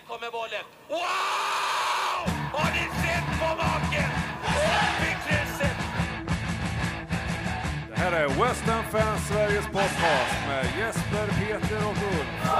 [0.00, 0.64] Här kommer bollen.
[0.88, 1.00] Wow!
[2.52, 4.10] Har ni sett på maken?
[7.88, 12.50] Det här är West Ham Fans Sveriges podcast med Jesper, Peter och Ulf.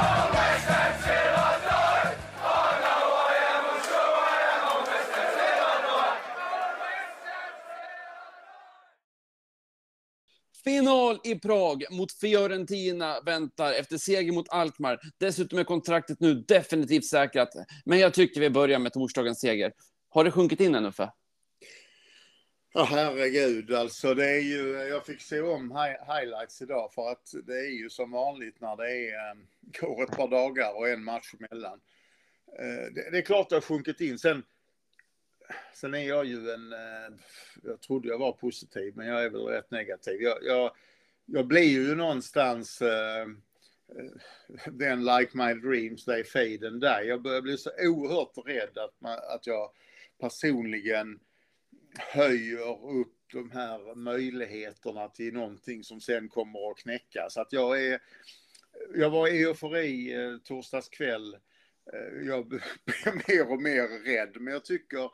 [10.65, 15.01] Final i Prag mot Fiorentina väntar efter seger mot Alkmaar.
[15.19, 17.49] Dessutom är kontraktet nu definitivt säkrat.
[17.85, 19.73] Men jag tycker vi börjar med torsdagens seger.
[20.09, 21.11] Har det sjunkit in än, Uffe?
[22.73, 27.35] Ja, herregud, alltså det är ju, jag fick se om hi highlights idag för att
[27.47, 29.37] det är ju som vanligt när det är, eh,
[29.81, 31.81] går ett par dagar och en match emellan.
[32.59, 34.19] Eh, det, det är klart det har sjunkit in.
[34.19, 34.43] Sen,
[35.75, 37.19] sen är jag ju en, eh,
[37.63, 40.23] jag trodde jag var positiv, men jag är väl rätt negativ.
[40.23, 40.71] Jag, jag,
[41.27, 43.27] jag blir ju någonstans uh,
[44.73, 47.05] den like my dreams, they fade and die.
[47.05, 49.71] Jag börjar bli så oerhört rädd att, man, att jag
[50.21, 51.21] personligen
[51.99, 57.27] höjer upp de här möjligheterna till någonting som sen kommer att knäcka.
[57.31, 58.01] Så att jag är,
[58.95, 61.35] jag var i eufori eh, torsdags kväll.
[61.93, 62.49] Eh, jag
[62.85, 65.11] blir mer och mer rädd, men jag tycker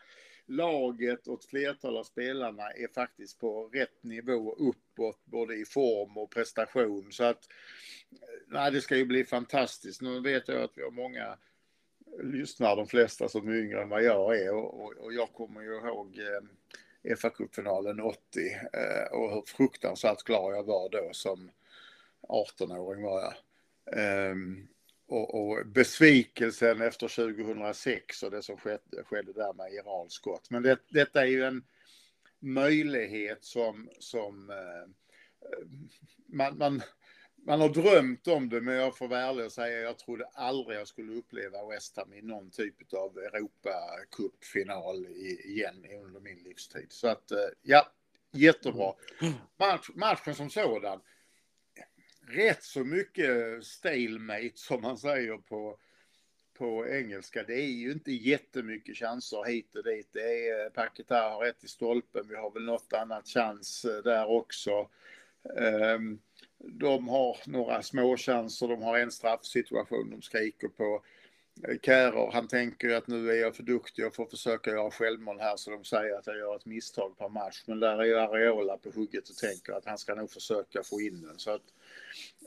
[0.46, 6.18] laget och ett flertal av spelarna är faktiskt på rätt nivå uppåt, både i form
[6.18, 7.12] och prestation.
[7.12, 7.48] Så att,
[8.46, 10.02] nej, det ska ju bli fantastiskt.
[10.02, 11.36] Nu vet jag att vi har många
[12.22, 15.62] lyssnar de flesta som är yngre än vad jag är och, och, och jag kommer
[15.62, 16.18] ju ihåg
[17.02, 18.18] eh, fa kuppfinalen 80
[18.72, 21.50] eh, och hur fruktansvärt glad jag var då som
[22.28, 23.34] 18-åring var jag.
[23.98, 24.68] Ehm,
[25.06, 30.50] och, och besvikelsen efter 2006 och det som skedde, skedde där med Iran skott.
[30.50, 31.64] Men det, detta är ju en
[32.38, 34.88] möjlighet som, som eh,
[36.26, 36.82] man, man
[37.46, 40.78] man har drömt om det, men jag får vara ärlig och säga jag trodde aldrig
[40.78, 45.06] jag skulle uppleva West Ham i någon typ av Europacup-final
[45.44, 46.86] igen under min livstid.
[46.88, 47.92] Så att, eh, ja,
[48.32, 48.92] jättebra.
[49.56, 51.00] Match, matchen som sådan,
[52.28, 55.78] rätt så mycket stalemate som man säger på,
[56.58, 57.42] på engelska.
[57.42, 60.08] Det är ju inte jättemycket chanser hit och dit.
[60.12, 64.02] Det är eh, Paketar har rätt i stolpen, vi har väl något annat chans eh,
[64.02, 64.88] där också.
[65.42, 66.18] Um,
[66.58, 71.02] de har några småchanser, de har en straffsituation de skriker på.
[71.82, 75.40] Kärer, han tänker ju att nu är jag för duktig och får försöka göra självmål
[75.40, 77.62] här så de säger att jag gör ett misstag per match.
[77.66, 81.00] Men där är ju Areola på hugget och tänker att han ska nog försöka få
[81.00, 81.38] in den.
[81.38, 81.62] Så att,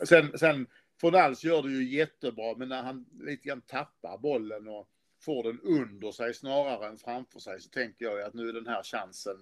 [0.08, 0.68] sen, sen
[1.02, 4.88] Fornals gör det ju jättebra, men när han lite grann tappar bollen och
[5.22, 8.68] får den under sig snarare än framför sig så tänker jag att nu är den
[8.68, 9.38] här chansen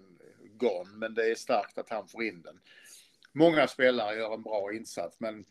[0.53, 0.91] gone.
[0.93, 2.59] Men det är starkt att han får in den
[3.37, 5.45] många spelare gör en bra insats, men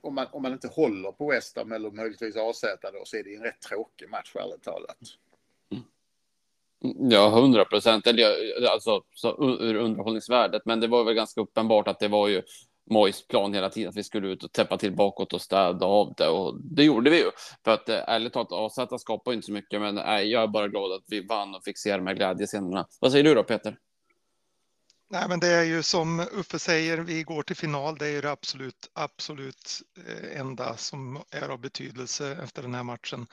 [0.00, 3.24] om man, om man inte håller på West Ham eller möjligtvis AZ då så är
[3.24, 4.96] det en rätt tråkig match ärligt talat.
[5.72, 7.10] Mm.
[7.10, 8.06] Ja, hundra procent.
[8.70, 9.02] Alltså
[9.60, 10.62] ur underhållningsvärdet.
[10.64, 12.42] Men det var väl ganska uppenbart att det var ju
[12.90, 16.14] Mojs plan hela tiden att vi skulle ut och täppa till bakåt och städa av
[16.16, 17.30] det och det gjorde vi ju.
[17.64, 20.68] För att eh, ärligt talat, AZ skapar inte så mycket, men nej, jag är bara
[20.68, 22.86] glad att vi vann och fick se de här glädjescenerna.
[23.00, 23.78] Vad säger du då, Peter?
[25.10, 27.98] Nej, men det är ju som Uffe säger, vi går till final.
[27.98, 32.82] Det är ju det absolut, absolut eh, enda som är av betydelse efter den här
[32.82, 33.26] matchen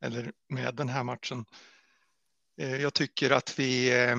[0.00, 1.44] eller med den här matchen.
[2.60, 4.16] Eh, jag tycker att vi, eh,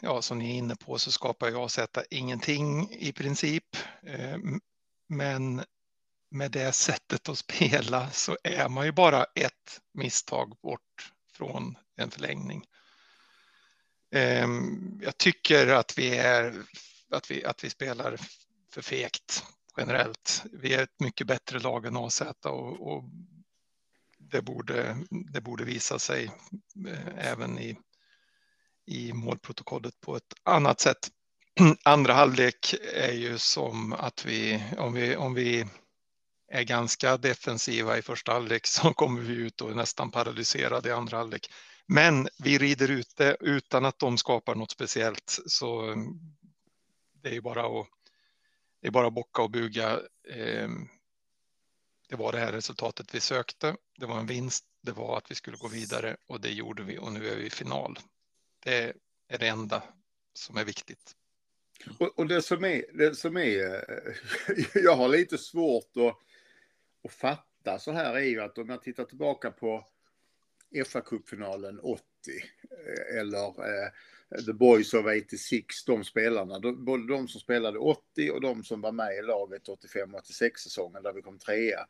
[0.00, 3.76] ja, som ni är inne på så skapar jag sätta ingenting i princip.
[5.08, 5.64] Men
[6.30, 12.10] med det sättet att spela så är man ju bara ett misstag bort från en
[12.10, 12.66] förlängning.
[14.12, 16.62] Ehm, jag tycker att vi, är,
[17.10, 18.18] att vi, att vi spelar
[18.72, 19.44] för fegt
[19.76, 20.44] generellt.
[20.52, 23.04] Vi är ett mycket bättre lag än AZ och, och
[24.18, 26.30] det, borde, det borde visa sig
[26.88, 27.78] eh, även i,
[28.86, 31.10] i målprotokollet på ett annat sätt.
[31.84, 35.66] Andra halvlek är ju som att vi, om vi, om vi
[36.48, 40.92] är ganska defensiva i första halvlek så kommer vi ut och är nästan paralyserade i
[40.92, 41.50] andra halvlek.
[41.94, 45.38] Men vi rider ut det utan att de skapar något speciellt.
[45.46, 46.18] Så mm,
[47.22, 47.86] det är bara att,
[48.80, 50.00] det är bara att bocka och buga.
[50.34, 50.88] Ehm,
[52.08, 53.76] det var det här resultatet vi sökte.
[53.98, 54.64] Det var en vinst.
[54.80, 57.46] Det var att vi skulle gå vidare och det gjorde vi och nu är vi
[57.46, 57.98] i final.
[58.60, 58.92] Det
[59.28, 59.82] är det enda
[60.34, 61.16] som är viktigt.
[61.98, 63.84] Och, och det som är, det som är,
[64.74, 66.16] jag har lite svårt att,
[67.04, 69.91] att fatta så här är ju att om jag tittar tillbaka på
[70.74, 72.02] FA-cupfinalen 80
[72.86, 73.90] eh, eller eh,
[74.46, 78.80] The Boys of 86, de spelarna, de, både de som spelade 80 och de som
[78.80, 81.86] var med i laget 85-86 säsongen där vi kom trea.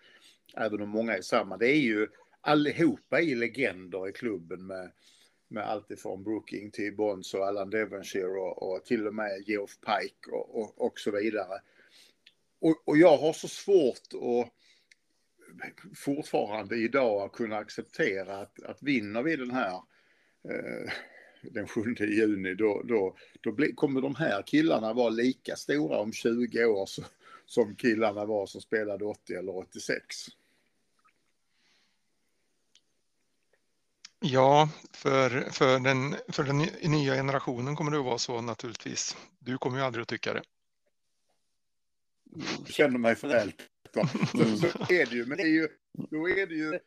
[0.56, 1.56] även om många är samma.
[1.56, 2.08] Det är ju
[2.40, 4.92] allihopa i legender i klubben med,
[5.48, 9.78] med allt ifrån Brooking till Bonds och Alan Devonshire och, och till och med Geoff
[9.80, 11.60] Pike och, och, och så vidare.
[12.60, 14.52] Och, och jag har så svårt att
[15.94, 19.74] fortfarande idag att kunna acceptera att, att vinner vi den här
[20.48, 20.92] eh,
[21.42, 26.12] den 7 juni då, då, då bli, kommer de här killarna vara lika stora om
[26.12, 27.02] 20 år så,
[27.46, 30.26] som killarna var som spelade 80 eller 86.
[34.24, 36.58] Ja, för, för, den, för den
[36.90, 39.16] nya generationen kommer det att vara så naturligtvis.
[39.38, 40.42] Du kommer ju aldrig att tycka det.
[42.58, 43.16] Jag känner mig
[43.92, 44.58] föräldd.
[44.58, 45.68] Så, så är det ju, men det är ju,
[46.10, 46.78] då är det ju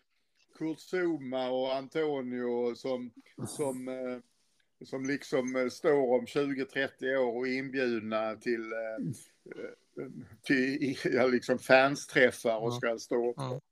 [0.57, 3.11] Kurt Zuma och Antonio som,
[3.47, 4.19] som, eh,
[4.85, 10.07] som liksom eh, står om 20-30 år och är inbjudna till, eh,
[10.41, 13.63] till ja, liksom fansträffar och ska stå och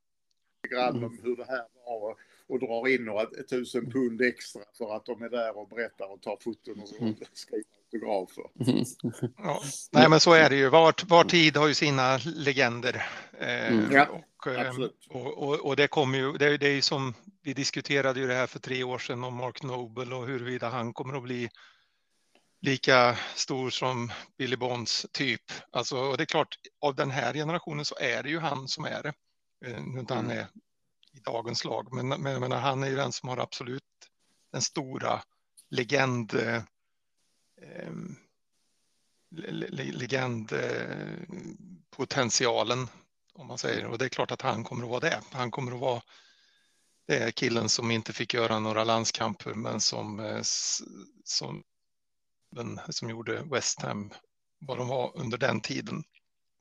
[0.69, 2.15] grann om hur det här var
[2.47, 6.21] och drar in några tusen pund extra för att de är där och berättar och
[6.21, 7.15] tar foton och Mm.
[7.33, 8.43] skriver autografer.
[9.37, 9.61] Ja.
[9.91, 10.69] Nej, men så är det ju.
[10.69, 13.07] Var, var tid har ju sina legender.
[13.39, 13.91] Eh, Mm.
[13.91, 14.07] Ja,
[14.37, 15.07] och, eh, absolut.
[15.09, 18.33] och, och, och det kommer ju, det, det är ju som vi diskuterade ju det
[18.33, 21.49] här för tre år sedan om Mark Noble och huruvida han kommer att bli
[22.61, 25.41] lika stor som Billy Bonds typ.
[25.71, 28.85] Alltså, och det är klart, av den här generationen så är det ju han som
[28.85, 29.13] är det.
[29.65, 30.37] Eh, Nu inte han Mm.
[30.37, 30.43] är
[31.13, 33.83] i dagens lag, men, men menar, han är ju den som har absolut
[34.51, 35.21] den stora
[35.69, 38.15] legend eh, ehm, le- le- Ehm,
[39.91, 42.87] legendpotentialen eh,
[43.33, 43.85] om man säger.
[43.85, 45.21] Och det är klart att han kommer att vara det.
[45.31, 46.01] Han kommer att vara
[47.05, 50.41] det är killen som inte fick göra några landskamper men som, eh,
[51.23, 51.63] som,
[52.51, 54.13] den, som gjorde West Ham
[54.59, 56.03] vad de var under den tiden.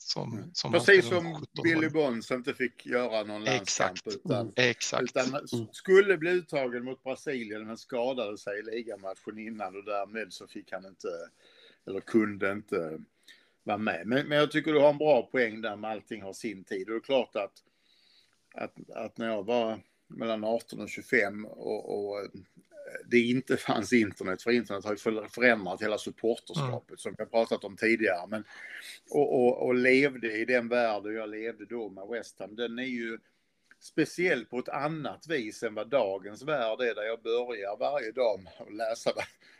[0.04, 1.62] Som, som han Precis som 17 år.
[1.62, 4.06] Billy Bonds inte fick göra någon landskamp Exakt.
[4.06, 5.02] utan, Exakt.
[5.02, 10.46] utan skulle bli uttagen mot Brasilien men skadade sig i ligamatchen innan och därmed så
[10.46, 11.08] fick han inte
[11.86, 13.00] eller kunde inte
[13.62, 14.06] vara med.
[14.06, 16.88] Men, men jag tycker du har en bra poäng där med allting har sin tid.
[16.88, 17.62] Och det är klart att,
[18.54, 22.26] att, att när jag var mellan 18 och 25 och, och
[23.06, 27.30] det inte fanns internet, för internet har ju för- förändrat hela supporterskapet som vi har
[27.30, 28.26] pratat om tidigare.
[28.28, 28.44] Men,
[29.10, 32.82] och, och, och levde i den värld jag levde då med West Ham, den är
[32.82, 33.18] ju
[33.80, 38.42] speciell på ett annat vis än vad dagens värld är där jag börjar varje dag
[38.42, 39.10] med att läsa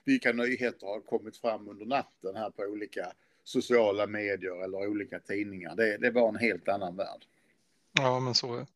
[0.04, 3.12] vilka nyheter har kommit fram under natten här på olika
[3.44, 5.76] sociala medier eller olika tidningar.
[5.76, 7.24] Det, det var en helt annan värld.
[7.92, 8.66] Ja, men så,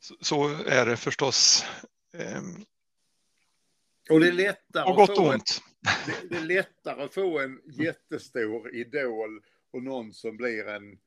[0.00, 1.64] så, så är det förstås.
[4.10, 5.40] Och det är lättare På att få och en,
[6.06, 10.98] det, det är lättare att få en jättestor idol och någon som blir en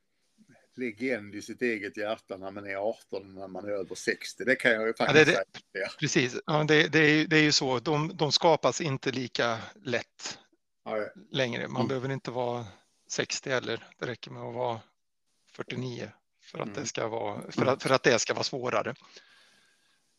[0.76, 4.44] legend i sitt eget hjärta när man är 18 och när man är över 60.
[4.44, 5.90] Det kan jag ju faktiskt Ja, det- säga.
[6.00, 7.80] Precis, ja, det, det, är, ju- det är ju så.
[7.80, 10.40] De, de skapas inte lika lätt
[10.86, 11.08] Ja, ja.
[11.32, 11.68] längre.
[11.68, 11.88] Man Mm.
[11.88, 12.66] behöver inte vara
[13.10, 13.88] 60 heller.
[14.00, 14.80] Det räcker med att vara
[15.52, 16.12] 49
[16.42, 16.80] för att, Mm.
[16.82, 18.96] det, ska vara, för att, för att det ska vara svårare.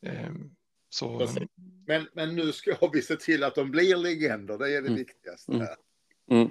[0.06, 0.50] Ehm,
[0.92, 1.48] Så, Precis.
[1.86, 4.58] Men, men nu ska vi se till att de blir legender.
[4.58, 4.94] Det är det Mm.
[4.94, 5.52] viktigaste.
[5.52, 5.66] Mm.
[6.30, 6.50] Mm.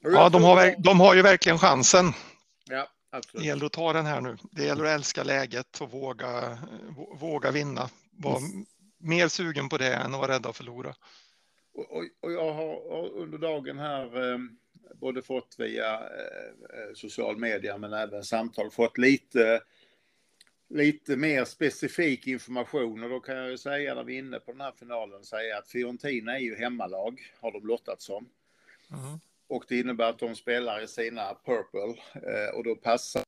[0.00, 2.04] Ja, de har, de har ju verkligen chansen.
[2.70, 3.46] Ja, Det absolut.
[3.46, 4.36] gäller att ta den här nu.
[4.50, 6.58] Det gäller att älska läget och våga,
[6.96, 7.88] vå- våga vinna.
[8.10, 8.40] Var
[8.98, 10.94] mer sugen på det än att vara rädd att förlora.
[11.74, 14.38] Och, och, och jag har har under dagen här eh,
[14.94, 19.60] både fått via eh, social media men även samtal fått lite,
[20.72, 24.52] lite mer specifik information och då kan jag ju säga när vi är inne på
[24.52, 28.28] den här finalen säga att Fiorentina är ju hemmalag har de lottat som.
[28.90, 29.18] Mm.
[29.46, 33.22] Och det innebär att de spelar i sina purple eh, och då passar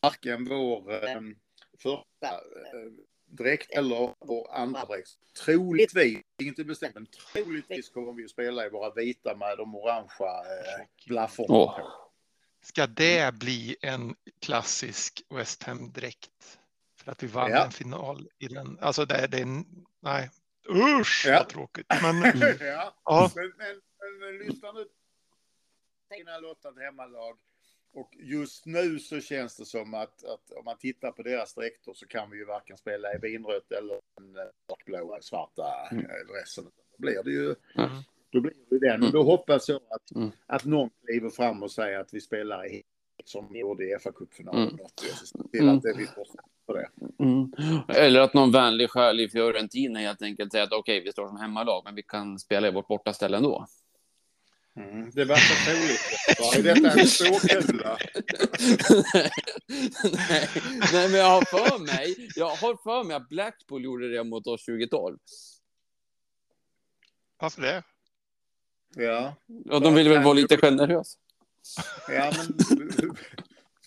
[0.00, 1.20] varken vår eh,
[1.78, 2.92] första eh,
[3.26, 5.10] dräkt eller vår andra dräkt.
[5.44, 10.28] Troligtvis, inte bestämt, men troligtvis kommer vi att spela i våra vita med de orangea
[10.28, 12.03] eh, blafforna Åh.
[12.64, 16.58] Ska det bli en klassisk West Ham-dräkt?
[16.96, 17.64] För att vi vann Ja.
[17.64, 18.78] en final i den.
[18.80, 19.64] Alltså det, det är,
[20.00, 20.30] nej,
[20.68, 21.38] usch Ja.
[21.38, 21.86] vad tråkigt.
[22.02, 22.16] Men
[22.60, 24.86] ja, ja, men, men, men, men lyssna nu.
[26.16, 27.38] Sina lottat hemmalag.
[27.92, 31.92] Och just nu så känns det som att, att om man tittar på deras dräkter
[31.94, 36.04] så kan vi ju varken spela i vinrött eller den eh, mörkblåa svarta Mm.
[36.06, 36.64] eh, dressen.
[36.64, 37.90] Då blir det ju Mm.
[38.34, 38.94] Då blir det den.
[38.94, 39.06] Mm.
[39.06, 40.30] Och då hoppas jag att, Mm.
[40.46, 42.82] att någon kliver fram och säger att vi spelar i
[43.24, 44.62] som vi gjorde i FA-cupfinalen.
[44.62, 44.74] Mm.
[44.74, 45.48] Mm.
[45.50, 45.76] Till Mm.
[45.76, 46.88] att det vi fortsätter på det.
[47.18, 47.52] Mm.
[47.88, 51.36] Eller att någon vänlig själ i Fiorentina helt enkelt säger att okej, vi står som
[51.36, 53.66] hemmalag, men vi kan spela i vårt bortaställe ändå.
[54.76, 56.58] Mm, det verkar troligt.
[56.68, 57.96] Är detta en ståkula?
[60.28, 60.48] nej,
[60.92, 64.46] nej, men jag har för mig, jag har för mig att Blackpool gjorde det mot
[64.46, 65.18] oss 2012.
[67.40, 67.82] Varför det?
[68.96, 69.34] Ja.
[69.70, 71.18] Och de ville väl vara lite generösa.
[72.08, 72.58] Ja, men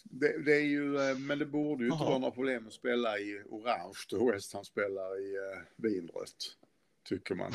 [0.03, 3.19] det, det är ju, eh, men det borde ju inte vara några problem att spela
[3.19, 6.55] i orange då West Ham spelar i uh, vinrött,
[7.09, 7.51] tycker man.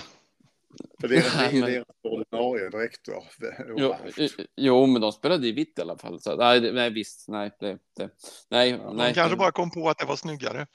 [1.01, 3.15] För det, är- ju deras ordinarie dräkter,
[3.77, 6.21] Jo, i- jo, men de spelade i vitt i alla fall.
[6.21, 7.29] Så, nej, nej, visst.
[7.29, 8.11] Nej, det, det,
[8.49, 9.15] nej, De nej.
[9.15, 10.67] kanske bara kom på att det var snyggare.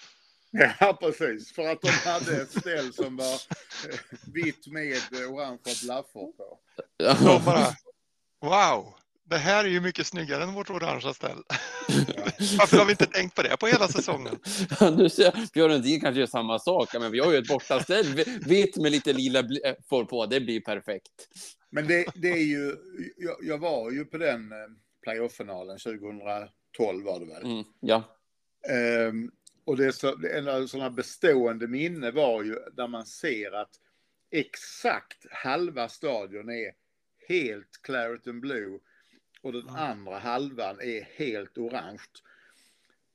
[0.51, 1.51] Ja, precis.
[1.53, 3.99] För att de hade ett ställ som var eh,
[4.33, 6.59] vitt med eh, orangea blaffor på.
[6.97, 7.65] De bara,
[8.41, 8.93] wow,
[9.29, 11.37] det här är ju mycket snyggare än vårt orangea ställ.
[12.57, 14.35] Varför har vi inte tänkt på det på hela säsongen?
[14.97, 18.39] nu ser jag, Fiorentin kanske gör samma sak, men vi har ju ett bortaställ vi-
[18.45, 20.25] vitt med lite lila bl- äh, får på.
[20.25, 21.27] Det blir perfekt.
[21.69, 22.75] Men det, det är ju,
[23.17, 24.57] jag, jag var ju på den eh,
[25.03, 27.43] playoff-finalen 2012 var det väl.
[27.45, 28.03] Mm, ja.
[28.69, 29.31] Ehm,
[29.67, 33.79] och det så, en av sådana bestående minne var ju där man ser att
[34.31, 36.73] exakt halva stadion är
[37.27, 38.79] helt claret and blue
[39.41, 42.01] och den andra halvan är helt orange.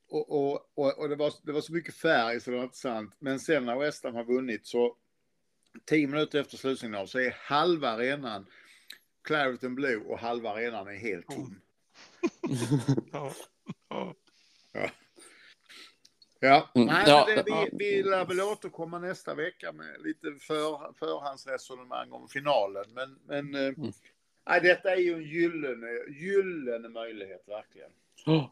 [0.08, 2.76] Och, och, och, och det, var, det var så mycket färg så det var inte
[2.76, 3.16] sant.
[3.18, 4.96] Men sen när West Ham har vunnit så
[5.84, 8.46] tio minuter efter slutsignal så är halva arenan
[9.24, 11.60] claret and blue och halva arenan är helt tom.
[13.12, 13.32] Ja.
[14.72, 14.90] Ja.
[16.44, 20.92] Ja, Mm, nej, ja, det, vi, vi lär väl återkomma nästa vecka med lite för,
[20.98, 22.84] förhandsresonemang om finalen.
[22.94, 23.92] Men, men eh, Mm.
[24.46, 27.90] nej, detta är ju en gyllene, gyllene möjlighet verkligen.
[28.26, 28.50] Oh,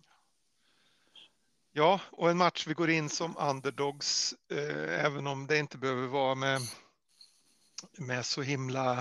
[1.73, 6.07] ja, och en match vi går in som underdogs, eh, även om det inte behöver
[6.07, 6.61] vara med,
[7.99, 8.99] med så himla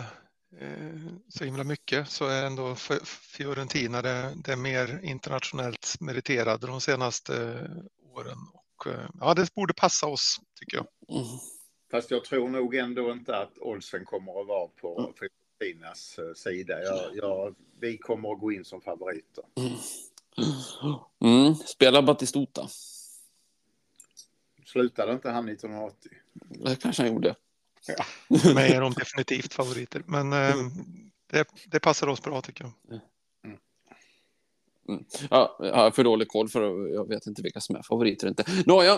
[0.59, 0.95] eh,
[1.27, 7.67] så himla mycket så är ändå Fiorentina det, det mer internationellt meriterade de senaste
[8.13, 8.37] åren.
[8.79, 10.87] Och, eh, ja, det borde passa oss tycker jag.
[11.17, 11.27] mm.
[11.91, 16.83] Fast jag tror nog ändå inte att Olsen kommer att vara på Fiorentinas eh, sida.
[16.83, 19.43] Jag, jag, vi kommer att gå in som favoriter.
[21.23, 22.67] Mm, spela Batistuta.
[24.65, 26.11] Slutade inte han 1980?
[26.33, 27.35] Det kanske han gjorde.
[28.41, 30.55] För mig är de definitivt favoriter, men eh,
[31.27, 32.99] det, det passar oss bra tycker jag.
[34.89, 35.03] Mm.
[35.29, 38.27] Ja, jag har för dålig koll för att- jag vet inte vilka som är favoriter
[38.27, 38.43] inte.
[38.65, 38.93] Nåja,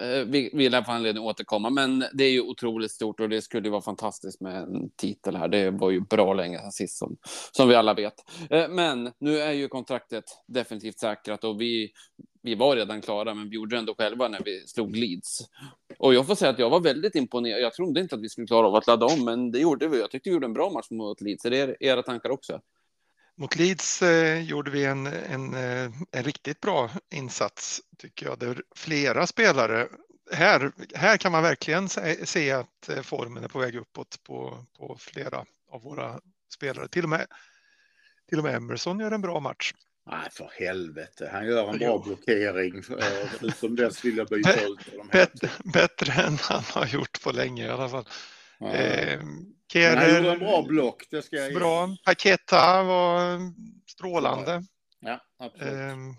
[0.00, 3.28] eh, vi, vi lär få anledning att återkomma, men det är ju otroligt stort och
[3.28, 5.48] det skulle ju vara fantastiskt med en titel här.
[5.48, 7.16] Det var ju bra länge sedan sist som,
[7.52, 8.14] som vi alla vet.
[8.50, 11.90] Eh, men nu är ju kontraktet definitivt säkrat och vi,
[12.42, 15.38] vi var redan klara, men vi gjorde det ändå själva när vi slog Leeds.
[15.98, 17.60] Och jag får säga att jag var väldigt imponerad.
[17.60, 20.00] Jag trodde inte att vi skulle klara av att ladda om, men det gjorde vi.
[20.00, 21.44] Jag tyckte vi gjorde en bra match mot Leeds.
[21.44, 22.60] Är det era tankar också?
[23.36, 28.38] Mot Leeds eh, gjorde vi en, en, eh, en riktigt bra insats tycker jag.
[28.38, 29.88] Där flera spelare,
[30.32, 34.66] här, här kan man verkligen se, se att eh, formen är på väg uppåt på,
[34.78, 36.20] på flera av våra
[36.54, 36.88] spelare.
[36.88, 37.26] Till och, med,
[38.28, 39.72] till och med Emerson gör en bra match.
[40.06, 41.30] Nej, för helvete.
[41.32, 42.02] Han gör en bra Jo.
[42.06, 42.82] blockering.
[43.00, 44.78] Eh, Utom dess vill jag byta ut
[45.12, 45.28] här.
[45.72, 48.08] Bättre, än han har gjort på länge i alla fall.
[48.58, 48.72] Ja.
[48.72, 49.20] Eh,
[49.74, 51.58] Men han gjorde en bra block, det ska jag ge.
[51.58, 51.96] bra.
[52.04, 53.38] Paketa var
[53.90, 54.64] strålande.
[55.00, 55.72] Ja, absolut.
[55.72, 56.16] Ehm,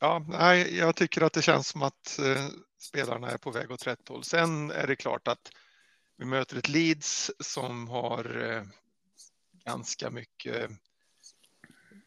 [0.00, 2.46] Ja, nej, jag tycker att det känns som att eh,
[2.80, 4.24] spelarna är på väg åt rätt håll.
[4.24, 5.52] Sen är det klart att
[6.16, 8.62] vi möter ett Leeds som har eh,
[9.64, 10.70] ganska mycket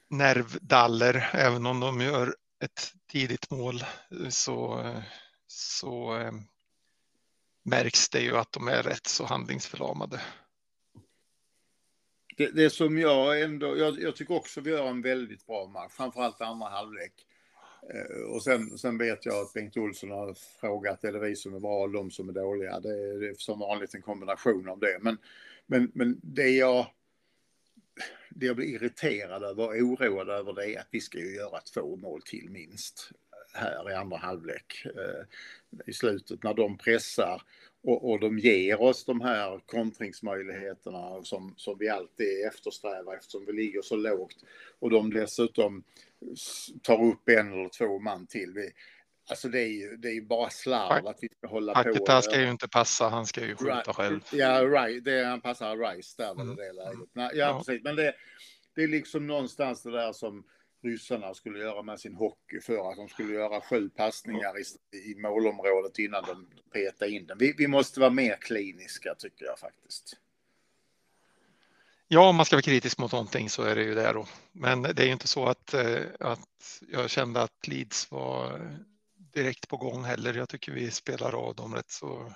[0.10, 1.30] nervdaller.
[1.34, 4.86] Även om de gör ett tidigt mål eh, så,
[5.48, 6.32] så eh,
[7.64, 10.22] märks det ju att de är rätt så handlingsförlamade.
[12.38, 15.92] Det, det som jag ändå, jag, jag tycker också vi gör en väldigt bra match,
[15.92, 17.14] framförallt andra halvlek.
[17.94, 21.56] Eh, och sen, sen vet jag att Bengt Olsson har frågat, är det vi som
[21.56, 22.80] är bra och de som är dåliga?
[22.80, 24.98] Det är, det är som vanligt en kombination av det.
[25.02, 25.18] Men,
[25.66, 26.88] men, men det jag
[28.30, 31.62] det jag blir irriterad över och oroad över det är att vi ska ju göra
[31.62, 33.12] två mål till minst
[33.54, 35.26] här i andra halvlek eh,
[35.86, 37.42] i slutet när de pressar
[37.84, 43.54] och, och de ger oss de här kontringsmöjligheterna som, som vi alltid eftersträvar eftersom vi
[43.54, 44.36] ligger så lågt
[44.80, 45.84] och de dessutom
[46.82, 48.54] tar upp en eller två man till.
[48.56, 48.72] Vi,
[49.30, 51.84] alltså det är ju, det är bara slarv att vi ska hålla på.
[51.84, 53.88] Paketa ska ju inte passa, han ska ju skjuta Right.
[53.96, 54.20] själv.
[54.32, 55.04] Ja, right.
[55.06, 56.56] det, han passar Rice där var det Mm.
[56.56, 57.10] det läget.
[57.14, 57.58] Nej, ja, Ja.
[57.58, 57.84] precis.
[57.84, 58.14] Men det,
[58.76, 60.44] det är liksom någonstans det där som
[60.82, 65.16] ryssarna skulle göra med sin hockey för att de skulle göra sju passningar i, i
[65.16, 67.38] målområdet innan de petade in den.
[67.38, 70.18] Vi, vi måste vara mer kliniska tycker jag faktiskt.
[72.08, 74.28] Ja, om man ska vara kritisk mot någonting så är det ju det då.
[74.52, 78.62] Men det är ju inte så att, eh, att jag kände att Leeds var
[79.34, 80.34] direkt på gång heller.
[80.34, 82.34] Jag tycker vi spelar av dem rätt så.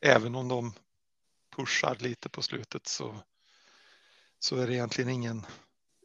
[0.00, 0.72] Även om de
[1.56, 3.16] pushar lite på slutet så,
[4.38, 5.46] så är det egentligen ingen,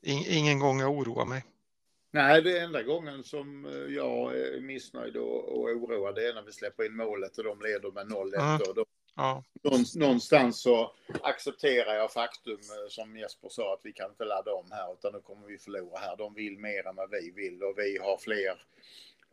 [0.05, 1.43] ingen gång jag oroar mig.
[2.11, 6.85] Nej, det enda gången som jag är missnöjd och, och oroad är när vi släpper
[6.85, 8.35] in målet och de leder med 0-1.
[8.35, 8.85] Mm.
[9.15, 9.43] Ja.
[9.95, 14.71] Någonstans så accepterar jag faktum eh, som Jesper sa att vi kan inte ladda om
[14.71, 16.17] här utan nu kommer vi förlora här.
[16.17, 18.61] De vill mer än vad vi vill och vi har fler,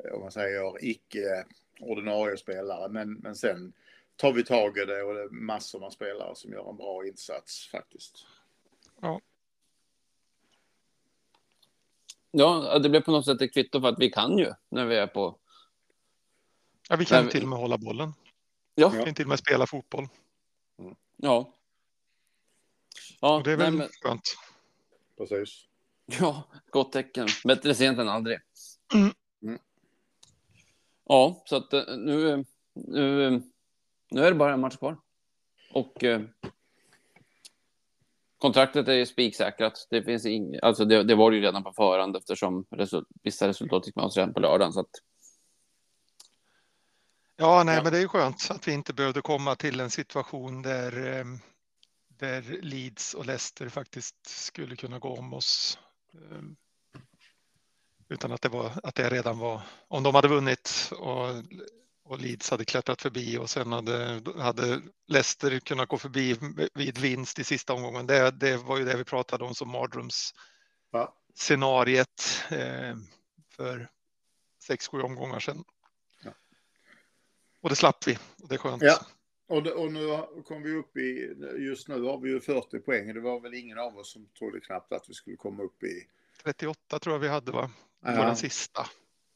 [0.04, 1.44] eh, om man säger icke
[1.80, 2.88] ordinarie spelare.
[2.88, 3.72] Men, men sen
[4.16, 7.06] tar vi tag i det och det är massor med spelare som gör en bra
[7.06, 8.26] insats faktiskt.
[9.00, 9.20] Ja.
[12.34, 14.96] Ja, det blir på något sätt ett kvitto för att vi kan ju när vi
[14.96, 15.38] är på.
[16.88, 18.12] Ja, vi kan till och med hålla bollen.
[18.74, 18.88] Ja.
[18.88, 20.08] Vi kan till och med spela fotboll.
[20.78, 20.94] Mm.
[21.16, 21.54] Ja.
[23.20, 23.88] Ja, och det är väl nej, men...
[24.02, 24.36] skönt.
[25.18, 25.66] Precis.
[26.20, 27.28] Ja, gott tecken.
[27.44, 28.38] Bättre sent än aldrig.
[28.94, 29.12] Mm.
[29.42, 29.58] Mm.
[31.04, 33.42] Ja, så att eh, nu, nu,
[34.10, 34.96] nu är det bara en match kvar.
[35.72, 36.22] Och eh,
[38.42, 39.86] kontraktet är spiksäkrat.
[39.90, 43.48] Det, finns ing, alltså det, det var det ju redan på förhand eftersom result, vissa
[43.48, 44.72] resultat gick med oss redan på lördagen.
[44.72, 44.90] Så att,
[47.36, 47.82] Ja, nej, ja.
[47.82, 51.24] men det är skönt att vi inte behövde komma till en situation där, eh,
[52.08, 55.78] där Leeds och Leicester faktiskt skulle kunna gå om oss.
[56.14, 56.42] Eh,
[58.08, 61.28] utan att det, var, att det redan var, om de hade vunnit och,
[62.12, 66.36] och Leeds hade klättrat förbi och sen hade, hade Leicester kunnat gå förbi
[66.74, 68.06] vid vinst i sista omgången.
[68.06, 70.34] Det, det var ju det vi pratade om som mardröms
[70.90, 71.14] ja.
[71.34, 72.96] scenariet eh,
[73.50, 73.88] för
[74.62, 75.64] sex, sju omgångar sedan.
[77.60, 78.18] Och det slapp vi.
[78.36, 78.82] Det är skönt.
[78.82, 79.06] Ja.
[79.48, 83.14] Och, det, och nu kom vi upp i, just nu har vi ju 40 poäng.
[83.14, 86.06] Det var väl ingen av oss som trodde knappt att vi skulle komma upp i.
[86.44, 87.70] 38 tror jag vi hade va?
[88.00, 88.86] Det var den sista.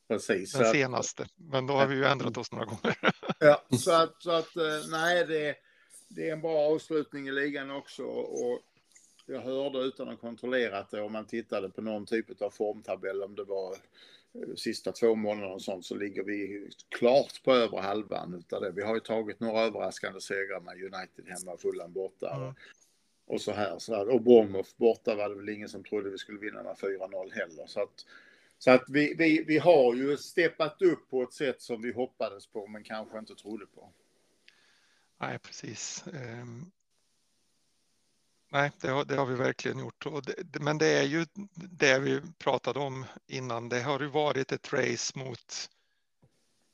[0.09, 0.53] Precis.
[0.53, 1.27] Den senaste.
[1.37, 2.99] Men då har vi ju ändrat oss några gånger.
[3.41, 5.57] ja, så att, så att eh, nej, det,
[6.09, 8.03] det är en bra avslutning i ligan också.
[8.03, 8.61] Och
[9.27, 13.35] jag hörde utan att kontrollera det om man tittade på någon typ av formtabell om
[13.35, 13.77] det var
[14.57, 18.71] sista två månaderna och sånt så ligger vi klart på över halvan utav det.
[18.71, 22.37] Vi har ju tagit några överraskande segrar med United hemma och Fulham borta.
[22.37, 22.55] Mm.
[23.27, 24.09] Och så här, så här.
[24.09, 27.67] Och Bournemouth borta var det väl ingen som trodde vi skulle vinna med 4-0 heller.
[27.67, 28.07] Så att,
[28.59, 32.47] så att vi, vi, vi har ju steppat upp på ett sätt som vi hoppades
[32.47, 33.93] på men kanske inte trodde på.
[35.19, 36.05] Nej, precis.
[36.07, 36.73] Um,
[38.53, 40.07] Nej, det har, det har, vi verkligen gjort.
[40.45, 43.69] Det, men det är ju det vi pratade om innan.
[43.69, 45.71] Det har ju varit ett race mot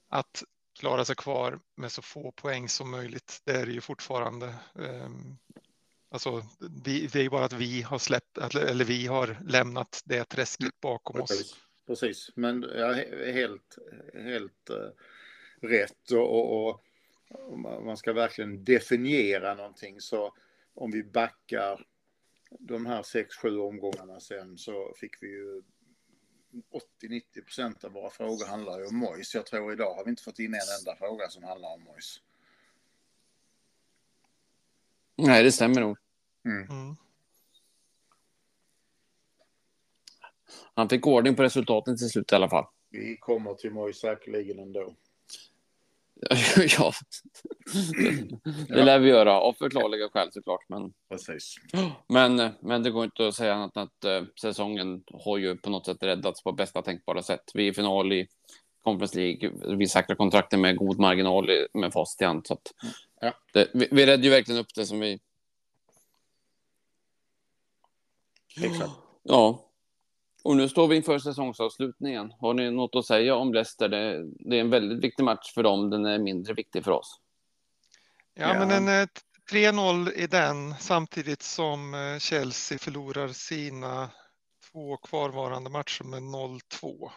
[0.09, 0.45] att
[0.79, 3.41] klara sig kvar med så få poäng som möjligt.
[3.45, 4.55] Det är det ju fortfarande.
[4.79, 5.39] Ehm,
[6.11, 6.45] alltså,
[6.85, 11.21] vi, det är bara att vi har släppt, eller vi har lämnat det träsket bakom
[11.21, 11.57] oss.
[11.87, 12.93] Precis, men ja,
[13.33, 13.79] helt,
[14.15, 14.91] helt uh,
[15.69, 16.81] rätt och, och,
[17.29, 20.35] och, man ska verkligen definiera någonting så
[20.75, 21.87] om vi backar
[22.59, 25.63] de här 6-7 omgångarna sen så fick vi ju
[27.03, 29.35] 80-90 procent av våra frågor handlar ju om Mois.
[29.35, 32.21] Jag tror idag har vi inte fått in en enda fråga som handlar om Mois.
[35.17, 35.99] Nej, det stämmer nog.
[36.45, 36.63] Mm.
[36.63, 36.97] Mm.
[40.75, 42.65] Han fick ordning på resultaten till slut i alla fall.
[42.91, 44.95] Vi kommer till Mois säkerligen ändå.
[46.79, 46.93] ja,
[48.69, 50.69] det lär vi göra av förklarliga skäl såklart.
[50.69, 51.55] Men, Precis.
[52.09, 55.71] men, men det går inte att säga annat än att äh, säsongen har ju på
[55.71, 57.51] något sätt räddats på bästa tänkbara sätt.
[57.55, 58.29] Vi är i final i
[58.83, 59.77] Conference League.
[59.77, 62.47] Vi säkrar kontrakten med god marginal med fast i hand.
[62.47, 62.59] Så
[63.21, 63.33] ja.
[63.53, 65.21] det, vi, vi räddade ju verkligen upp det som vi...
[68.63, 68.93] Exakt.
[69.23, 69.72] Ja,
[70.45, 72.33] och nu står vi inför säsongsavslutningen.
[72.39, 73.89] Har ni något att säga om Leicester?
[73.89, 75.91] Det, det är en väldigt viktig match för dem.
[75.91, 77.21] Den är mindre viktig för oss.
[78.35, 78.67] Ja, ja.
[78.67, 79.09] men en
[79.51, 84.11] 3-0 eh, i den samtidigt som eh, Chelsea förlorar sina
[84.73, 87.11] två kvarvarande matcher med 0-2.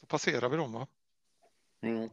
[0.00, 0.86] Då passerar vi dem, va?
[1.82, 2.10] Mm.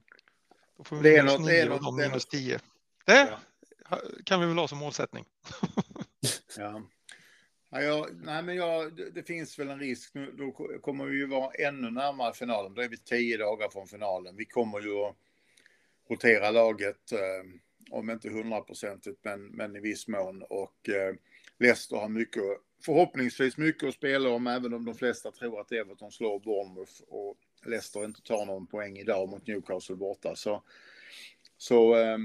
[0.77, 2.59] Då får vi det minus 9 och de minus 10.
[3.05, 3.39] Det
[3.89, 3.99] ja.
[4.25, 5.25] kan vi väl ha som målsättning.
[6.57, 6.81] ja.
[7.71, 10.13] Ja, jag, nej, men jag, det, det, finns väl en risk.
[10.13, 10.51] Nu, då
[10.82, 12.73] kommer vi ju vara ännu närmare finalen.
[12.73, 14.36] Då är vi tio dagar från finalen.
[14.36, 15.15] Vi kommer ju att
[16.10, 17.49] rotera laget, eh,
[17.91, 20.43] om inte hundraprocentigt, men, men i viss mån.
[20.49, 21.15] Och eh,
[21.60, 22.43] Leicester har mycket,
[22.86, 27.38] förhoppningsvis mycket att spela om, även om de flesta tror att Everton slår Bournemouth och
[27.65, 30.36] Leicester inte tar någon poäng idag mot Newcastle borta.
[30.36, 30.63] Så,
[31.58, 32.17] så eh,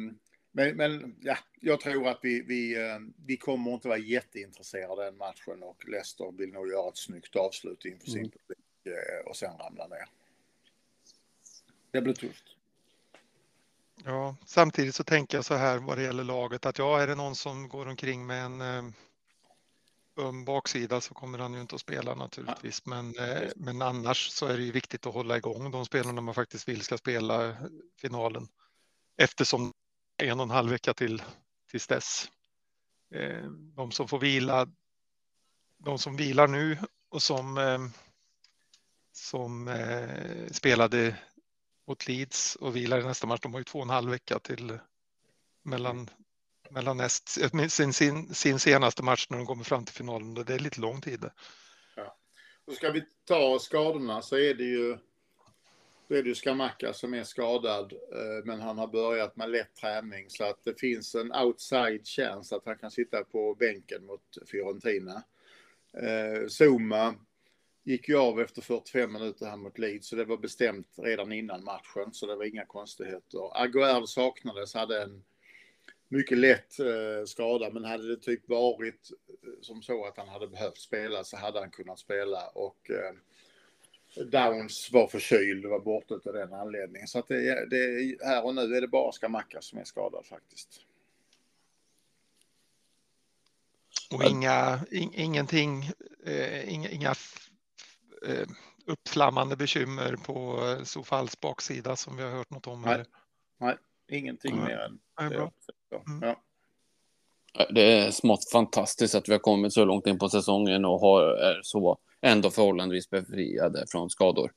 [0.57, 4.99] men, men ja, jag tror att vi, vi, eh, vi kommer inte vara jätteintresserade av
[4.99, 9.37] den matchen och Leicester vill nog göra ett snyggt avslut inför sin publik eh, och
[9.37, 10.05] sen ramla ner.
[11.91, 12.45] Det blir tufft.
[14.05, 17.15] Ja, samtidigt så tänker jag så här vad det gäller laget att ja, är det
[17.15, 18.61] någon som går omkring med en
[20.17, 22.87] öm baksida så kommer han ju inte att spela naturligtvis.
[22.87, 23.15] Men,
[23.57, 26.83] men annars så är det ju viktigt att hålla igång de spelarna man faktiskt vill
[26.83, 27.57] ska spela
[28.01, 28.49] finalen.
[29.17, 29.73] Eftersom
[30.17, 31.23] en och en halv vecka till
[31.71, 32.31] tills dess.
[33.15, 34.69] Eh, de som får vila.
[35.79, 37.79] De som vilar nu och som eh,
[39.13, 41.17] som eh, spelade
[41.87, 43.41] mot Leeds och vilar i nästa match.
[43.43, 44.79] De har ju två och en halv vecka till
[45.63, 46.11] mellan
[46.71, 47.29] mellan näst,
[47.71, 50.35] sin, sin, sin senaste match när de kommer fram till finalen.
[50.35, 51.31] Det är lite lång tid.
[51.97, 52.17] Ja.
[52.67, 54.99] Och ska vi ta skadorna så är det ju
[56.09, 59.75] då är det ju Skamacka som är skadad, eh, men han har börjat med lätt
[59.75, 64.39] träning så att det finns en outside chance att han kan sitta på bänken mot
[64.47, 65.23] Fiorentina.
[65.93, 67.15] Eh, Zuma
[67.85, 71.65] gick ju av efter 45 minuter här mot Leeds, så det var bestämt redan innan
[71.65, 73.63] matchen, så det var inga konstigheter.
[73.63, 75.25] Aguerd saknades, hade en
[76.09, 80.49] mycket lätt eh, skada, men hade det typ varit eh, som så att han hade
[80.49, 83.15] behövt spela så hade han kunnat spela och eh,
[84.17, 87.09] Downs var förkyld och var borta av den anledningen.
[87.09, 90.81] Så att det, det, här och nu är det bara Skamacka som är skadad faktiskt.
[94.15, 95.91] Och inga, in, ingenting,
[96.27, 97.15] eh, inga, inga
[98.27, 98.49] eh,
[98.87, 102.83] uppflammande bekymmer på Sofals baksida som vi har hört något om.
[102.83, 103.05] Nej,
[103.61, 103.77] Nej
[104.09, 104.65] ingenting Nej.
[104.65, 104.99] mer än
[105.31, 105.37] det.
[105.37, 106.23] Mm.
[106.23, 106.37] Ja.
[107.71, 111.23] Det är smått fantastiskt att vi har kommit så långt in på säsongen och har,
[111.23, 114.53] är så ändå förhållandevis befriade från skador.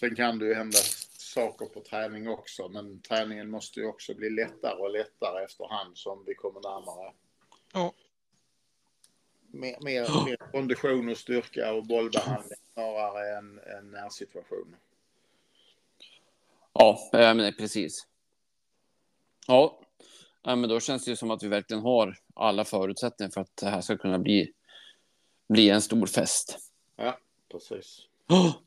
[0.00, 0.78] Sen kan det ju hända
[1.18, 6.24] saker på träning också, men träningen måste ju också bli lättare och lättare efterhand som
[6.26, 7.12] vi kommer närmare.
[7.72, 7.92] Ja.
[9.46, 14.78] Mer, mer, mer kondition och styrka och bollbehandling snarare än, än närsituationer.
[16.72, 18.06] Ja, men precis.
[19.46, 19.80] Ja,
[20.46, 23.56] Ja, men då känns det ju som att vi verkligen har alla förutsättningar för att
[23.56, 24.52] det här ska kunna bli,
[25.48, 26.58] bli en stor fest.
[26.96, 27.18] Ja,
[27.50, 28.00] precis.
[28.28, 28.52] Oh!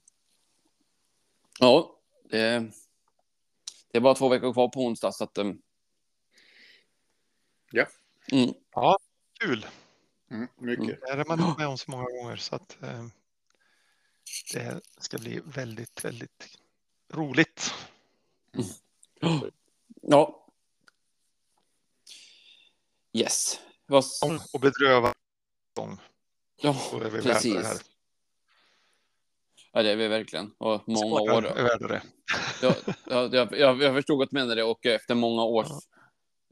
[1.60, 2.72] Ja, det,
[3.92, 5.38] det är bara två veckor kvar på onsdag så att...
[5.38, 5.62] Um...
[7.72, 7.88] Ja.
[8.32, 8.54] Mm.
[8.72, 8.98] Ja,
[9.40, 9.66] kul.
[10.32, 10.86] Mm, mycket.
[10.86, 11.00] Mm.
[11.02, 13.06] Det är man med om så många gånger så att eh,
[14.54, 16.58] det ska bli väldigt, väldigt
[17.14, 17.74] roligt.
[19.22, 19.40] Mm.
[20.02, 20.48] Ja,
[23.14, 23.60] Yes.
[23.86, 24.04] Vad...
[24.54, 25.14] Och bedrövad
[26.62, 26.76] Ja,
[27.24, 27.84] precis.
[29.72, 30.52] Ja, det är vi verkligen.
[30.58, 31.46] Och många år.
[31.46, 32.02] är värda det.
[32.62, 35.80] Ja, jag, jag, jag förstod att du menade det och efter många års ja.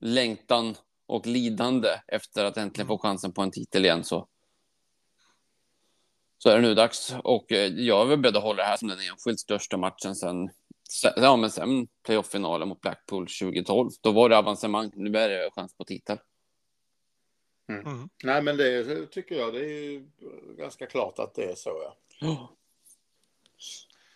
[0.01, 0.75] längtan
[1.05, 2.99] och lidande efter att äntligen få mm.
[2.99, 4.27] chansen på en titel igen så.
[6.37, 8.77] Så är det nu dags och eh, jag är väl beredd att hålla det här
[8.77, 10.49] som den enskilt största matchen sen.
[11.15, 13.89] Ja, men sen playoff-finalen mot Blackpool 2012.
[14.01, 14.91] Då var det avancemang.
[14.95, 16.17] Nu är det chans på titel.
[17.69, 17.85] Mm.
[17.85, 18.09] Mm.
[18.23, 19.53] Nej, men det tycker jag.
[19.53, 20.05] Det är
[20.57, 21.93] ganska klart att det är så.
[22.19, 22.54] Ja.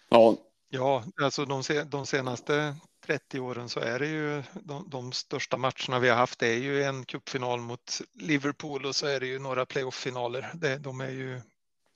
[0.10, 0.38] Ja.
[0.72, 6.00] Ja, alltså de, de senaste 30 åren så är det ju de, de, största matcherna
[6.00, 6.40] vi har haft.
[6.40, 10.52] Det är ju en cupfinal mot Liverpool och så är det ju några playoff-finaler.
[10.54, 11.42] Det, de är ju.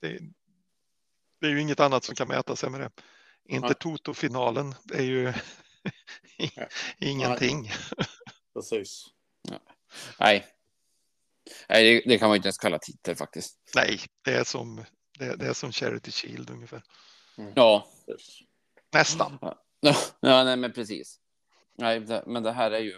[0.00, 0.18] Det,
[1.40, 2.90] det, är ju inget annat som kan mäta sig med det.
[3.48, 5.32] Intertoto-finalen är ju
[6.98, 7.72] ingenting.
[8.54, 9.06] Precis.
[10.18, 10.46] Nej,
[11.68, 13.58] Nej, det, det, kan man inte ens kalla titel faktiskt.
[13.74, 14.84] Nej, det är som,
[15.18, 16.82] det, det är som Charity Shield ungefär.
[17.38, 17.52] Mm.
[17.56, 17.86] Ja.
[18.92, 19.38] Nästan.
[20.20, 21.20] Ja, nej, men precis.
[21.78, 22.94] Nej, det, men det här är ju.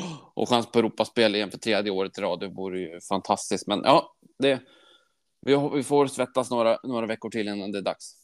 [0.34, 2.40] Och chans på Europaspel igen för tredje året i rad.
[2.40, 3.66] Det vore ju fantastiskt.
[3.66, 4.60] Men ja, det.
[5.40, 8.16] Vi, vi får svettas några, några veckor till innan det är dags.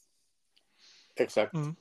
[1.16, 1.54] Exakt.
[1.54, 1.76] Mm.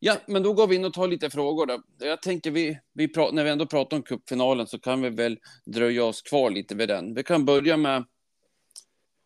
[0.00, 1.66] Ja, men då går vi in och tar lite frågor.
[1.66, 1.82] Då.
[1.98, 6.04] Jag tänker vi, vi när vi ändå pratar om cupfinalen så kan vi väl dröja
[6.04, 7.14] oss kvar lite vid den.
[7.14, 8.04] Vi kan börja med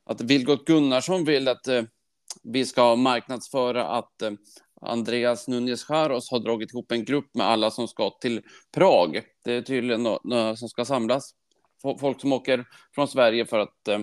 [0.05, 1.83] att Vilgot Gunnarsson vill att eh,
[2.43, 4.33] vi ska marknadsföra att eh,
[4.81, 8.43] Andreas Nunez Jaros har dragit ihop en grupp med alla som ska till
[8.75, 9.23] Prag.
[9.45, 11.35] Det är tydligen något som ska samlas.
[12.01, 12.65] Folk som åker
[12.95, 14.01] från Sverige för att eh,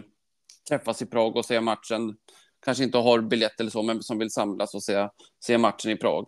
[0.70, 2.18] träffas i Prag och se matchen.
[2.66, 5.10] Kanske inte har biljett eller så, men som vill samlas och se,
[5.40, 6.26] se matchen i Prag.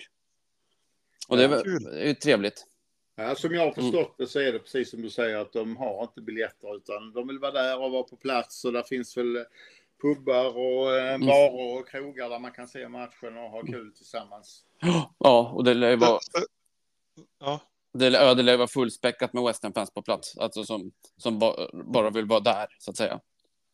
[1.28, 2.66] Och det är, trevligt.
[3.16, 3.92] Ja, som jag har mm.
[3.92, 7.14] förstått det så är det precis som du säger att de har inte biljetter utan
[7.14, 9.46] de vill vara där och vara på plats och där finns väl
[10.02, 11.28] pubbar och eh, mm.
[11.28, 14.64] barer och krogar där man kan se matchen och ha kul tillsammans.
[15.18, 16.20] Ja, och det lär vara...
[17.40, 17.62] Ja.
[17.94, 21.70] det, ja, det lär vara fullspäckat med West Ham-fans på plats, alltså som, som ba,
[21.74, 23.20] bara vill vara där, så att säga.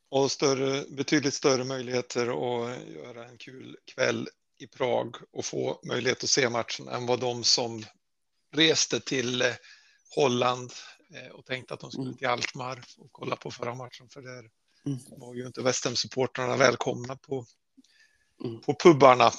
[0.09, 4.27] Och större, betydligt större möjligheter att göra en kul kväll
[4.59, 7.83] i Prag och få möjlighet att se matchen än vad de som
[8.51, 9.47] reste till eh,
[10.15, 10.71] Holland
[11.13, 12.17] eh, och tänkte att de skulle Mm.
[12.17, 14.49] till Alkmaar och kolla på förra matchen för där
[14.85, 14.99] Mm.
[15.17, 17.45] var ju inte West Ham-supportrarna välkomna på,
[18.45, 18.61] Mm.
[18.61, 19.31] på pubarna.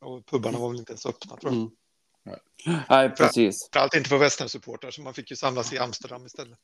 [0.00, 1.62] Och pubarna var väl inte ens öppna tror jag.
[1.62, 2.80] Mm.
[2.90, 3.68] Nej, precis.
[3.72, 6.58] Framförallt inte för West Ham-supportrar så man fick ju samlas i Amsterdam istället.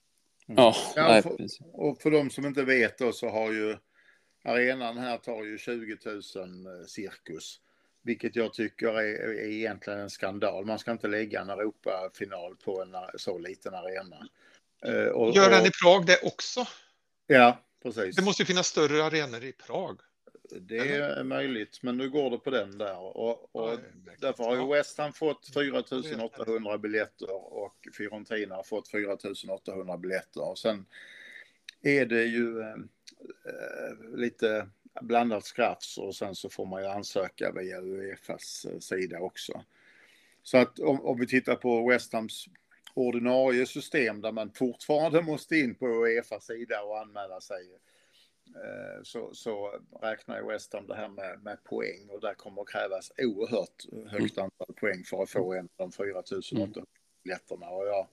[0.47, 1.37] Ja, Ja, nej, för-.
[1.73, 3.77] Och för de som inte vet då så har ju
[4.45, 7.61] arenan här tar ju 20 000 eh, cirkus.
[8.03, 10.67] Vilket jag tycker är, är egentligen en skandal.
[10.67, 14.29] Man ska inte lägga en Europafinal på en så liten arena.
[14.85, 16.67] Eh, Och, Gör den och, i Prag det också?
[17.27, 18.17] Ja, precis.
[18.17, 20.01] Det måste ju finnas större arenor i Prag.
[20.61, 22.99] Det är möjligt, men nu går det på den där.
[22.99, 24.21] Och, och mäktigt.
[24.21, 24.67] därför har ju.
[24.67, 25.83] West Ham fått 4
[26.25, 29.17] 800 biljetter och Fiorentina har fått 4
[29.55, 30.49] 800 biljetter.
[30.51, 30.87] Och sen
[31.83, 32.69] är det ju eh,
[33.47, 34.69] eh, lite
[35.01, 39.65] blandat skrafs och sen så får man ju ansöka via Uefas eh, sida också.
[40.43, 42.47] Så att om, om vi tittar på West Hams
[42.95, 47.79] ordinarie system där man fortfarande måste in på Uefas sida och anmäla sig
[48.55, 52.63] eh, så, så räknar ju West Ham det här med, med poäng och där kommer
[52.63, 56.83] att krävas oerhört högt antal poäng för att få en av de 4 800
[57.23, 57.69] biljetterna.
[57.69, 58.07] Och jag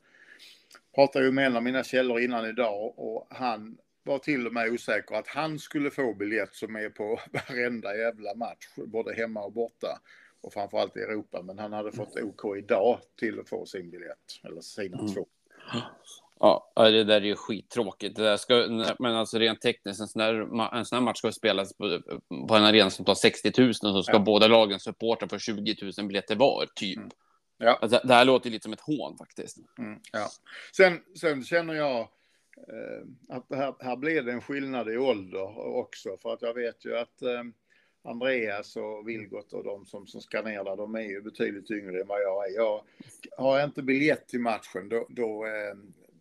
[0.96, 4.72] pratade ju med en av mina källor innan idag och han var till och med
[4.72, 9.52] osäker att han skulle få biljett som är på varenda jävla match, både hemma och
[9.52, 10.00] borta.
[10.42, 14.40] Och framförallt i Europa, men han hade fått OK idag till att få sin biljett,
[14.44, 15.14] eller sina Mm.
[15.14, 15.28] två.
[16.40, 18.16] Ja, det där är ju skittråkigt.
[18.16, 18.54] Det där ska,
[19.00, 22.02] men alltså rent tekniskt, en sån, där, en sån här match ska spelas på,
[22.48, 24.20] på en arena som tar 60 000 och så ska Ja.
[24.20, 26.98] båda lagen supporta för 20 000 biljetter var, typ.
[26.98, 27.10] Mm.
[27.58, 27.78] Ja.
[27.82, 29.58] Alltså, det här låter lite som ett hån faktiskt.
[29.78, 30.28] Mm, ja.
[30.76, 32.00] sen, sen känner jag
[32.58, 36.18] eh, att här, här blir det en skillnad i ålder också.
[36.18, 37.44] För att jag vet ju att eh,
[38.08, 42.02] Andreas och Vilgot och de som, som ska ner där, de är ju betydligt yngre
[42.02, 42.56] än vad jag är.
[42.56, 42.84] Jag,
[43.38, 45.76] har jag inte biljett till matchen då, då, eh,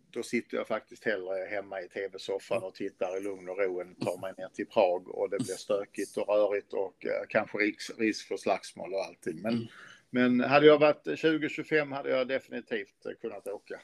[0.09, 3.95] då sitter jag faktiskt hellre hemma i tv-soffan och tittar i lugn och ro än
[3.95, 7.91] tar mig ner till Prag och det blir stökigt och rörigt och eh, kanske risk,
[7.99, 9.41] risk för slagsmål och allting.
[9.41, 9.67] Men, Mm.
[10.09, 13.79] men hade jag varit 2025 hade jag definitivt eh, kunnat åka.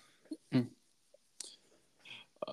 [0.50, 0.60] Ja,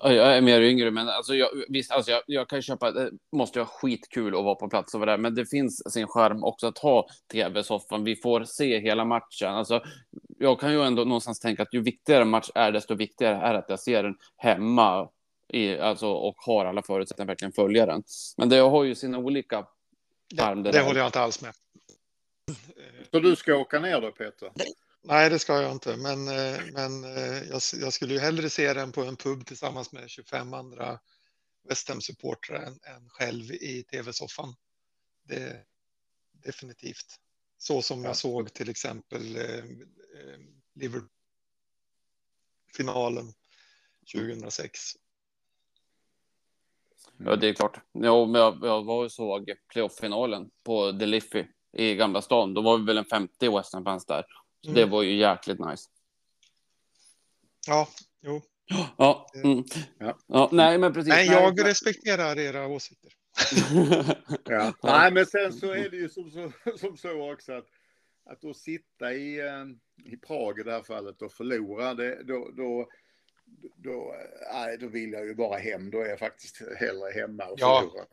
[0.03, 3.11] Jag är mer yngre, men alltså jag, visst, alltså jag, jag kan ju köpa, det
[3.31, 6.07] måste ju ha skitkul att vara på plats och vara där, men det finns sin
[6.07, 8.03] charm också att ha tv-soffan.
[8.03, 9.49] Vi får se hela matchen.
[9.53, 9.83] Alltså,
[10.37, 13.65] jag kan ju ändå någonstans tänka att ju viktigare match är, desto viktigare är att
[13.69, 15.09] jag ser den hemma
[15.47, 18.03] i, alltså, och har alla förutsättningar att verkligen följa den.
[18.37, 19.65] Men det har ju sina olika
[20.37, 20.63] charm.
[20.63, 20.79] Det, där.
[20.79, 21.53] det håller jag inte alls med.
[23.11, 24.51] Så du ska åka ner då Peter?
[25.03, 28.73] Nej, det ska jag inte, men, eh, men eh, jag, jag skulle ju hellre se
[28.73, 30.99] den på en pub tillsammans med 25 andra
[31.69, 34.55] West Ham-supportrar än, än själv i tv-soffan.
[35.23, 35.65] Det,
[36.31, 37.15] definitivt.
[37.57, 38.09] Så som Ja.
[38.09, 39.63] jag såg till exempel eh, eh,
[40.73, 43.33] Liverpool-finalen
[44.13, 44.79] 2006.
[47.17, 47.79] Ja, det är klart.
[47.91, 52.53] Ja, men jag, jag var och såg playoff-finalen på Deliffi i Gamla stan.
[52.53, 54.25] Då var vi väl en 50 West Ham-fans där.
[54.63, 54.75] Mm.
[54.75, 55.89] Det var ju jäkligt nice.
[57.67, 57.87] Ja,
[58.21, 58.41] jo.
[58.97, 59.63] Ja, mm.
[59.97, 60.17] Ja.
[60.27, 60.49] ja.
[60.51, 61.09] nej, men precis.
[61.09, 63.11] Nej, Nej, jag respekterar era åsikter.
[64.45, 64.73] Ja.
[64.83, 67.67] Nej, men sen så är det ju som så, som så också att,
[68.25, 69.65] att då sitta i, eh,
[70.13, 72.87] i Prag i det här fallet och förlora, det, då, då,
[73.75, 75.91] då, eh, nej, då vill jag ju bara hem.
[75.91, 77.79] Då är jag faktiskt hellre hemma och Ja.
[77.81, 78.05] förlora.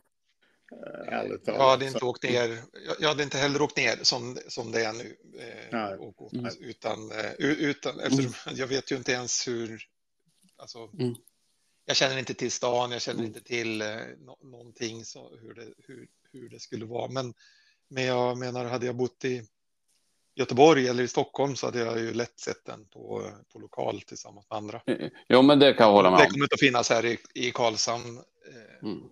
[0.73, 1.61] Eh, Ärligt Jag talat.
[1.71, 2.49] hade inte åkt ner.
[2.87, 5.17] Jag, jag hade inte heller åkt ner som, som det är nu.
[5.39, 5.97] Eh, Nej.
[5.99, 6.51] och, och, Mm.
[6.61, 9.83] utan, eh, utan, eftersom jag vet ju inte ens hur.
[10.57, 11.15] Alltså, Mm.
[11.85, 13.27] Jag känner inte till stan, jag känner Mm.
[13.29, 17.09] inte till eh, nå- någonting så, hur, det, hur, hur det skulle vara.
[17.11, 17.35] Men,
[17.89, 19.43] men jag menar, hade jag bott i
[20.35, 24.47] Göteborg eller i Stockholm så hade jag ju lätt sett den på, på lokal tillsammans
[24.51, 24.83] med andra.
[25.29, 26.31] Jo, men det kan jag hålla med Det om.
[26.31, 28.19] kommer inte att finnas här i, i Karlshamn.
[28.19, 29.03] Eh, Mm.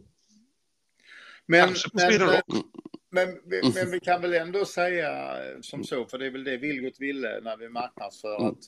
[1.46, 2.42] Men, men, men,
[3.10, 6.44] men, vi- men vi kan väl ändå säga eh, som så, för det är väl
[6.44, 8.48] det Vilgot ville när vi marknadsför Mm.
[8.50, 8.58] att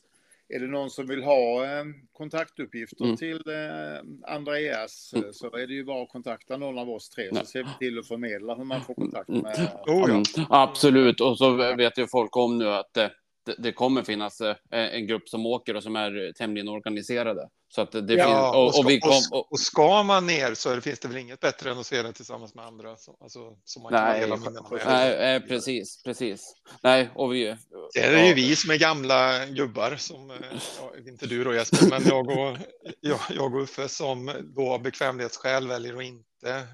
[0.49, 3.17] är det någon som vill ha eh, kontaktuppgifter Mm.
[3.17, 7.45] till eh, Andreas så är det ju bara att kontakta någon av oss tre så
[7.47, 9.43] ser vi till att förmedla hur man får kontakt Mm.
[9.43, 9.57] med.
[9.87, 10.14] Oh, ja.
[10.14, 13.11] Mm, absolut, och så vet ju folk om nu att det,
[13.59, 17.49] det kommer finnas en grupp som åker och som är tämligen organiserade.
[17.70, 20.81] Så att det Ja, finns, och, ska, och vi kom, och, ska man ner så
[20.81, 22.96] finns det väl inget bättre än att se det tillsammans med andra.
[22.96, 24.83] Så, alltså, som man kan Nej, dela minnena med.
[24.87, 26.54] nej, eh, precis, precis.
[26.83, 27.57] Nej, och vi...
[27.94, 30.37] Det är ju vi som är gamla gubbar, som, eh,
[30.81, 32.57] ja, inte du då Jesper, men jag och,
[33.00, 36.66] jag, jag och Uffe som då av bekvämlighetsskäl väljer att inte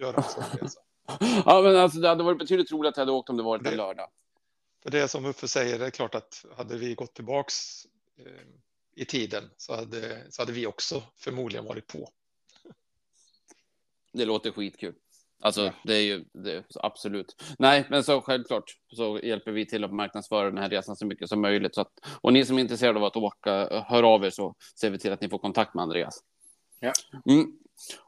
[0.00, 0.80] göra en sån resa.
[1.46, 3.66] Ja, men alltså det hade varit betydligt roligare att jag hade åkt om det varit
[3.66, 4.08] en lördag.
[4.82, 7.84] För det som Uffe säger, det är klart att hade vi gått tillbaks
[8.18, 8.24] eh,
[8.96, 12.08] i tiden så hade, så hade vi också förmodligen varit på.
[14.12, 14.94] Det låter skitkul.
[15.42, 15.72] Alltså, Ja.
[15.84, 17.42] det är ju det är, absolut.
[17.58, 21.28] Nej, men så självklart så hjälper vi till att marknadsföra den här resan så mycket
[21.28, 21.74] som möjligt.
[21.74, 24.90] Så att, och ni som är intresserade av att åka, hör av er så ser
[24.90, 26.20] vi till att ni får kontakt med Andreas.
[26.80, 26.92] Ja.
[27.28, 27.58] Mm.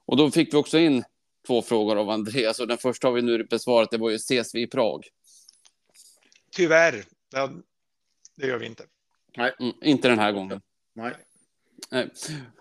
[0.05, 1.05] Och då fick vi också in
[1.47, 3.90] två frågor av Andreas och den första har vi nu besvarat.
[3.90, 5.09] Det var ju ses vi i Prag?
[6.51, 7.05] Tyvärr,
[8.37, 8.87] det gör vi inte.
[9.37, 10.61] Mm, inte den här gången.
[10.92, 11.14] Nej.
[11.90, 12.11] Nej.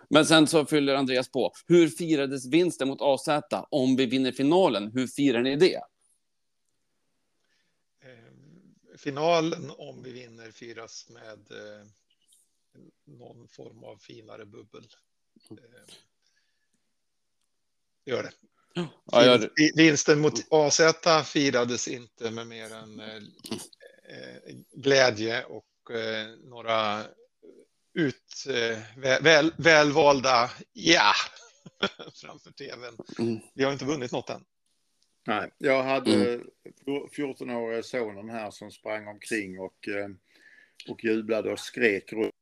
[0.10, 1.54] Men sen så fyller Andreas på.
[1.68, 3.28] Hur firades vinsten mot AZ
[3.72, 4.92] om vi vinner finalen?
[4.92, 5.76] Hur firar ni det?
[8.04, 11.86] Eh, Finalen, om vi vinner, firas med eh,
[13.06, 14.88] någon form av finare bubbel.
[15.52, 15.58] Eh,
[18.06, 18.32] Gör det.
[19.06, 20.82] Ja, jag, Vi- Vinsten mot AZ
[21.26, 23.02] firades inte med mer än
[24.74, 25.66] glädje och
[26.44, 27.04] några
[27.94, 31.14] ut, eh, väl, väl, välvalda ja
[32.14, 32.98] framför tvn.
[33.20, 33.40] Mm.
[33.54, 34.46] Vi har inte vunnit något än.
[35.28, 36.40] Nej, jag hade
[36.86, 40.10] 14-åriga sonen här som sprang omkring och, eh,
[40.90, 42.34] och jublade och skrek runt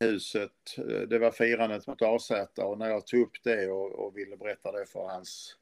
[0.00, 0.78] huset.
[0.78, 4.36] Eh, Det var firandet mot AZ och när jag tog upp det och, och ville
[4.36, 5.56] berätta det för hans,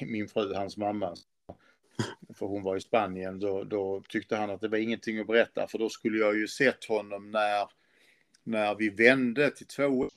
[0.00, 1.14] min fru, hans mamma,
[2.34, 5.66] för hon var i Spanien, då, då tyckte han att det var ingenting att berätta
[5.66, 7.68] för då skulle jag ju sett honom när,
[8.42, 10.10] när vi vände till två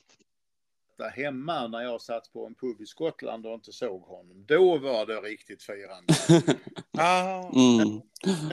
[0.98, 4.44] där hemma när jag satt på en pub i Skottland och inte såg honom.
[4.46, 6.14] Då var det riktigt firande.
[7.00, 7.50] Ah.
[7.54, 8.00] mm.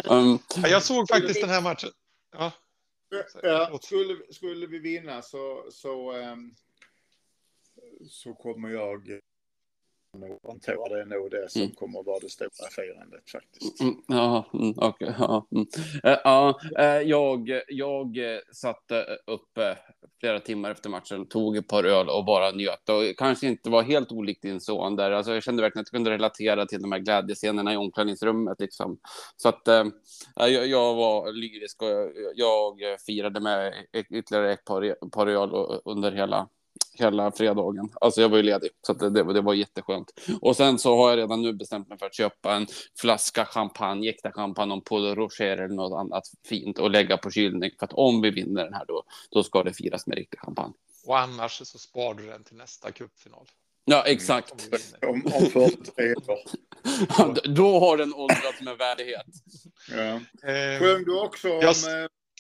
[0.10, 1.90] Um, Ja, Jag såg faktiskt den här matchen.
[2.32, 2.52] Ja,
[3.44, 6.56] Ja, skulle, skulle vi vinna så, så, ehm,
[8.10, 9.20] så kommer jag
[10.50, 11.74] anta det är nog det som Mm.
[11.76, 13.82] kommer vara det stora firandet faktiskt.
[13.82, 15.16] Mm, Ja, mm, okej.
[15.20, 15.68] ja, mm.
[16.04, 18.18] Eh, ja, eh, jag, jag
[18.56, 19.74] satte upp eh,
[20.20, 22.90] flera timmar efter matchen, tog ett par öl och bara njöt.
[22.90, 25.12] Och kanske inte var helt olikt din son där.
[25.12, 28.60] Alltså, jag kände verkligen att jag kunde relatera till de här glädjescenerna i omklädningsrummet.
[28.60, 28.98] Liksom.
[29.38, 29.86] Så att eh,
[30.66, 31.88] jag, var lyrisk och
[32.36, 33.74] jag, jag firade med
[34.10, 35.50] ytterligare ett par, par öl
[35.86, 36.48] under hela
[36.94, 37.90] hela fredagen.
[38.02, 40.12] Alltså jag var ju ledig, så att det, det, det var jätteskönt.
[40.42, 42.68] Och sen så har jag redan nu bestämt mig för att köpa en
[43.00, 47.72] flaska champagne, äkta champagne, om Paul Rocher eller något annat fint och lägga på kylning.
[47.80, 50.74] För att om vi vinner den här då, då ska det firas med riktig champagne.
[51.06, 53.46] och annars så sparar du den till nästa cupfinal.
[53.86, 54.70] Ja, exakt.
[55.08, 56.40] Om, om 43 år.
[57.56, 59.26] då har den åldrats med värdighet.
[59.92, 60.14] Ja.
[60.50, 61.76] Eh, Sjöng du också om Jag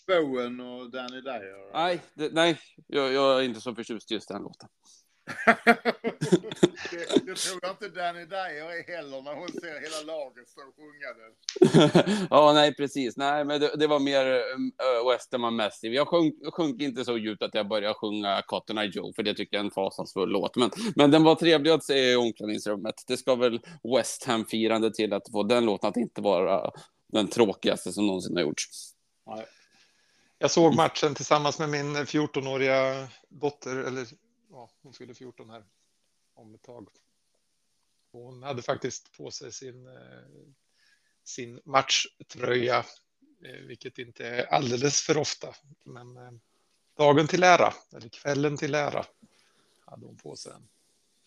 [0.10, 1.74] eh, Bowen och Danny Dyer?
[1.74, 4.70] Nej, det, nej jag, jag är inte så förtjust i just den låten.
[6.92, 10.62] det, det tror jag inte Danny Dyer är heller när hon ser hela laget stå
[10.62, 12.28] och sjunga den.
[12.30, 13.18] ja, nej, precis.
[13.18, 15.96] Nej, men det, det var mer uh, Westerman Massive.
[15.96, 19.34] Jag sjönk, sjönk inte så djupt att jag började sjunga Cotton Eye Joe, för det
[19.34, 20.56] tycker jag är en fasansfull låt.
[20.56, 22.96] Men, men den var trevlig att se i omklädningsrummet.
[23.08, 23.60] Det ska väl
[23.96, 26.72] West Ham-firande till att få den låten att inte vara
[27.14, 28.66] den tråkigaste som någonsin har gjorts.
[30.46, 34.08] Jag såg matchen tillsammans med min 14-åriga dotter, eller
[34.52, 35.64] ja, hon fyller 14 här
[36.34, 36.88] om ett tag.
[38.12, 39.94] Hon hade faktiskt på sig sin, eh,
[41.24, 42.78] sin matchtröja,
[43.46, 45.56] eh, vilket inte är alldeles för ofta.
[45.84, 46.32] Men eh,
[46.98, 49.06] dagen till ära, eller kvällen till ära,
[49.86, 50.54] hade hon på sig.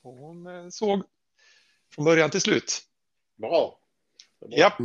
[0.02, 1.02] Och hon såg
[1.94, 2.82] från början till slut.
[3.36, 3.80] Bra.
[4.38, 4.58] Det är bra.
[4.58, 4.78] Japp,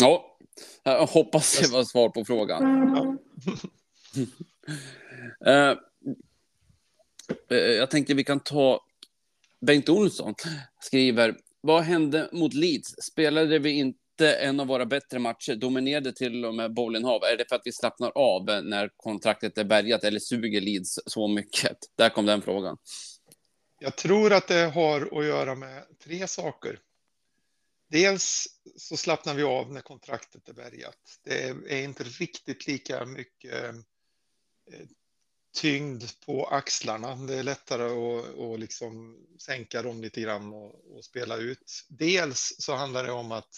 [0.00, 0.37] Ja,
[0.82, 3.18] jag hoppas det var svar på frågan.
[5.46, 5.70] Eh,
[7.50, 8.80] eh, jag tänkte vi kan ta
[9.60, 10.34] Bengt Olsson
[10.80, 11.36] skriver.
[11.60, 12.94] Vad hände mot Leeds?
[13.02, 15.54] Spelade vi inte en av våra bättre matcher?
[15.54, 17.32] Dominerade till och med Bowlinghave?
[17.32, 21.28] Är det för att vi slappnar av när kontraktet är bärgat eller suger Leeds så
[21.28, 21.78] mycket?
[21.96, 22.76] Där kom den frågan.
[23.80, 26.78] Jag tror att det har att göra med tre saker.
[27.88, 31.18] Dels så slappnar vi av när kontraktet är bärgat.
[31.22, 33.74] Det är inte riktigt lika mycket
[34.72, 34.86] eh,
[35.54, 37.14] tyngd på axlarna.
[37.14, 41.86] Det är lättare att, att liksom sänka dem lite grann och, och spela ut.
[41.88, 43.54] Dels så handlar det om att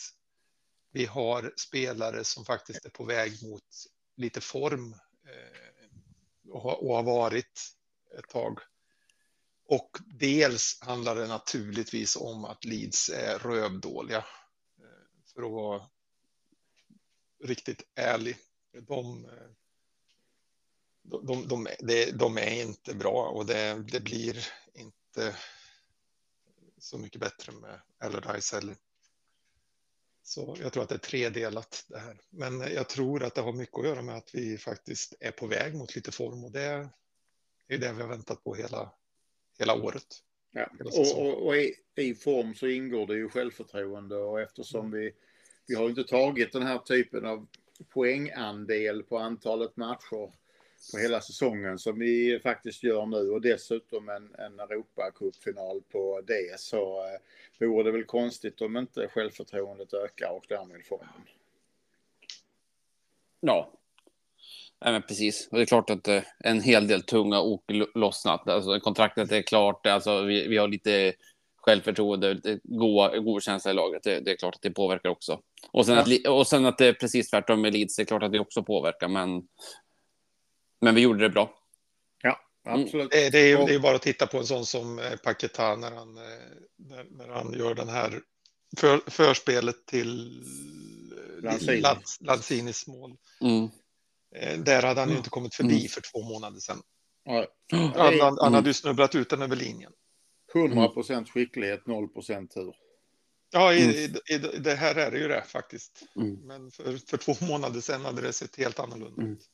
[0.93, 3.69] vi har spelare som faktiskt är på väg mot
[4.17, 4.93] lite form
[5.27, 7.77] eh, och, har, och har varit
[8.19, 8.59] ett tag.
[9.71, 14.19] Och dels handlar det naturligtvis om att Leeds är rövdåliga.
[14.79, 15.87] Eh, för att vara
[17.45, 18.37] riktigt ärlig.
[18.73, 19.31] De, eh,
[21.03, 25.37] de, de, de, de är inte bra och det, det blir inte
[26.79, 28.77] så mycket bättre med Allardyce heller.
[30.23, 32.21] Så jag tror att det är tredelat det här.
[32.31, 35.47] Men jag tror att det har mycket att göra med att vi faktiskt är på
[35.47, 36.91] väg mot lite form och det
[37.69, 38.93] är det vi har väntat på hela,
[39.61, 40.23] hela året.
[40.51, 40.67] Ja.
[40.85, 45.01] Och, och, och i, i, form så ingår det ju självförtroende och eftersom mm.
[45.01, 45.13] vi,
[45.67, 47.47] vi har inte tagit den här typen av
[47.89, 50.33] poängandel på antalet matcher
[50.93, 56.61] på hela säsongen som vi faktiskt gör nu och dessutom en, en Europacupfinal på det
[56.61, 61.23] så eh, vore det väl konstigt om inte självförtroendet ökar och därmed formen.
[63.41, 63.73] Ja.
[64.85, 65.49] Nej, men precis.
[65.51, 67.65] Och det är klart att eh, en hel del tunga ok
[67.95, 68.49] lossnat.
[68.49, 69.87] Alltså, kontraktet är klart.
[69.87, 71.13] Alltså, vi, vi har lite
[71.57, 74.03] självförtroende, goda, god känsla i laget.
[74.03, 75.41] Det, det, är klart att det påverkar också.
[75.73, 76.03] Och sen, ja.
[76.03, 78.41] att, och sen att det är precis tvärtom med Leeds, det är klart att det
[78.41, 79.09] också påverkar.
[79.09, 79.43] Men
[80.81, 81.55] men vi gjorde det bra.
[82.23, 82.83] Ja, mm.
[82.83, 83.15] absolut.
[83.15, 83.31] Mm.
[83.31, 86.15] Det, är, det är bara att titta på en sån som eh, Paketa när han,
[86.77, 88.21] när, när han gör den här
[88.77, 90.43] för, förspelet till
[91.43, 91.83] Lanzini.
[92.21, 93.17] Lanzinis mål.
[93.41, 93.69] Mm.
[94.65, 95.17] Där hade han ju mm.
[95.17, 95.89] inte kommit förbi mm.
[95.89, 96.83] för två månader sedan.
[97.25, 97.47] Ja.
[97.73, 99.93] Han, han, han hade ju snubblat ut den över linjen.
[100.55, 102.75] 100 procent skicklighet, 0 procent tur.
[103.51, 104.05] Ja, i, i,
[104.35, 106.03] i, det här är det ju det faktiskt.
[106.17, 106.35] Mm.
[106.35, 109.51] Men för, för två månader sedan hade det sett helt annorlunda ut.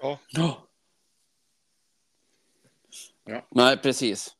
[0.00, 0.18] Ja.
[3.24, 3.46] ja.
[3.50, 4.34] Nej, precis.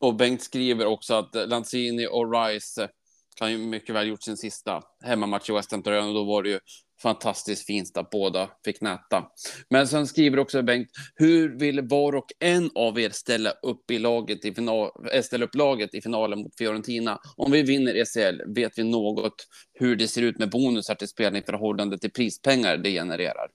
[0.00, 2.88] Och Bengt skriver också att Lanzini och Rice
[3.36, 6.48] kan ju mycket väl gjort sin sista hemmamatch i West Ham och då var det
[6.48, 6.58] ju
[7.02, 9.24] fantastiskt fint att båda fick näta.
[9.70, 13.98] Men sen skriver också Bengt, hur vill var och en av er ställa upp, i
[13.98, 17.20] laget i final, eh, ställa upp laget i finalen mot Fiorentina?
[17.36, 21.42] Om vi vinner ECL, vet vi något hur det ser ut med bonusar till spelning
[21.42, 23.48] i förhållande till prispengar det genererar?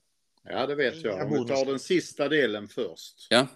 [0.44, 1.26] Ja, det vet jag.
[1.26, 3.28] Om vi tar den sista delen först.
[3.30, 3.48] Ja.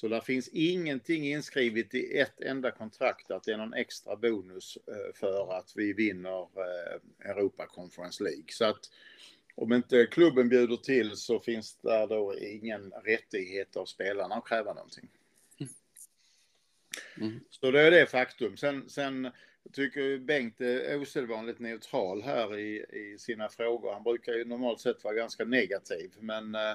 [0.00, 4.78] Så där finns ingenting inskrivet i ett enda kontrakt att det är någon extra bonus
[4.86, 8.44] eh, för att vi vinner eh, Europa Conference League.
[8.48, 8.90] Så att
[9.54, 14.74] om inte klubben bjuder till så finns det då ingen rättighet av spelarna att kräva
[14.74, 15.08] någonting.
[17.16, 17.40] Mm.
[17.50, 18.56] Så det är det faktum.
[18.56, 19.30] Sen, sen
[19.72, 23.92] tycker Bengt är osedvanligt neutral här i, i sina frågor.
[23.92, 26.74] Han brukar ju normalt sett vara ganska negativ, men eh,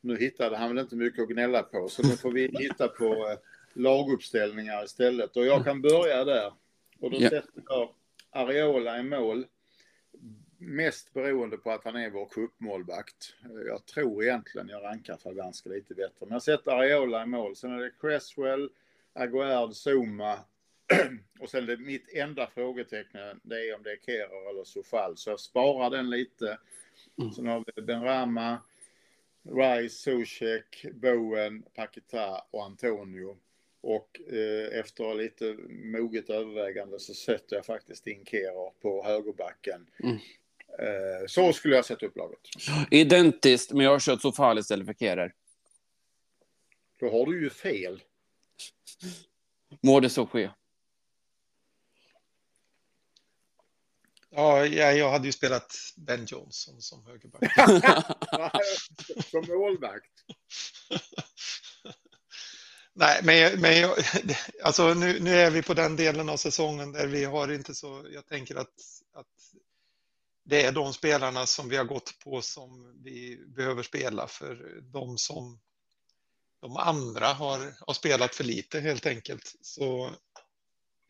[0.00, 3.04] nu hittade han väl inte mycket att gnälla på, så nu får vi hitta på
[3.04, 3.38] eh,
[3.72, 5.36] laguppställningar istället.
[5.36, 6.52] Och jag kan börja där.
[7.00, 7.30] Och då yeah.
[7.30, 7.94] sätter jag
[8.30, 9.46] Areola i mål.
[10.58, 13.34] Mest beroende på att han är vår cupmålvakt.
[13.66, 16.16] Jag tror egentligen jag rankar Fabianski lite bättre.
[16.20, 17.56] Men jag sätter Areola i mål.
[17.56, 18.70] Sen är det Cresswell,
[19.12, 20.38] Aguerd, Zuma,
[21.40, 25.16] och sen det, mitt enda frågetecken det är om det är Kehrer eller Sofall.
[25.16, 26.58] Så jag sparar den lite.
[27.18, 27.32] Mm.
[27.32, 28.58] Sen har vi Benrama,
[29.56, 33.36] Rice, Zuzek, Bowen, Paketa och Antonio.
[33.80, 39.86] Och eh, efter lite moget övervägande så sätter jag faktiskt in Kehrer på högerbacken.
[40.02, 40.16] Mm.
[40.78, 42.40] Eh, så skulle jag sätta upp laget.
[42.90, 45.34] Identiskt, men jag har kört Sofall istället för Kehrer.
[47.00, 48.02] Då har du ju fel.
[49.82, 50.50] Må det så ske.
[54.38, 57.42] Ja, jag hade ju spelat Ben Johnson som högerback.
[59.30, 60.12] som målvakt?
[62.92, 63.98] Nej, men, men jag,
[64.62, 68.06] alltså nu, nu är vi på den delen av säsongen där vi har inte så,
[68.10, 68.74] jag tänker att,
[69.14, 69.26] att
[70.44, 75.18] det är de spelarna som vi har gått på som vi behöver spela för de
[75.18, 75.60] som
[76.60, 79.54] de andra har, har spelat för lite helt enkelt.
[79.60, 80.10] Så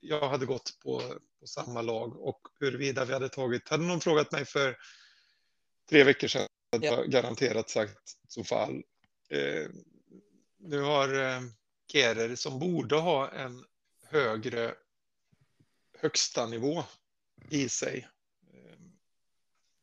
[0.01, 4.33] jag hade gått på, på samma lag och huruvida vi hade tagit, hade någon frågat
[4.33, 4.77] mig för
[5.89, 8.83] tre veckor sedan hade jag garanterat sagt Sofal.
[9.29, 9.69] Eh,
[10.59, 11.41] nu har eh,
[11.93, 13.65] Kerer som borde ha en
[14.05, 14.75] högre
[15.99, 16.85] högsta nivå
[17.51, 18.09] i sig
[18.53, 18.79] eh,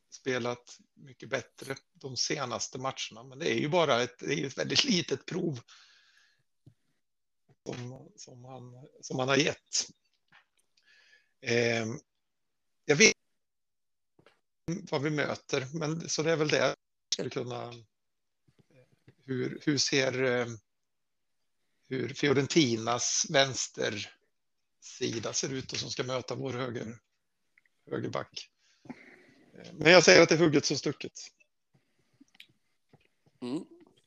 [0.09, 3.23] spelat mycket bättre de senaste matcherna.
[3.23, 5.59] Men det är ju bara ett, det är ett väldigt litet prov
[7.65, 9.87] som, som, han, som han har gett.
[11.47, 11.85] Eh,
[12.85, 13.13] jag vet
[14.91, 16.75] vad vi möter, men så det är väl det
[17.13, 17.73] skulle kunna.
[19.25, 20.45] Hur, hur ser eh,
[21.89, 26.97] hur Fiorentinas vänstersida ser ut och som ska möta vår höger,
[27.91, 28.49] högerback?
[29.53, 31.19] Eh, Men jag säger att det är hugget som stucket.
[33.41, 33.65] Mm.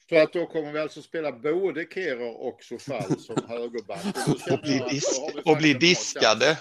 [0.08, 4.02] Så att då kommer vi alltså spela både Kehrer och Sofall som högerback.
[4.02, 6.58] känner Och bli, jag att dis då har vi och bli diskade.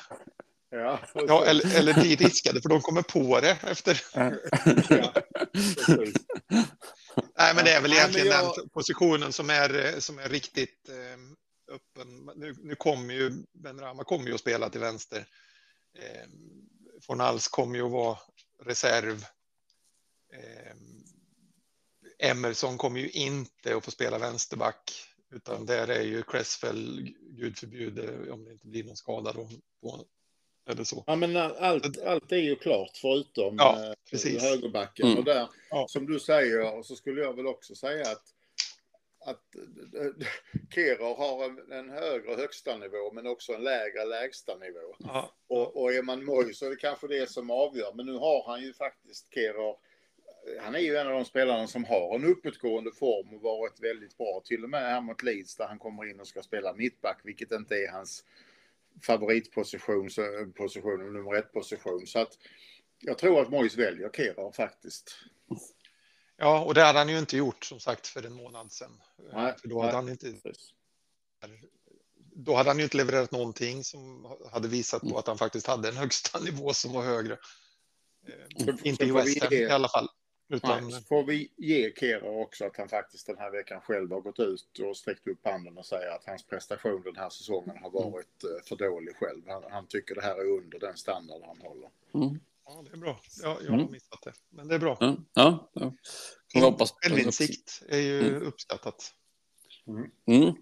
[0.69, 4.01] Ja, Ja, eller, eller bli diskade, för de kommer på det efter.
[4.13, 5.13] ja.
[7.37, 10.89] Nej, men det är väl egentligen jag- den positionen som är, eh, som är riktigt
[10.89, 12.29] eh, öppen.
[12.35, 15.25] Nu, nu kommer ju Ben Rama kommer ju att spela till vänster.
[15.99, 16.27] Eh,
[17.01, 18.17] Fornals kommer ju att vara
[18.63, 19.25] reserv.
[20.33, 20.75] Eh,
[22.29, 24.91] Emerson kommer ju inte att få spela vänsterback,
[25.31, 29.49] utan där är ju Cresswell, gud förbjude om det inte blir någon skada då,
[29.81, 30.05] på,
[30.67, 31.03] eller så.
[31.07, 34.43] Ja, men allt, allt är ju klart förutom Ja, eh, precis.
[34.43, 35.05] högerbacken.
[35.05, 35.17] Mm.
[35.17, 35.85] Och där, Ja.
[35.89, 38.23] som du säger, så skulle jag väl också säga att,
[39.25, 39.43] att
[40.75, 44.95] Kehrer har en, en högre högsta nivå men också en lägre lägsta nivå.
[44.99, 47.93] Ja, Och, och är man Moj så är det kanske det som avgör.
[47.93, 49.75] Men nu har han ju faktiskt Kehrer.
[50.61, 54.17] Han är ju en av de spelarna som har en uppåtgående form och varit väldigt
[54.17, 54.41] bra.
[54.45, 57.51] Till och med här mot Leeds där han kommer in och ska spela mittback, vilket
[57.51, 58.23] inte är hans
[59.01, 60.09] favoritposition,
[60.57, 62.07] position, nummer ett position.
[62.07, 62.33] Så att
[62.99, 65.15] jag tror att Mois väljer Kehrer faktiskt.
[66.37, 69.01] ja, och det hade han ju inte gjort som sagt för en månad sedan.
[69.33, 69.95] Nej, för då hade nej.
[69.95, 70.33] han inte
[72.39, 75.89] då hade han ju inte levererat någonting som hade visat på att han faktiskt hade
[75.89, 77.37] en högsta nivå som var högre.
[78.57, 80.09] Så- inte i West Ham i alla fall.
[80.49, 84.11] Utan, Nej, så får vi ge Kehrer också att han faktiskt den här veckan själv
[84.11, 87.77] har gått ut och sträckt upp handen och säger att hans prestation den här säsongen
[87.77, 89.41] har varit eh, för dålig själv.
[89.47, 91.89] Han, han tycker det här är under den standard han håller.
[92.13, 92.39] Mm.
[92.65, 93.19] ja, det är bra.
[93.43, 93.79] Ja, jag Mm.
[93.79, 94.33] har missat det.
[94.49, 94.97] Men det är bra.
[94.99, 95.69] Ja, ja.
[95.73, 96.61] ja.
[96.61, 98.41] Hoppas Självinsikt är ju Mm.
[98.47, 99.13] uppskattat.
[100.27, 100.53] Mm,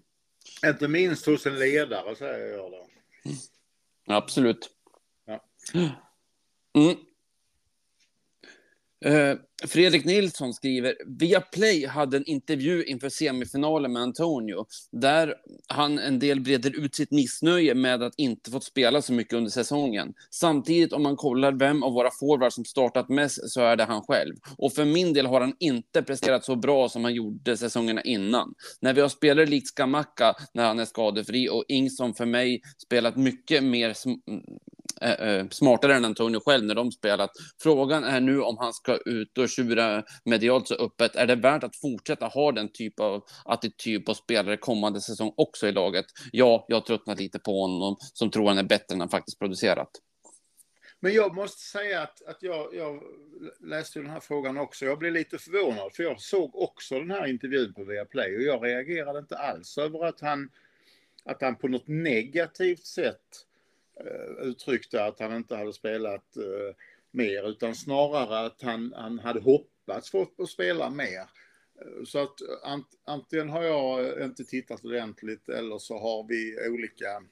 [0.66, 2.88] Inte minst hos en ledare säger jag då.
[4.06, 4.70] absolut.
[5.24, 5.44] Ja.
[9.06, 15.34] Eh, Fredrik Nilsson skriver, Viaplay hade en intervju inför semifinalen med Antonio, där
[15.66, 19.50] han en del breder ut sitt missnöje med att inte fått spela så mycket under
[19.50, 20.14] säsongen.
[20.30, 24.02] Samtidigt, om man kollar vem av våra forwards som startat mest, så är det han
[24.02, 24.34] själv.
[24.58, 28.54] Och för min del har han inte presterat så bra som han gjorde säsongerna innan.
[28.80, 32.60] När vi har spelare likt Skamacka, när han är skadefri, och Ing som för mig
[32.78, 33.94] spelat mycket mer
[35.00, 37.30] Eh, eh, smartare än Antonio själv när de spelat.
[37.62, 41.16] Frågan är nu om han ska ut och tjura medialt så öppet.
[41.16, 45.68] Är det värt att fortsätta ha den typ av attityd på spelare kommande säsong också
[45.68, 46.06] i laget?
[46.32, 49.38] Ja, jag har tröttnat lite på honom som tror han är bättre än han faktiskt
[49.38, 49.90] producerat.
[51.00, 53.02] Men jag måste säga att, att jag, jag
[53.60, 54.84] läste den här frågan också.
[54.84, 58.64] Jag blev lite förvånad för jag såg också den här intervjun på Viaplay och jag
[58.64, 60.50] reagerade inte alls över att han,
[61.24, 63.45] att han på något negativt sätt
[64.42, 66.76] uttryckte att han inte hade spelat eh,
[67.10, 71.20] mer utan snarare att han, han hade hoppats få att spela mer.
[71.80, 72.34] Eh, Så att
[72.64, 77.22] ant, antingen har jag inte tittat ordentligt eller så har vi olika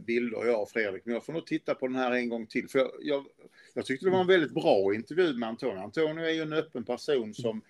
[0.00, 1.04] bilder, jag och Fredrik.
[1.04, 2.68] Men jag får nog titta på den här en gång till.
[2.68, 3.26] För jag, jag,
[3.74, 5.82] jag tyckte det var en väldigt bra intervju med Antonio.
[5.82, 7.62] Antonio är ju en öppen person som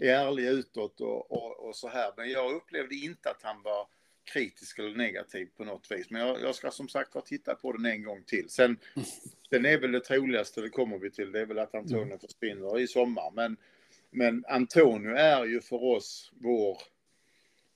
[0.00, 2.12] är ärlig utåt och, och, och så här.
[2.16, 3.86] Men jag upplevde inte att han var
[4.24, 6.10] kritisk eller negativ på något vis.
[6.10, 8.48] Men jag, jag ska som sagt var titta på den en gång till.
[8.48, 8.78] Sen,
[9.50, 12.80] sen är väl det troligaste, det kommer vi till, det är väl att Antonio försvinner
[12.80, 13.30] i sommar.
[13.34, 13.56] Men,
[14.10, 16.78] men Antonio är ju för oss vår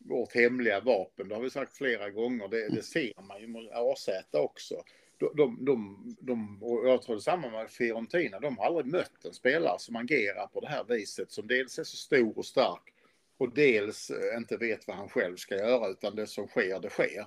[0.08, 1.28] vårt hemliga vapen.
[1.28, 2.48] Det har vi sagt flera gånger.
[2.48, 4.84] Det, det ser man ju med AZ också.
[5.18, 8.40] De, de, de, de, och jag tror detsamma med Fiorentina.
[8.40, 11.30] De har aldrig mött en spelare som agerar på det här viset.
[11.30, 12.92] Som dels är så stor och stark
[13.36, 16.90] och dels eh, inte vet vad han själv ska göra utan det som sker, det
[16.90, 17.26] sker.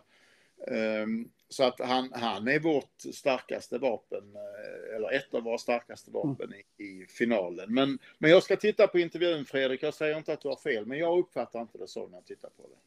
[0.68, 6.12] Um, så att han, han är vårt starkaste vapen, eh, eller ett av våra starkaste
[6.12, 7.74] vapen i, i finalen.
[7.74, 10.86] Men, men jag ska titta på intervjun Fredrik, jag säger inte att du har fel,
[10.86, 12.78] men jag uppfattar inte det så när jag tittar på det.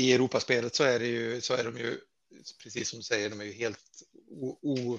[0.00, 2.00] I Europaspelet så är det ju, så är de ju,
[2.62, 4.98] precis som du säger, de är ju helt o, o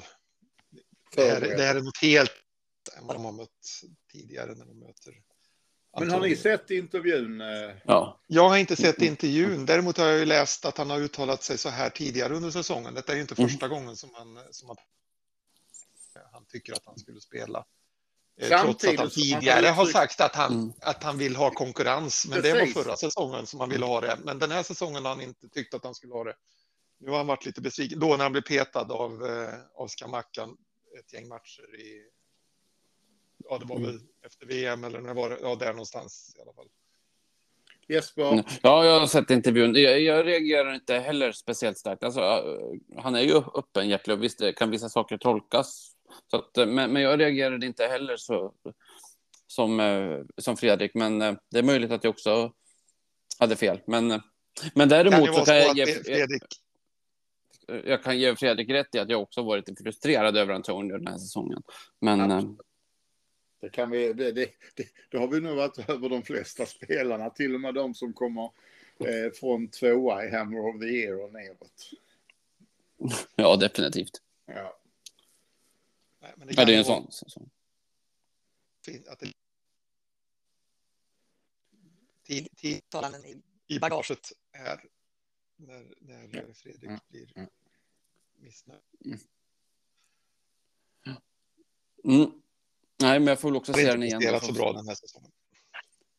[1.15, 2.43] det, här, det här är något helt
[2.97, 5.21] än vad de har mött tidigare när de möter
[5.99, 7.41] Men har ni sett intervjun?
[7.41, 7.47] eh?
[7.85, 9.65] Ja, Jag har inte sett intervjun.
[9.65, 12.93] Däremot har jag ju läst att han har uttalat sig så här tidigare under säsongen.
[12.93, 13.49] Detta är ju inte Mm.
[13.49, 14.77] första gången som han, som han,
[16.31, 17.65] han tycker att han skulle spela.
[18.37, 20.73] Eh, Samtidigt Trots att han som han tidigare har sagt att han, Mm.
[20.81, 22.27] att han vill ha konkurrens.
[22.29, 22.73] Men det var Precis.
[22.73, 24.17] förra säsongen som han ville ha det.
[24.23, 26.35] Men den här säsongen har han inte tyckt att han skulle ha det.
[26.99, 27.99] Nu har han varit lite besviken.
[27.99, 30.57] Då när han blev petad av, eh, av Skamackan
[30.99, 32.07] ett gäng matcher i...
[33.49, 33.87] Ja, det var Mm.
[33.91, 35.38] väl efter VM eller när var det?
[35.41, 36.67] Ja, där någonstans i alla fall.
[37.88, 38.43] Jesper?
[38.61, 39.76] ja jag har sett intervjun.
[39.76, 42.03] Jag, jag reagerar inte heller speciellt starkt.
[42.03, 42.43] Alltså,
[42.97, 45.95] han är ju öppenhjärtig och visst kan vissa saker tolkas
[46.28, 48.53] Så att, eh, men, men jag reagerade inte heller så
[49.47, 52.53] som, eh, som Fredrik, men eh, det är möjligt att jag också
[53.39, 53.82] hade fel.
[53.88, 54.22] Men,
[54.76, 56.43] men däremot kan så kan jag ge, Fredrik,
[57.86, 61.17] jag kan ge Fredrik rätt i att jag också varit frustrerad över Antonio den här
[61.17, 61.61] säsongen.
[62.01, 62.59] Men Absolut.
[63.62, 67.30] Det, kan vi, det, det, det, det har vi nog varit över de flesta spelarna,
[67.30, 68.51] till och med de som kommer
[68.99, 71.91] eh, från tvåa i Hammer of the Year och neråt.
[73.36, 74.22] ja, definitivt.
[74.45, 74.78] Ja.
[76.20, 77.12] Nej, men Ja, kan det är en sån.
[77.12, 77.49] sån.
[79.07, 79.32] Att det,
[82.24, 82.82] tid, i,
[83.68, 84.84] i bagaget är
[85.55, 86.99] när, när Fredrik Mm.
[87.07, 87.49] blir Mm.
[88.36, 88.82] missnöjd.
[92.03, 92.41] Mm.
[93.01, 94.19] Nej, men jag får väl också har se inte den igen.
[94.19, 95.31] presterat så bra den här säsongen.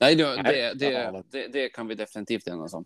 [0.01, 2.85] Nej, det, Nej, det, det har det, det, det kan vi definitivt enas om.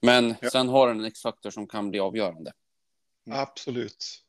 [0.00, 0.50] Men Ja.
[0.50, 2.52] sen har den en X-faktor som kan bli avgörande.
[3.26, 3.38] Mm.
[3.38, 4.22] Absolut.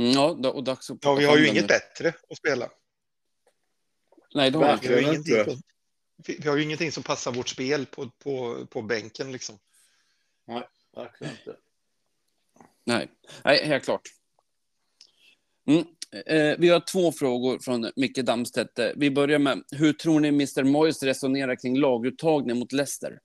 [0.00, 1.68] Mm, ja, då- och dags att Ja, vi har ju inget nu.
[1.68, 2.70] bättre att spela.
[4.34, 5.50] Nej, det har vi Vi har, ingenting inte.
[5.50, 5.60] som,
[6.42, 9.58] vi har ju ingenting som passar vårt spel på, på, på bänken liksom.
[10.94, 11.56] Verkligen inte.
[12.84, 13.08] Nej,
[13.44, 14.02] Nej helt klart.
[15.66, 15.84] Mm.
[16.12, 18.78] Eh, vi har två frågor från Micke Damstedt.
[18.78, 20.64] Eh, vi börjar med, hur tror ni Mr.
[20.64, 23.20] Moyes resonerar kring laguttagning mot Leicester?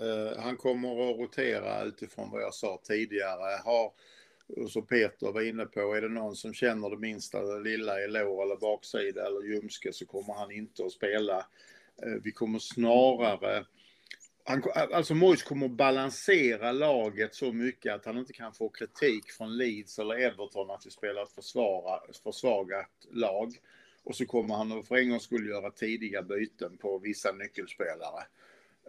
[0.00, 3.60] Eh, han kommer att rotera utifrån vad jag sa tidigare.
[3.64, 3.92] Har,
[4.76, 8.42] och Peter var inne på, är det någon som känner det minsta lilla i lår
[8.42, 11.38] eller baksida eller ljumske så kommer han inte att spela.
[12.02, 13.64] Eh, vi kommer snarare...
[14.48, 19.30] Han, alltså Moyes kommer att balansera laget så mycket att han inte kan få kritik
[19.32, 23.56] från Leeds eller Everton att vi spelar ett försvara, försvagat lag.
[24.04, 28.22] Och så kommer han att för en gångs skull göra tidiga byten på vissa nyckelspelare.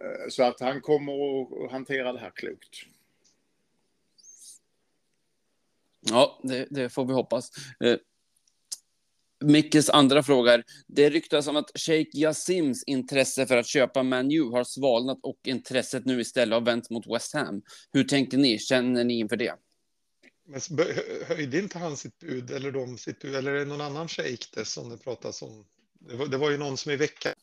[0.00, 2.76] Eh, så att han kommer att hantera det här klokt.
[6.00, 7.50] Ja, det, det får vi hoppas.
[7.80, 7.96] Eh,
[9.44, 14.32] Mickes andra fråga är, det ryktas om att Sheikh Yassims intresse för att köpa Man
[14.32, 17.62] U har svalnat och intresset nu istället har vänt mot West Ham.
[17.92, 18.58] Hur tänker ni?
[18.58, 19.54] Känner ni inför det?
[20.46, 20.60] Men
[21.26, 24.48] höjde inte han sitt bud eller de sitt bud eller är det någon annan shejk
[24.54, 25.66] det som det pratas om?
[25.98, 27.34] Det var, det var ju någon som i veckan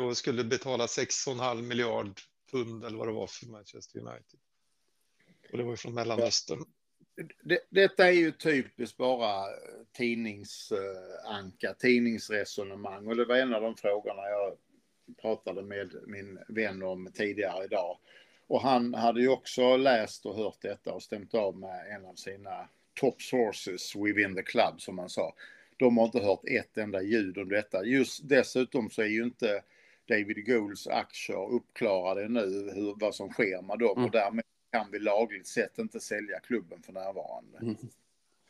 [0.00, 4.40] och skulle betala 6,5 miljard pund eller vad det var för Manchester United.
[5.52, 6.64] Och det var ju från Mellanöstern.
[7.42, 13.76] Det, detta är ju typiskt bara eh, tidningsanka, tidningsresonemang och det var en av de
[13.76, 14.56] frågorna jag
[15.22, 17.98] pratade med min vän om tidigare idag.
[18.46, 22.14] Och han hade ju också läst och hört detta och stämt av med en av
[22.14, 25.34] sina top sources within the club som han sa.
[25.76, 27.84] De har inte hört ett enda ljud om detta.
[27.84, 29.62] Just dessutom så är ju inte
[30.08, 34.04] David Goulds aktier uppklarade nu hur, vad som sker med dem Mm.
[34.04, 34.44] och därmed
[34.74, 37.58] kan vi lagligt sett inte sälja klubben för närvarande.
[37.58, 37.76] Mm.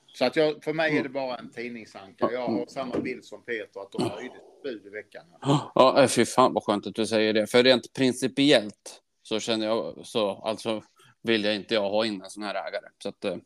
[0.06, 2.28] Så att jag, för mig är det bara en tidningsanka.
[2.32, 5.26] Jag har samma bild som Peter att de höjde bud i veckan.
[5.74, 7.46] Ja, eh, fy fan vad skönt att du säger det.
[7.46, 10.82] För rent principiellt så känner jag så, alltså
[11.22, 12.88] vill jag inte jag ha in en sån här ägare.
[12.98, 13.36] Så att, eh,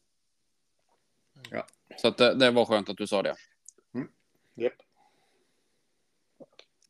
[1.51, 1.67] Ja.
[1.97, 3.35] så att det, det var skönt att du sa det.
[4.55, 4.73] Japp.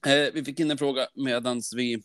[0.06, 2.02] Eh, vi fick in en fråga medan vi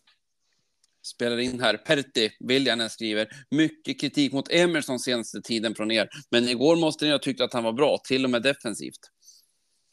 [1.03, 1.77] spelar in här.
[1.77, 7.11] Pertti Viljanen skriver mycket kritik mot Emerson senaste tiden från er, men igår måste ni
[7.11, 8.99] ha tyckt att han var bra, till och med defensivt.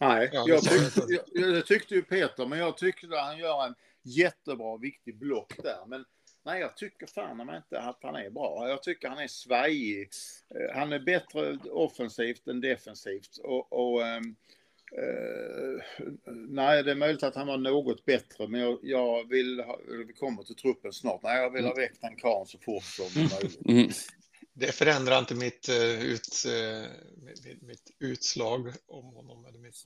[0.00, 1.00] Nej, Ja, jag, det tyckte,
[1.34, 5.52] jag, jag tyckte ju Peter, men jag tyckte att han gör en jättebra, viktig block
[5.62, 5.86] där.
[5.86, 6.04] Men
[6.44, 8.68] nej, jag tycker fan om inte att han är bra.
[8.68, 10.08] Jag tycker han är svajig.
[10.54, 13.38] Eh, Han är bättre offensivt än defensivt.
[13.42, 14.36] Och, och ehm,
[14.92, 15.82] eh,
[16.48, 20.12] nej, det är möjligt att han var något bättre, men jag, jag vill, ha, vi
[20.12, 21.22] kommer till truppen snart.
[21.22, 23.66] Nej, jag vill ha väck den karln så fort som möjligt.
[23.66, 23.90] Mm.
[24.52, 26.90] Det förändrar inte mitt, eh, ut, eh,
[27.44, 29.82] mitt, mitt utslag om honom eller mitt,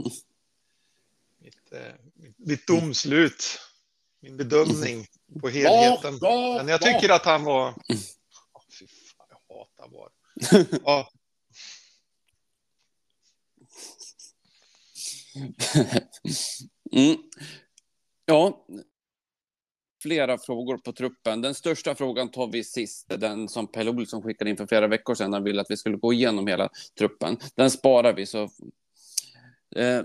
[1.38, 3.58] mitt, eh, mitt, mitt domslut.
[4.20, 5.06] Min bedömning
[5.40, 6.18] på helheten.
[6.18, 6.92] var, Men jag var.
[6.92, 7.68] tycker att han var...
[7.68, 10.10] Åh, fy fan, jag hatar VAR.
[10.84, 11.10] Ja,
[16.92, 17.16] Mm.
[18.26, 18.66] Ja,
[20.02, 21.40] flera frågor på truppen.
[21.40, 25.14] Den största frågan tar vi sist, den som Pelle Olsson skickade in för flera veckor
[25.14, 25.32] sedan.
[25.32, 26.68] Han ville att vi skulle gå igenom hela
[26.98, 27.36] truppen.
[27.56, 28.42] Den sparar vi så
[29.76, 30.02] eh,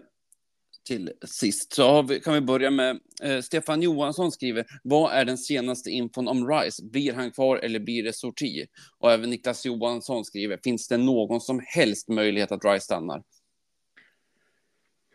[0.87, 1.73] till sist.
[1.73, 5.89] Så har vi, kan vi börja med eh, Stefan Johansson skriver, vad är den senaste
[5.89, 6.83] infon om Rice?
[6.83, 8.65] Blir han kvar eller blir det sorti?
[8.99, 13.23] Och även Niklas Johansson skriver, finns det någon som helst möjlighet att Rice stannar?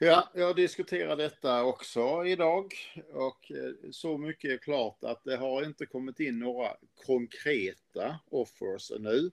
[0.05, 2.74] Ja, jag diskuterar detta också idag
[3.12, 6.76] och eh, så mycket är klart att det har inte kommit in några
[7.07, 9.30] konkreta offers ännu.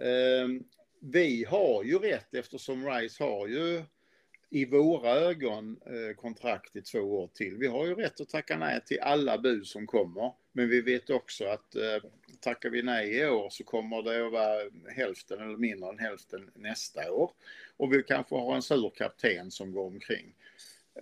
[0.00, 0.64] Ehm,
[1.00, 3.82] vi har ju rätt eftersom RISE har ju
[4.50, 7.56] i våra ögon eh, kontrakt i två år till.
[7.56, 10.32] Vi har ju rätt att tacka nej till alla bud som kommer.
[10.52, 14.32] Men vi vet också att eh, tackar vi nej i år så kommer det att
[14.32, 17.30] vara hälften eller mindre än hälften nästa år.
[17.76, 20.34] Och vi kanske har en sur kapten som går omkring.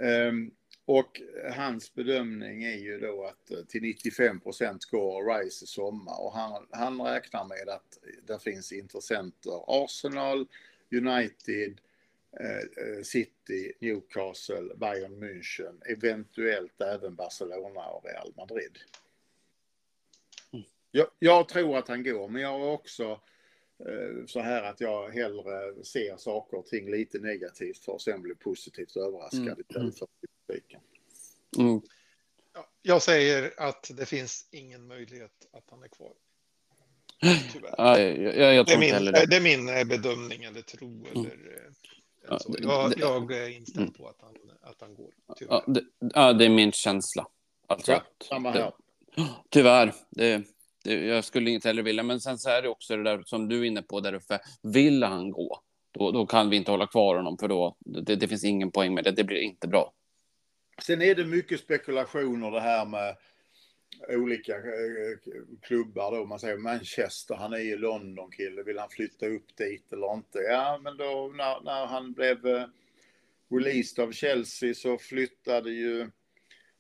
[0.01, 0.51] Ehm,
[0.85, 1.21] och
[1.55, 6.33] hans bedömning är ju då att eh, till 95 procent går Rice i sommar och
[6.33, 10.47] han, han räknar med att det finns intressenter Arsenal,
[10.93, 11.81] United,
[13.03, 18.79] City, Newcastle, Bayern München, eventuellt även Barcelona och Real Madrid.
[20.53, 20.65] Mm.
[20.91, 23.21] Jag, jag tror att han går, men jag har också
[23.79, 28.23] Eh, så här att jag hellre ser saker och ting lite negativt för att sen
[28.23, 29.61] bli positivt överraskad mm.
[29.61, 30.09] istället för.
[31.59, 31.81] Mm.
[32.83, 36.13] Jag säger att det finns ingen möjlighet att han är kvar.
[37.53, 37.75] Tyvärr.
[37.79, 39.27] Ja, jag, jag, jag det, är min, det.
[39.27, 40.89] det är min eh, bedömning eller tro.
[40.89, 41.27] Mm.
[41.27, 41.73] Eller,
[42.29, 43.93] ja, jag, jag, är inställd mm.
[43.93, 45.11] på att han, att han går.
[45.49, 45.83] Ja det,
[46.15, 47.27] ja, det är min känsla.
[47.67, 48.73] Alltså, ja, samma här.
[49.17, 49.95] Det, tyvärr.
[50.11, 50.45] Det,
[50.85, 53.61] jag skulle inte heller vilja, men sen så är det också det där som du
[53.61, 54.39] är inne på där uppe.
[54.63, 55.61] Vill han gå,
[55.93, 58.95] då, då kan vi inte hålla kvar honom för då det, det finns ingen poäng
[58.95, 59.11] med det.
[59.11, 59.93] Det blir inte bra.
[60.83, 63.17] Sen är det mycket spekulationer det här med
[64.09, 65.19] olika eh,
[65.63, 66.25] klubbar då.
[66.25, 68.63] Man säger Manchester, han är ju London-kille.
[68.63, 70.39] Vill han flytta upp dit eller inte?
[70.39, 72.67] Ja, men då när, när han blev eh,
[73.51, 76.11] released av Chelsea så flyttade ju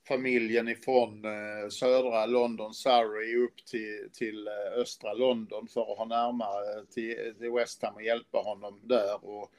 [0.08, 6.04] familjen ifrån eh, södra London, Surrey, upp till, till eh, östra London för att ha
[6.04, 9.24] närmare till, till West Ham och hjälpa honom där.
[9.24, 9.50] Och,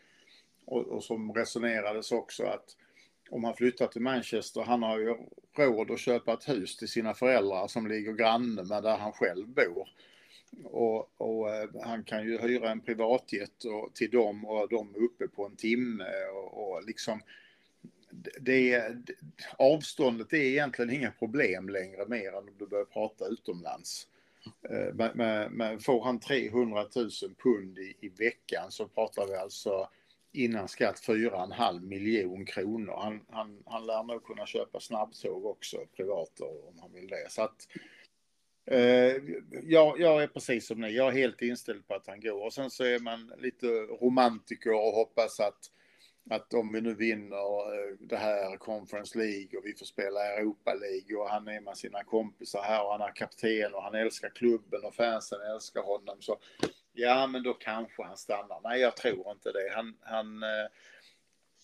[0.66, 2.76] och, och som resonerades också att
[3.30, 5.16] om han flyttar till Manchester, han har ju
[5.58, 9.48] råd att köpa ett hus till sina föräldrar som ligger granne med där han själv
[9.48, 9.90] bor.
[10.64, 15.00] Och, och eh, han kan ju hyra en privatjet och, till dem och de är
[15.00, 17.22] uppe på en timme och, och liksom
[18.40, 18.94] det,
[19.58, 24.08] avståndet är egentligen inga problem längre mer än om du börjar prata utomlands.
[24.70, 27.10] Eh, men, men, men får han 300 000
[27.44, 29.90] pund i, i veckan så pratar vi alltså
[30.38, 32.94] innan skatt 4,5 miljon kronor.
[32.98, 37.32] Han, han, han lär nog kunna köpa snabbtåg också privat om han vill det.
[37.32, 37.68] Så att,
[38.66, 39.16] eh,
[39.64, 42.46] jag, jag är precis som ni, jag är helt inställd på att han går.
[42.46, 43.68] Och sen så är man lite
[44.02, 45.72] romantiker och hoppas att
[46.30, 50.74] att om vi nu vinner eh, det här Conference League och vi får spela Europa
[50.74, 54.30] League och han är med sina kompisar här och han är kapten och han älskar
[54.30, 56.38] klubben och fansen älskar honom så
[56.98, 58.60] ja men då kanske han stannar.
[58.64, 59.72] Nej jag tror inte det.
[59.76, 60.68] Han, han, eh,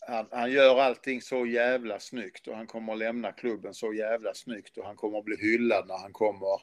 [0.07, 4.33] han, han gör allting så jävla snyggt och han kommer att lämna klubben så jävla
[4.33, 6.61] snyggt och han kommer att bli hyllad när han kommer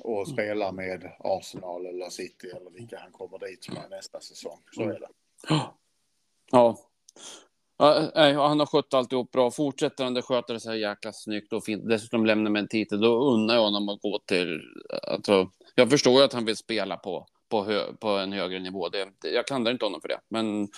[0.00, 4.60] och spelar med Arsenal eller City eller vilka han kommer dit med nästa säsong.
[4.72, 5.08] Så är det.
[6.50, 6.76] Ja,
[7.76, 9.50] Ja, han har skött alltihop bra.
[9.50, 11.88] Fortsätter han det sköter det så här jäkla snyggt och fint.
[11.88, 13.00] Dessutom lämnar med en titel.
[13.00, 14.60] Då unnar jag honom att gå till...
[15.02, 18.88] Alltså, jag förstår ju att han vill spela på, på, hö, på en högre nivå.
[18.88, 20.20] Det, det, jag klandrar inte honom för det.
[20.28, 20.68] Men,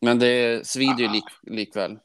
[0.00, 1.98] men det svider ju lik, likväl.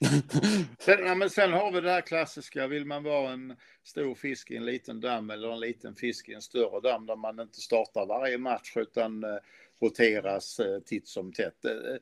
[0.78, 4.50] sen, ja, men sen har vi det här klassiska, vill man vara en stor fisk
[4.50, 7.60] i en liten damm eller en liten fisk i en större damm där man inte
[7.60, 9.38] startar varje match utan eh,
[9.80, 11.64] roteras eh, titt som tätt.
[11.64, 11.98] Eh, eh,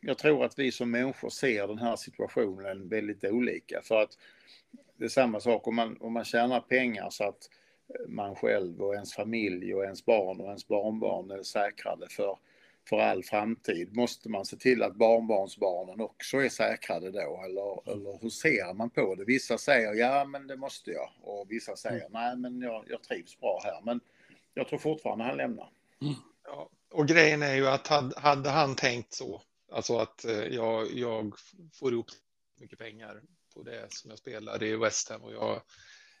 [0.00, 4.18] jag tror att vi som människor ser den här situationen väldigt olika för att
[4.96, 7.48] det är samma sak om man, om man tjänar pengar så att
[8.08, 12.38] man själv och ens familj och ens barn och ens barnbarn är säkrade för,
[12.88, 13.96] för all framtid.
[13.96, 17.42] Måste man se till att barnbarnsbarnen också är säkrade då?
[17.44, 19.24] Eller, eller hur ser man på det?
[19.24, 21.10] Vissa säger ja, men det måste jag.
[21.20, 22.12] Och vissa säger mm.
[22.12, 23.80] nej, men jag, jag trivs bra här.
[23.84, 24.00] Men
[24.54, 25.70] jag tror fortfarande han lämnar.
[26.00, 26.14] Mm.
[26.44, 30.92] Ja, och grejen är ju att hade, hade han tänkt så, alltså att eh, jag,
[30.92, 31.34] jag
[31.72, 32.06] får ihop
[32.60, 33.22] mycket pengar
[33.54, 35.62] på det som jag spelar i West Ham och jag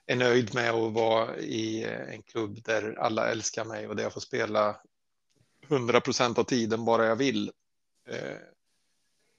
[0.06, 4.12] är nöjd med att vara i en klubb där alla älskar mig och där jag
[4.12, 4.80] får spela
[5.68, 7.52] 100 procent av tiden bara jag vill.
[8.08, 8.36] Eh,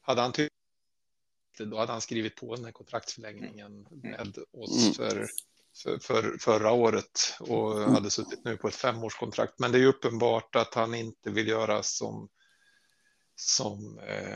[0.01, 0.53] hade han tyckt
[1.57, 4.93] då hade han skrivit på den här kontraktsförlängningen med oss mm.
[4.93, 5.27] för
[5.75, 9.59] för, för, förra året och hade suttit nu på ett femårskontrakt.
[9.59, 12.29] Men det är uppenbart att han inte vill göra som,
[13.35, 14.33] som eh,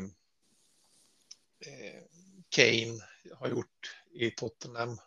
[1.59, 2.03] eh,
[2.49, 2.99] Kane
[3.35, 4.97] har gjort i Tottenham eh,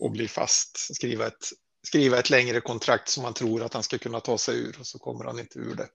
[0.00, 1.48] och bli fast, skriva ett,
[1.82, 4.86] skriva ett längre kontrakt som man tror att han ska kunna ta sig ur och
[4.86, 5.88] så kommer han inte ur det.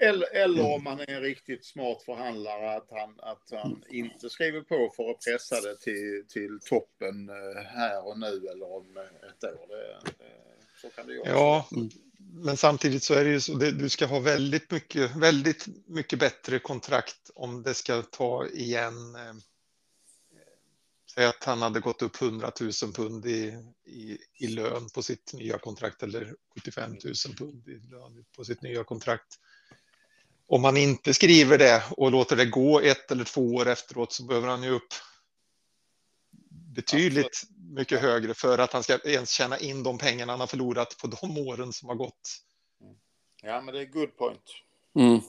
[0.00, 0.72] Eller, eller mm.
[0.72, 5.10] om han är en riktigt smart förhandlare att han, att han inte skriver på för
[5.10, 9.68] att pressa det till, till toppen eh, här och nu eller om ett år.
[9.68, 10.24] Det, det,
[10.82, 11.68] så kan det ju Ja,
[12.18, 16.18] men samtidigt så är det ju så det, du ska ha väldigt mycket, väldigt mycket
[16.18, 18.94] bättre kontrakt om det ska ta igen.
[21.18, 25.32] Säg att han hade gått upp 100 000 pund i, i, i lön på sitt
[25.32, 27.00] nya kontrakt eller 75 000
[27.38, 29.38] pund i lön på sitt nya kontrakt.
[30.46, 34.24] Om man inte skriver det och låter det gå ett eller två år efteråt så
[34.24, 34.94] behöver han ju upp
[36.74, 40.98] betydligt mycket högre för att han ska ens tjäna in de pengarna han har förlorat
[40.98, 42.42] på de åren som har gått.
[43.42, 44.44] Ja, men det är good point.
[44.94, 45.20] Mm.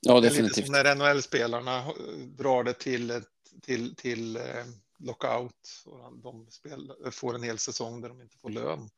[0.00, 0.66] Ja, Det är lite definitivt.
[0.66, 1.92] som när NHL-spelarna
[2.26, 3.22] drar det till,
[3.62, 4.64] till, till eh,
[4.98, 8.90] lockout och de spel, får en hel säsong där de inte får lön.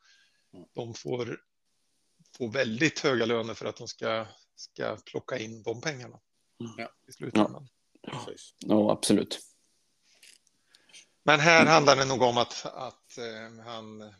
[0.72, 1.40] De får,
[2.36, 6.20] får väldigt höga löner för att de ska, ska plocka in de pengarna
[6.76, 6.90] Ja.
[7.08, 7.68] i slutändan.
[8.02, 8.54] Precis.
[8.58, 9.38] Ja, absolut.
[11.22, 14.14] Men här handlar det nog om att, att eh, han,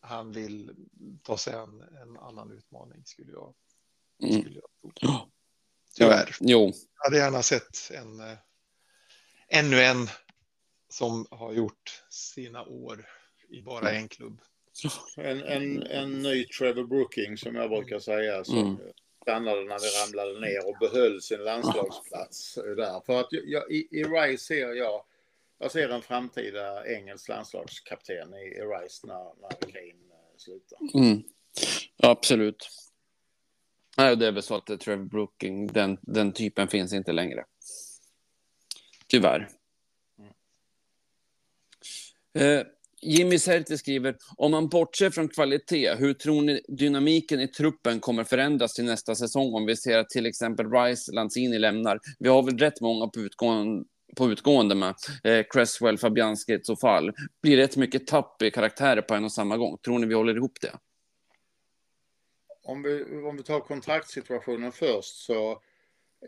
[0.00, 0.74] han vill
[1.22, 3.54] ta sig an en annan utmaning skulle jag,
[4.22, 4.40] Mm.
[4.40, 5.08] skulle jag tro.
[5.08, 5.28] Ja.
[5.94, 6.36] Tyvärr.
[6.40, 8.38] Jo, Jag hade gärna sett en, eh,
[9.48, 10.08] ännu en
[10.88, 13.06] som har gjort sina år
[13.48, 14.40] i bara en klubb.
[15.16, 18.76] En, en, en ny Trevor Brooking som jag brukar säga som Mm.
[19.22, 23.00] stannade när vi ramlade ner och behöll sin landslagsplats där.
[23.06, 25.04] För att jag, i, i Rice ser jag,
[25.58, 30.78] jag ser en framtida engelsk landslagskapten i, i Rice när, när Kane eh, slutar.
[30.94, 31.22] Mm.
[31.96, 32.68] Ja, absolut.
[33.96, 37.44] Nej, det är väl så att Trevor Brooking, den, den typen finns inte längre.
[39.14, 39.48] Tyvärr.
[42.38, 42.66] Eh,
[43.02, 48.24] Jimmy Serti skriver, om man bortser från kvalitet, hur tror ni dynamiken i truppen kommer
[48.24, 52.00] förändras till nästa säsong om vi ser att till exempel Rice, Lanzini lämnar?
[52.18, 53.84] Vi har väl rätt många på utgående,
[54.16, 54.94] på utgående med
[55.24, 57.12] eh, Cresswell, Fabianski, Sofall.
[57.42, 59.78] Blir det rätt mycket tapp i karaktärer på en och samma gång?
[59.78, 60.78] Tror ni vi håller ihop det?
[62.62, 65.60] Om vi, om vi tar kontraktssituationen först så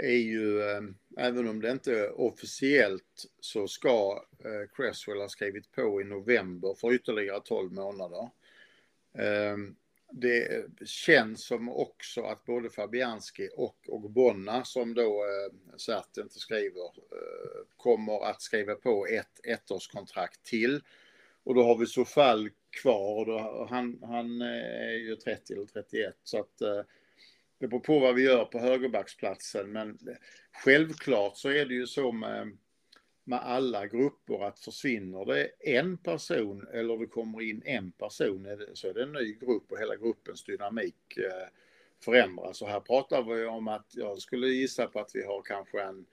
[0.00, 0.82] är ju, eh,
[1.16, 6.74] även om det inte är officiellt, så ska eh, Cresswell ha skrivit på i november
[6.74, 8.30] för ytterligare 12 månader.
[9.18, 9.76] Ehm,
[10.12, 16.90] det känns som också att både Fabianski och Ogbonna, som då eh, Sert inte skriver,
[17.76, 20.80] kommer att skriva på ett ettårskontrakt till.
[21.44, 22.50] Och då har vi så fall
[22.82, 26.80] kvar och då, han, han är ju 30 eller 31 så att eh,
[27.58, 29.98] det beror på vad vi gör på högerbacksplatsen men
[30.64, 32.58] självklart så är det ju så med,
[33.24, 38.88] med alla grupper att försvinner det en person eller det kommer in en person så
[38.88, 41.48] är det en ny grupp och hela gruppens dynamik eh,
[42.04, 42.62] förändras.
[42.62, 46.06] Och här pratar vi om att jag skulle gissa på att vi har kanske en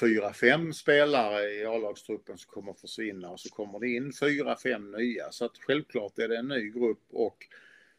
[0.00, 4.90] fyra, fem spelare i A-lagstruppen som kommer försvinna och så kommer det in fyra, fem
[4.90, 5.30] nya.
[5.30, 7.46] Så att självklart är det en ny grupp och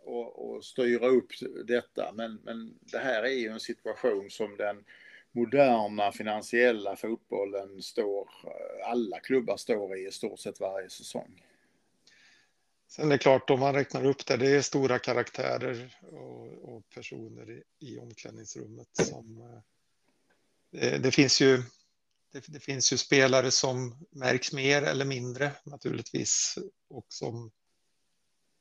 [0.05, 1.33] och, och styra upp
[1.65, 2.13] detta.
[2.13, 4.85] Men, men det här är ju en situation som den
[5.33, 8.29] moderna finansiella fotbollen står,
[8.85, 11.43] alla klubbar står i i stort sett varje säsong.
[12.97, 16.89] Sen är det klart, om man räknar upp det, det är stora karaktärer och, och
[16.89, 19.61] personer i, i omklädningsrummet som...
[20.71, 21.63] Det, det, finns ju,
[22.33, 27.51] det, det finns ju spelare som märks mer eller mindre naturligtvis och som,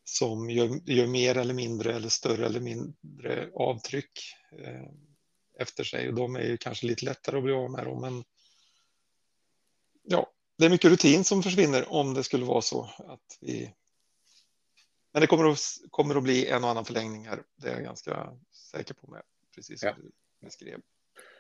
[0.04, 4.90] som gör, gör mer eller mindre eller större eller mindre avtryck eh,
[5.60, 6.08] efter sig.
[6.08, 8.24] Och de är ju kanske lite lättare att bli av med Då, men
[10.04, 13.74] ja, det är mycket rutin som försvinner om det skulle vara så att vi
[15.14, 15.60] men det kommer att,
[15.90, 17.44] kommer att bli en och annan förlängning här.
[17.56, 18.34] Det är jag ganska
[18.72, 19.22] säker på med,
[19.56, 19.96] precis som Ja.
[19.98, 20.12] du
[20.46, 20.82] beskrev.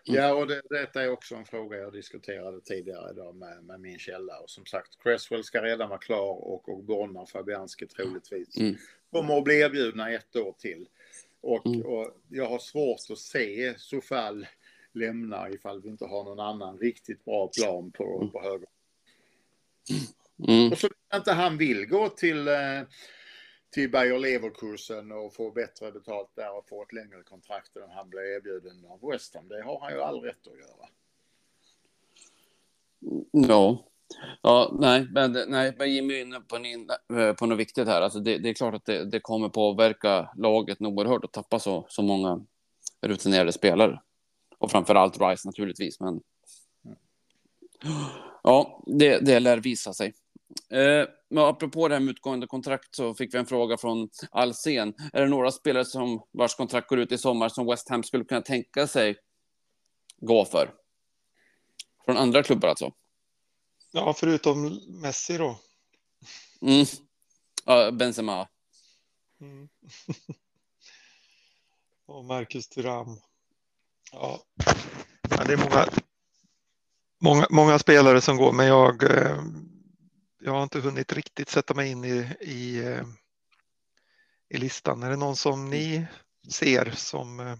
[0.06, 4.00] Ja, och det, detta är också en fråga jag diskuterade tidigare idag med, med min
[4.00, 4.40] källa.
[4.40, 8.76] Och som sagt, Cresswell ska redan vara klar och Ogbonna och Fabianski troligtvis Mm.
[9.12, 10.88] kommer att bli erbjudna ett år till.
[11.42, 11.82] Och, Mm.
[11.86, 14.48] och jag har svårt att se Sofall
[14.92, 18.68] lämna ifall vi inte har någon annan riktigt bra plan på, på höger.
[20.48, 20.72] Mm.
[20.72, 22.82] Och så inte han vill gå till, eh,
[23.74, 28.10] till Bayer Leverkusen och få bättre betalt där och få ett längre kontrakt än han
[28.10, 29.48] blev erbjuden av West Ham.
[29.48, 30.90] Det har han ju all rätt att göra.
[33.32, 33.90] Ja.
[34.42, 37.88] Ja, nej, men, nej, men Jimmy är inne på, en, in- eh, på något viktigt
[37.88, 38.02] här.
[38.02, 41.86] Alltså det, det är klart att det, det kommer påverka laget oerhört att tappa så,
[41.90, 42.46] så många
[43.02, 44.02] rutinerade spelare.
[44.58, 46.22] Och framför allt Rice naturligtvis, men
[48.44, 50.14] ja, det, det lär visa sig.
[50.74, 54.94] Eh, men apropå det här med utgående kontrakt så fick vi en fråga från Alsen.
[55.14, 58.24] Är det några spelare som vars kontrakt går ut i sommar som West Ham skulle
[58.24, 59.16] kunna tänka sig
[60.18, 60.74] gå för?
[62.06, 62.92] Från andra klubbar alltså?
[63.92, 65.60] Ja, förutom Messi då.
[66.62, 66.86] Mm.
[67.66, 68.48] Ja, Benzema.
[69.42, 69.70] Mm.
[72.06, 73.20] och Marcus Thuram.
[74.12, 74.40] Ja.
[75.30, 75.86] ja, det är många,
[77.22, 79.44] många, många spelare som går, men jag, eh,
[80.44, 83.04] jag har inte hunnit riktigt sätta mig in i, i, eh,
[84.50, 85.04] i listan.
[85.04, 86.06] Är det någon som ni
[86.50, 87.56] ser som eh,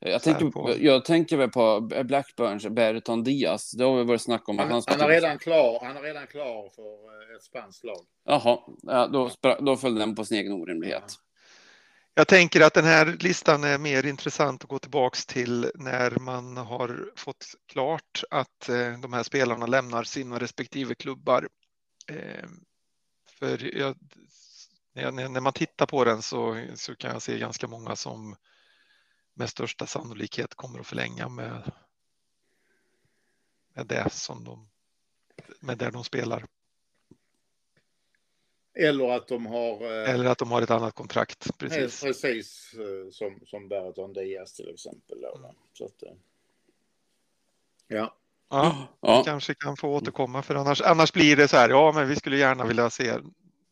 [0.00, 3.72] Jag tänker, på- jag tänker väl på Blackburns Berton Diaz.
[3.72, 4.58] Det har vi varit snack om.
[4.60, 6.82] att Han, han är redan klar, han är redan klar för
[7.30, 8.06] eh, ett spanskt lag.
[8.24, 11.14] Jaha, ja, då, då följde den på sin egen orimlighet.
[12.14, 16.56] Jag tänker att den här listan är mer intressant att gå tillbaks till när man
[16.56, 21.48] har fått klart att eh, de här spelarna lämnar sina respektive klubbar.
[22.08, 22.48] Eh,
[23.38, 23.58] för
[24.94, 28.36] när, jag- när man tittar på den så, så kan jag se ganska många som
[29.34, 31.72] med största sannolikhet kommer att förlänga med,
[33.74, 34.68] med det som de
[35.60, 36.46] med där de spelar.
[38.74, 40.02] Eller att de har...
[40.02, 41.58] eh, Eller att de har ett annat kontrakt.
[41.58, 42.02] Precis.
[42.02, 45.20] precis eh, som, som Berton Diaz till exempel.
[45.20, 45.54] Då?
[45.72, 46.12] Så att, eh,
[47.88, 48.14] ja.
[48.48, 48.86] Ja.
[49.00, 51.68] Ja, kanske kan få återkomma för annars, annars blir det så här.
[51.68, 53.14] Ja, men vi skulle gärna vilja se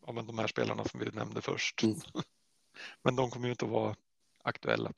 [0.06, 1.82] ja, men de här spelarna som vi nämnde först.
[1.82, 1.96] Mm.
[3.02, 3.94] Men de kommer ju inte att vara
[4.42, 4.92] aktuella.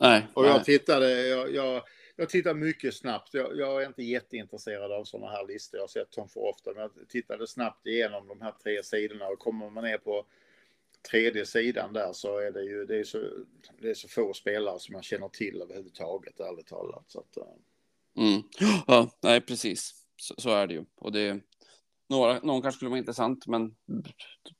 [0.00, 0.26] nej.
[0.34, 0.64] Och jag nej.
[0.64, 1.82] tittade, jag, jag,
[2.18, 3.34] jag tittar mycket snabbt.
[3.34, 5.78] Jag, jag är inte jätteintresserad av sådana här listor.
[5.78, 6.72] Jag har sett dem för ofta.
[6.72, 10.26] Men jag tittade snabbt igenom de här tre sidorna och kommer man ner på
[11.10, 13.18] tredje sidan där så är det ju det är så,
[13.78, 17.04] det är så få spelare som man känner till överhuvudtaget, ärligt talat.
[17.08, 17.42] Så att, eh,
[18.16, 18.42] Mm.
[18.86, 19.94] Ja, nej, precis.
[20.16, 20.84] Så, så är det ju.
[20.96, 21.40] Och det,
[22.08, 23.74] några, någon kanske skulle vara intressant, men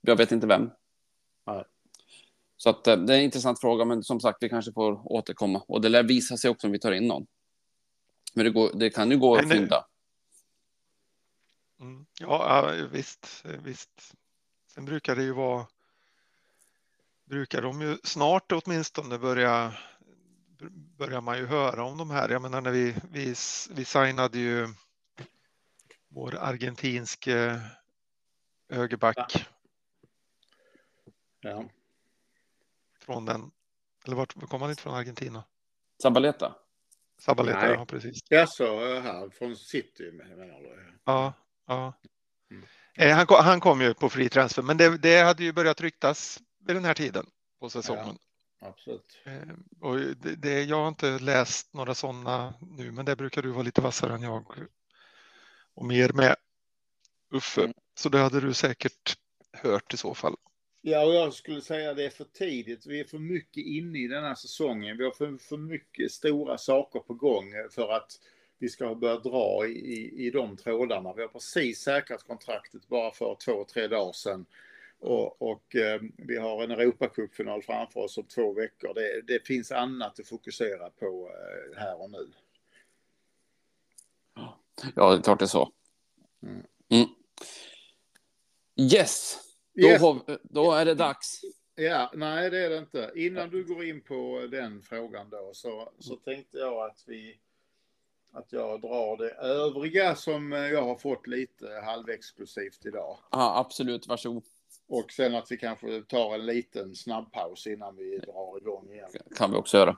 [0.01, 0.71] jag vet inte vem.
[1.47, 1.65] Nej.
[2.57, 5.63] Så att, eh, det är en intressant fråga, men som sagt, vi kanske får återkomma.
[5.69, 7.27] Och det lär visa sig också om vi tar in någon.
[8.35, 9.87] Men det, går, det kan ju gå att fynda.
[11.81, 12.07] Mm.
[12.21, 14.15] Ja, visst, visst.
[14.67, 15.67] Sen brukar det ju vara.
[17.25, 19.75] Brukar de ju snart åtminstone börja.
[20.97, 22.29] Börjar man ju höra om de här.
[22.29, 23.35] Jag menar när vi vi,
[23.71, 24.69] vi signade ju.
[26.09, 27.61] Vår argentinske
[28.69, 29.47] högerback
[31.41, 31.65] ja.
[32.99, 33.51] från den.
[34.05, 35.45] Eller vart kom han inte från Argentina?
[36.03, 36.55] Sabaleta?
[37.19, 37.71] Sabaleta, Nej.
[37.73, 38.19] ja precis.
[38.31, 40.95] Jaså, eh, här från City menar du?
[41.05, 41.33] Ja,
[41.67, 41.93] ja.
[42.51, 42.65] Mm.
[42.95, 45.81] Eh, Han, kom, han kom ju på fri transfer, men det, det hade ju börjat
[45.81, 47.27] ryktas vid den här tiden
[47.61, 48.19] på säsongen.
[48.61, 49.19] Absolut.
[49.25, 49.33] Eh,
[49.81, 53.63] Och det, det, jag har inte läst några sådana nu, men det brukar du vara
[53.63, 54.69] lite vassare än jag
[55.75, 56.37] och mer med
[57.31, 57.61] Uffe.
[57.61, 57.75] Mm.
[57.95, 59.17] Så det hade du säkert
[59.53, 60.37] hört i så fall.
[60.81, 62.87] Ja, och jag skulle säga att det är för tidigt.
[62.87, 64.97] Vi är för mycket inne i den här säsongen.
[64.99, 68.13] Vi har för, för mycket stora saker på gång för att
[68.59, 71.13] vi ska börja dra i, i, i de trådarna.
[71.13, 74.47] Vi har precis säkrat kontraktet bara för två, tre dagar sedan.
[75.01, 78.95] Och, och eh, vi har en Europacupfinal framför oss om två veckor.
[78.95, 82.31] Det, det finns annat att fokusera på eh, här och nu.
[84.95, 85.73] Ja, det är klart det är så.
[86.43, 86.65] Mm.
[86.89, 87.09] Mm.
[88.77, 89.48] Yes,
[89.83, 90.03] då, Yes.
[90.03, 91.41] har, då är det dags.
[91.75, 93.13] Ja, nej det är det inte.
[93.15, 97.39] Innan du går in på den frågan då så, så tänkte jag att vi
[98.33, 103.19] att jag drar det övriga som eh, jag har fått lite halvexklusivt idag.
[103.31, 104.45] Ja, absolut, varsågod.
[104.89, 109.09] Och sen att vi kanske tar en liten snabbpaus innan vi drar igång igen.
[109.37, 109.97] kan vi också göra.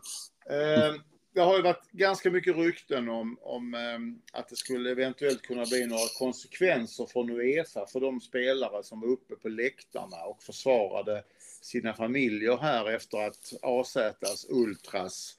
[0.50, 0.94] Eh,
[1.32, 5.64] det har ju varit ganska mycket rykten om, om ehm, att det skulle eventuellt kunna
[5.64, 11.24] bli några konsekvenser från Uefa för de spelare som var uppe på läktarna och försvarade
[11.62, 15.36] sina familjer här efter att AZs Ultras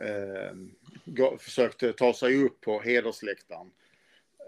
[0.00, 0.56] eh,
[1.38, 3.70] försökte ta sig upp på hedersläktaren.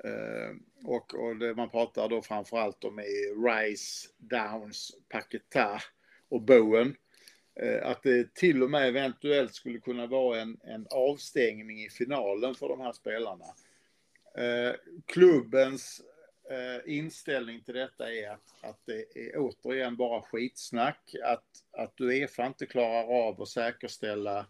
[0.05, 5.81] Eh, och, och det man pratar då framförallt om är Rice, Downs, Paquetá
[6.29, 6.97] och Bowen.
[7.61, 12.55] Eh, att det till och med eventuellt skulle kunna vara en, en avstängning i finalen
[12.55, 13.45] för de här spelarna.
[14.39, 14.75] Eh,
[15.07, 16.03] klubbens
[16.51, 21.15] eh, inställning till detta är att, att det är återigen bara skitsnack.
[21.25, 24.47] Att, att Uefa inte klarar av att säkerställa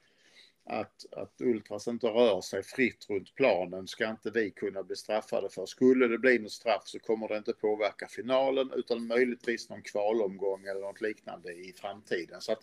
[0.66, 5.48] att, att Ultras inte rör sig fritt runt planen ska inte vi kunna bli straffade
[5.48, 5.66] för.
[5.66, 10.64] Skulle det bli något straff så kommer det inte påverka finalen utan möjligtvis någon kvalomgång
[10.66, 12.40] eller något liknande i framtiden.
[12.40, 12.62] Så att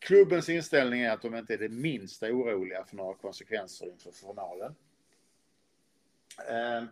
[0.00, 4.74] klubbens inställning är att de inte är det minsta oroliga för några konsekvenser inför finalen.
[6.48, 6.84] Eh,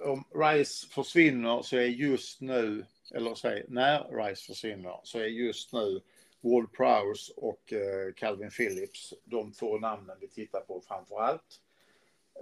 [0.00, 5.72] om Rice försvinner så är just nu, eller säg när Rice försvinner, så är just
[5.72, 6.00] nu
[6.40, 11.60] Ward Prowse och eh, Calvin Phillips de två namnen vi tittar på framför allt.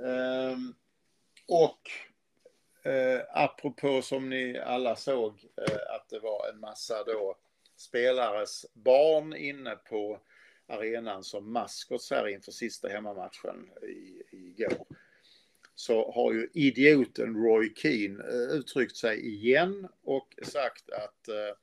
[0.05, 0.59] Eh,
[1.49, 1.91] och
[2.91, 7.37] eh, apropå som ni alla såg eh, att det var en massa då
[7.77, 10.21] spelares barn inne på
[10.69, 14.87] arenan som maskots här inför sista hemmamatchen i, igår.
[15.75, 21.57] Så har ju idioten Roy Keane eh, uttryckt sig igen och sagt att eh,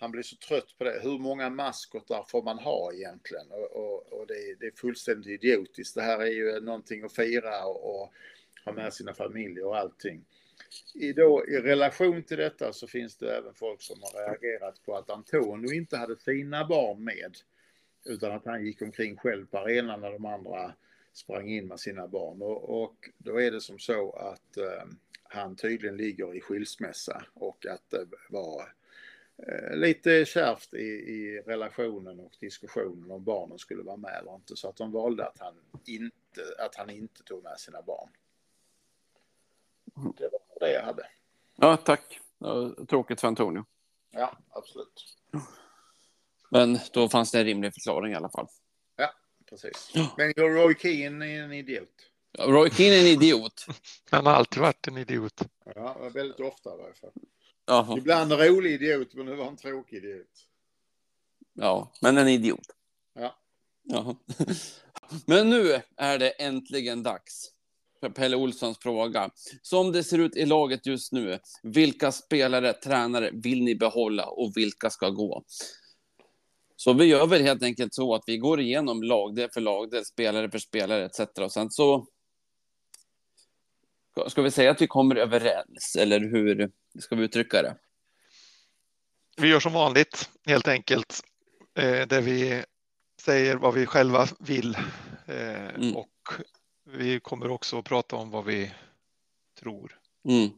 [0.00, 1.00] han blir så trött på det.
[1.02, 3.46] Hur många maskotar får man ha egentligen?
[3.50, 5.94] Och, och, och det, är, det, är fullständigt idiotiskt.
[5.94, 8.12] Det här är ju någonting att fira och, och
[8.64, 10.24] ha med sina familjer och allting.
[10.94, 14.96] I, då, I relation till detta så finns det även folk som har reagerat på
[14.96, 17.36] att Antonio inte hade sina barn med.
[18.04, 20.74] Utan att han gick omkring själv på arenan när de andra
[21.12, 22.42] sprang in med sina barn.
[22.42, 24.84] Och, och då är det som så att eh,
[25.22, 28.72] han tydligen ligger i skilsmässa och att det var
[29.48, 34.56] eh, lite kärvt i, i relationen och diskussionen om barnen skulle vara med eller inte.
[34.56, 35.54] Så att de valde att han
[35.86, 38.08] inte, att han inte tog med sina barn.
[39.94, 41.06] Det var det jag hade.
[41.56, 42.20] Ja, tack.
[42.88, 43.64] Tråkigt för Antonio.
[44.10, 45.16] Ja, absolut.
[46.50, 48.46] Men då fanns det en rimlig förklaring i alla fall.
[48.96, 49.12] Ja,
[49.48, 49.92] precis.
[50.16, 51.88] Men Roy Keane är en idiot.
[52.38, 53.66] Roy Keane är en idiot.
[54.10, 55.42] Han har alltid varit en idiot.
[55.74, 57.12] Ja, väldigt ofta i varje fall.
[57.66, 57.98] Jaha.
[57.98, 60.48] Ibland en rolig idiot, men nu var han en tråkig idiot.
[61.52, 62.66] Ja, men en idiot.
[63.14, 63.38] Ja.
[63.82, 64.16] Jaha.
[65.26, 67.52] Men nu är det äntligen dags
[68.14, 69.30] Pelle Olssons fråga.
[69.62, 74.52] Som det ser ut i laget just nu, vilka spelare, tränare vill ni behålla och
[74.56, 75.44] vilka ska gå?
[76.76, 80.50] Så vi gör väl helt enkelt så att vi går igenom lagdel för lagdel, spelare
[80.50, 81.20] för spelare etc.
[81.40, 82.06] Och sen så
[84.26, 86.70] ska vi säga att vi kommer överens eller hur
[87.00, 87.76] ska vi uttrycka det?
[89.36, 91.20] Vi gör som vanligt helt enkelt
[91.78, 92.64] eh, där vi
[93.20, 94.74] säger vad vi själva vill
[95.26, 95.96] eh, Mm.
[95.96, 96.08] och
[96.92, 98.72] vi kommer också att prata om vad vi
[99.60, 99.98] tror.
[100.28, 100.50] Mm.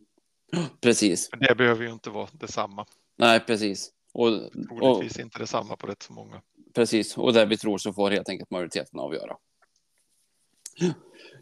[0.81, 1.29] Precis.
[1.33, 2.87] Men det behöver ju inte vara detsamma.
[3.17, 3.93] Nej, precis.
[4.13, 6.43] Och, och, Troligtvis inte detsamma på rätt så många.
[6.75, 7.19] precis.
[7.19, 9.37] Och där vi tror så får helt enkelt majoriteten avgöra.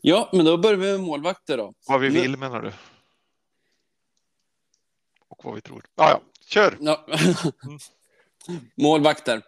[0.00, 1.74] Ja, men då börjar vi med målvakter då.
[1.86, 2.72] Vad vi vill menar du?
[5.28, 5.84] Och vad vi tror.
[5.94, 6.76] Ja, ja, kör!
[6.80, 7.06] Ja.
[8.76, 9.42] Målvakter.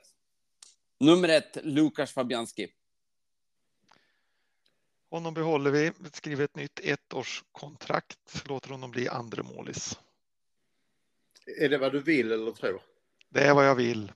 [1.00, 2.68] Nummer ett, Lukas Fabianski.
[5.10, 9.98] Honom behåller vi, skriver ett nytt ettårskontrakt, låter honom bli andre målis.
[11.60, 12.82] Är det vad du vill eller tror?
[13.28, 14.12] Det är vad jag vill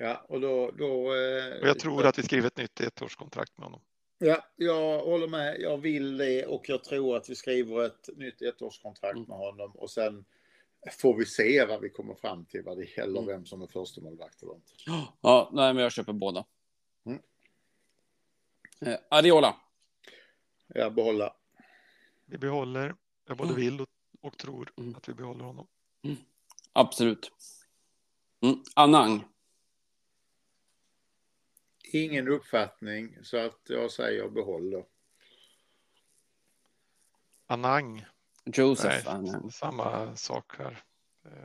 [0.00, 0.70] Ja, och då...
[0.70, 3.80] då eh, och jag tror att vi skriver ett nytt ettårskontrakt med honom.
[4.18, 5.60] Ja, jag håller med.
[5.60, 9.28] Jag vill det och jag tror att vi skriver ett nytt ettårskontrakt Mm.
[9.28, 10.24] med honom och sen
[11.00, 13.26] får vi se vad vi kommer fram till vad det gäller Mm.
[13.26, 14.72] vem som är första målvakt eller inte.
[15.20, 16.44] Ja, nej, men jag köper båda.
[17.06, 17.18] Mm.
[18.80, 19.56] Eh, Ariola.
[20.74, 21.30] Jag behåller.
[22.26, 22.94] Vi behåller,
[23.26, 23.60] jag både Mm.
[23.60, 23.88] vill och,
[24.20, 24.94] och tror Mm.
[24.96, 25.66] att vi behåller honom.
[26.72, 27.32] Absolut.
[28.40, 28.62] Mm.
[28.76, 29.24] Anang.
[31.92, 34.84] Ingen uppfattning så att jag säger behåller.
[37.46, 38.04] Anang,
[38.44, 39.14] Josef Nej.
[39.14, 39.50] Anang.
[39.52, 40.84] samma sak här.
[41.24, 41.44] Eh,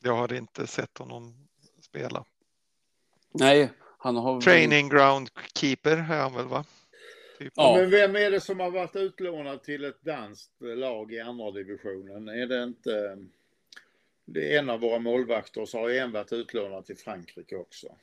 [0.00, 1.48] Jag har inte sett honom
[1.80, 2.24] spela.
[3.30, 4.40] Nej, han har...
[4.40, 6.64] Training ground keeper är han väl va?
[7.38, 7.52] Typ.
[7.56, 7.76] Ja.
[7.76, 12.28] Men vem är det som har varit utlånad till ett danskt lag i andra divisionen?
[12.28, 13.18] Är det inte...
[14.24, 17.96] Det är en av våra målvakter och så har en varit utlånad till Frankrike också.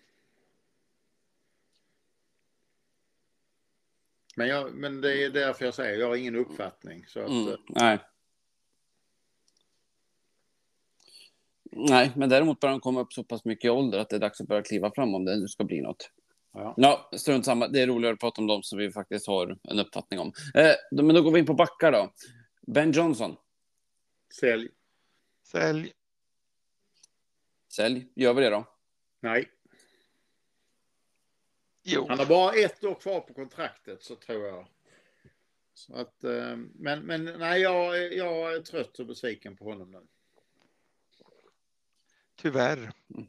[4.35, 7.05] Men, jag, men det är därför jag säger jag har ingen uppfattning.
[7.07, 7.99] Så att, Mm, eh, nej.
[11.71, 14.19] Nej, men däremot börjar han komma upp så pass mycket i ålder att det är
[14.19, 16.11] dags att börja kliva fram om det nu ska bli något.
[16.53, 16.73] Ja.
[16.77, 17.67] Ja, strunt samma.
[17.67, 20.33] Det är roligare att prata om dem som vi faktiskt har en uppfattning om.
[20.55, 22.13] Eh, men då går vi in på backar då.
[22.61, 23.35] Ben Johnson.
[24.39, 24.69] Sälj.
[25.43, 25.93] Sälj,
[27.71, 28.07] Sälj.
[28.15, 28.65] Gör vi det då?
[29.19, 29.51] Nej.
[31.83, 34.67] jo, Han har bara ett år kvar på kontraktet så tror jag.
[35.73, 39.91] Så att, eh, men, men nej, jag, är- jag är trött och besviken på honom
[39.91, 40.01] nu.
[42.35, 42.77] tyvärr.
[43.09, 43.27] Mm.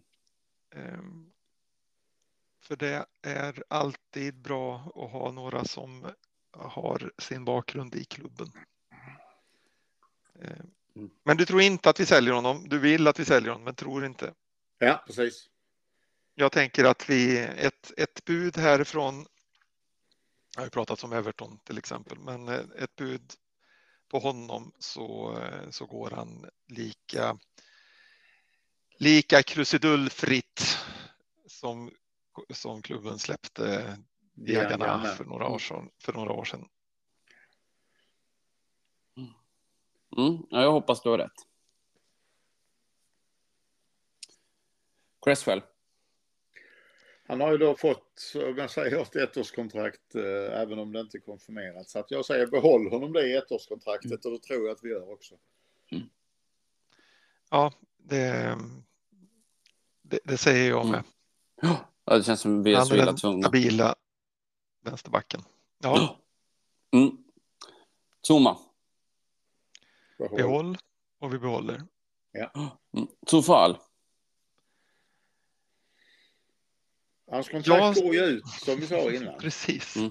[0.70, 1.31] Ehm,
[2.62, 6.06] För det är alltid bra att ha några som
[6.50, 8.52] har sin bakgrund i klubben.
[10.42, 11.10] Ehm, Mm.
[11.22, 12.68] Men du tror inte att vi säljer honom.
[12.68, 14.34] Du vill att vi säljer honom, men tror inte.
[14.78, 15.48] Ja, precis.
[16.34, 19.26] Jag tänker att vi ett, ett bud härifrån.
[20.54, 23.32] Jag har ju pratat om Everton till exempel, men eh, ett bud
[24.08, 27.38] på honom så, eh, så går han lika,
[28.98, 30.78] lika krusidullfritt
[31.46, 31.90] som,
[32.50, 33.96] som klubben släppte
[34.34, 35.90] Diagana för några år sedan.
[35.98, 36.68] För några år sedan.
[40.16, 41.46] Mm, ja, jag hoppas du har rätt.
[45.24, 45.62] Cresswell.
[47.26, 51.20] Han har ju då fått, jag säger, ett ettårskontrakt eh, även om det inte är
[51.20, 51.88] konfirmerat.
[51.88, 54.90] Så att jag säger behåll honom det i ettårskontraktet och det tror jag att vi
[54.90, 55.34] gör också.
[57.50, 58.56] Ja, det,
[60.02, 61.04] det, det säger jag med.
[62.04, 63.42] Ja, det känns som vi är Han så är illa den tvungna.
[63.48, 63.94] stabila
[64.84, 65.40] vänsterbacken.
[65.78, 66.18] Ja,
[66.94, 67.16] Mm.
[68.28, 68.58] Zuma.
[70.18, 70.36] Behåll.
[70.36, 70.78] behåll
[71.18, 71.74] och vi behåller.
[72.94, 73.08] Mm.
[73.26, 73.78] Tufal.
[77.30, 78.02] Hans kontrakt Ja.
[78.04, 79.38] går ju ut som vi sa innan.
[79.38, 79.96] Precis.
[79.96, 80.10] Mm.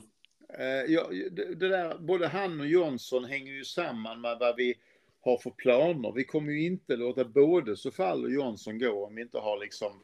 [0.60, 4.76] Eh, ja, det, det där, både han och Johnson hänger ju samman med vad vi
[5.22, 6.12] har för planer.
[6.16, 10.04] Vi kommer ju inte låta både Sofall och Johnson gå om vi inte har liksom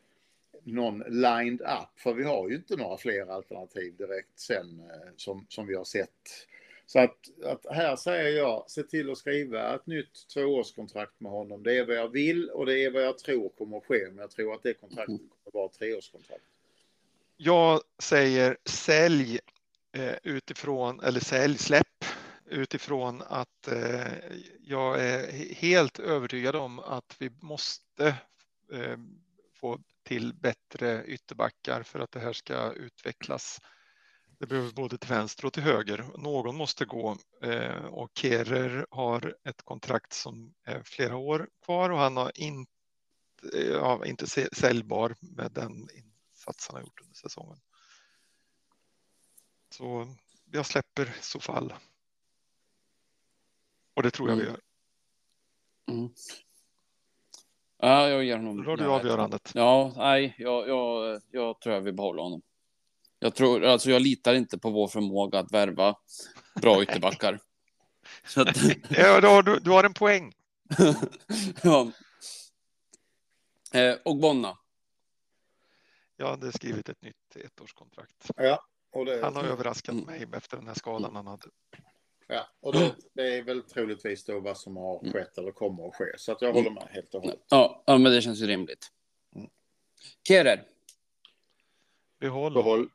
[0.73, 1.99] någon lined up.
[1.99, 5.83] För vi har ju inte några fler alternativ direkt sen eh, som, som vi har
[5.83, 6.47] sett.
[6.85, 11.63] Så att, att här säger jag, se till att skriva ett nytt tvåårskontrakt med honom.
[11.63, 14.07] Det är vad jag vill och det är vad jag tror kommer att ske.
[14.07, 16.43] Men jag tror att det kontraktet kommer att vara treårskontrakt.
[17.37, 19.39] Jag säger sälj
[19.91, 22.05] eh, utifrån, eller sälj, släpp
[22.45, 24.07] utifrån att eh,
[24.63, 28.07] jag är helt övertygad om att vi måste
[28.71, 28.97] eh,
[29.59, 33.61] få till bättre ytterbackar för att det här ska utvecklas.
[34.39, 36.05] Det behöver både till vänster och till höger.
[36.17, 41.97] Någon måste gå eh, och Kerer har ett kontrakt som är flera år kvar och
[41.99, 42.71] han har inte,
[43.71, 47.59] ja, inte sä- säljbar med den insats han har gjort under säsongen.
[49.69, 50.15] Så
[50.51, 51.73] jag släpper Sofall.
[53.93, 54.53] Och det tror jag vi Mm.
[54.53, 54.61] gör.
[55.95, 56.09] Mm.
[57.79, 58.63] Ja, jag ger honom...
[58.63, 59.51] Då har du avgörandet.
[59.55, 62.41] Ja, nej, jag, jag, jag tror jag vill behålla honom.
[63.19, 65.95] Jag, tror, alltså jag litar inte på vår förmåga att värva
[66.61, 67.39] bra ytterbackar.
[68.25, 68.57] Så att,
[68.89, 70.33] Ja, då har du, du har en poäng.
[71.63, 71.91] ja.
[73.73, 74.57] Eh, och Bonna.
[76.17, 78.31] Jag hade skrivit ett nytt ettårskontrakt.
[78.35, 78.59] Ja,
[78.91, 80.05] och det, Han har överraskat Mm.
[80.05, 81.47] mig efter den här skadan han hade.
[82.27, 85.95] Ja, och det, det är väl troligtvis då vad som har skett eller kommer att
[85.95, 86.05] ske.
[86.17, 87.39] Så att jag håller med helt och hållet.
[87.49, 88.91] Ja, ja, men det känns ju rimligt.
[90.27, 90.63] Kerer.
[92.19, 92.53] Behåll.
[92.53, 92.89] Behåll.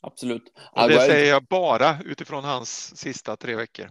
[0.00, 0.52] Absolut.
[0.72, 3.90] Och det säger jag bara utifrån hans sista tre veckor.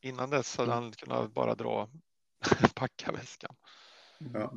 [0.00, 1.88] Innan dess hade han kunnat bara dra
[2.74, 3.54] packa väskan.
[4.18, 4.52] Ja.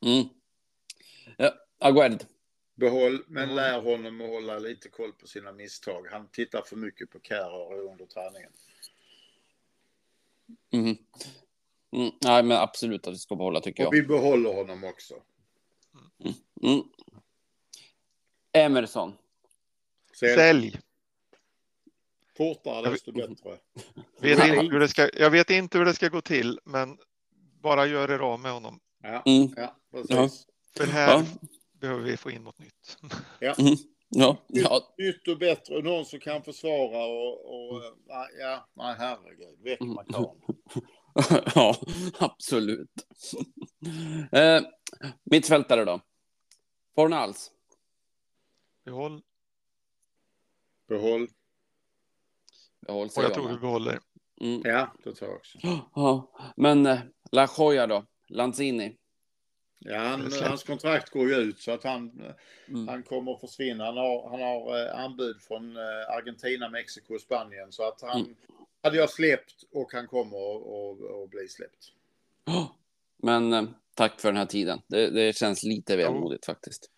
[0.00, 0.28] Mm.
[1.36, 2.24] Ja, Aguerd.
[2.78, 3.56] Behåll, men Mm.
[3.56, 6.06] lär honom att hålla lite koll på sina misstag.
[6.10, 8.50] Han tittar för mycket på Kärr under träningen.
[10.72, 10.96] Mhm.
[11.92, 12.10] Mm.
[12.24, 14.00] Nej, men absolut att vi ska behålla tycker Och jag.
[14.02, 15.14] vi behåller honom också.
[16.62, 16.82] Mm.
[18.52, 19.12] Emerson.
[20.20, 20.34] Sälj.
[20.34, 20.80] Sälj.
[22.36, 23.58] Fortare desto bättre.
[24.20, 26.98] Vet inte hur det ska, jag vet inte hur det ska gå till, men
[27.60, 28.80] bara gör er av med honom.
[29.02, 29.54] Ja, Mm.
[29.56, 30.10] ja precis.
[30.10, 30.28] Ja.
[30.76, 31.24] För här Ja.
[31.80, 32.98] Behöver vi få in något nytt.
[33.40, 33.54] Ja.
[34.48, 34.94] ja.
[34.98, 35.76] Nytt och bättre.
[35.76, 37.54] Och någon som kan försvara och...
[37.54, 39.58] och nej, ja, nej herregud.
[39.62, 39.94] Väck Mm.
[39.94, 40.40] McCann.
[41.54, 41.76] ja,
[42.18, 42.90] absolut.
[44.32, 44.60] eh,
[45.24, 46.00] mittfältare då?
[46.94, 47.50] Fornals.
[48.84, 49.22] Behåll.
[50.88, 51.28] Behåll.
[52.86, 54.00] Behåll Och jag tror vi behåller.
[54.40, 54.62] Mm.
[54.64, 55.58] Ja, det tror jag också.
[55.94, 56.98] Ja, men eh,
[57.32, 58.04] La Joya då?
[58.28, 58.96] Lanzini.
[59.78, 62.22] Ja, han, hans kontrakt går ju ut så att han,
[62.68, 62.88] Mm.
[62.88, 63.84] han kommer att försvinna.
[63.84, 65.82] Han har, han har eh, anbud från eh,
[66.16, 67.72] Argentina, Mexiko och Spanien.
[67.72, 68.34] Så att han Mm.
[68.82, 70.36] hade jag släppt och han kommer
[71.24, 71.92] att- bli släppt.
[72.44, 72.76] Ja,
[73.16, 73.62] Men eh,
[73.94, 74.80] tack för den här tiden.
[74.86, 76.90] Det, det känns lite vemodigt faktiskt.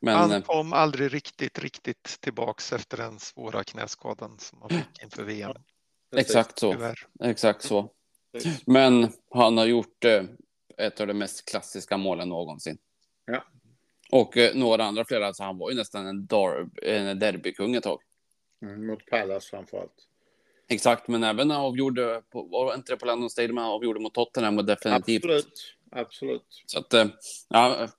[0.00, 5.22] Men Han kom aldrig riktigt, riktigt tillbaks efter den svåra knäskadan som han fick inför
[5.24, 5.56] VM.
[6.16, 6.72] exakt så.
[6.72, 6.98] Tyvärr.
[7.24, 7.90] Exakt så.
[8.66, 10.22] Men han har gjort eh,
[10.78, 12.78] ett av de mest klassiska målen någonsin.
[13.24, 13.44] Ja.
[14.10, 17.84] Och eh, några andra flera, alltså han var ju nästan en, derb, en derbykung ett
[17.84, 18.00] tag.
[18.62, 20.08] Mm, mot Pallas framförallt.
[20.68, 24.00] Exakt, men även när han avgjorde, på, var inte det på London Stadium han avgjorde
[24.00, 25.24] mot Tottenham och definitivt.
[25.24, 25.76] Absolut.
[25.90, 26.62] Absolut.
[26.66, 27.06] Så att, eh,
[27.48, 27.90] ja, eh,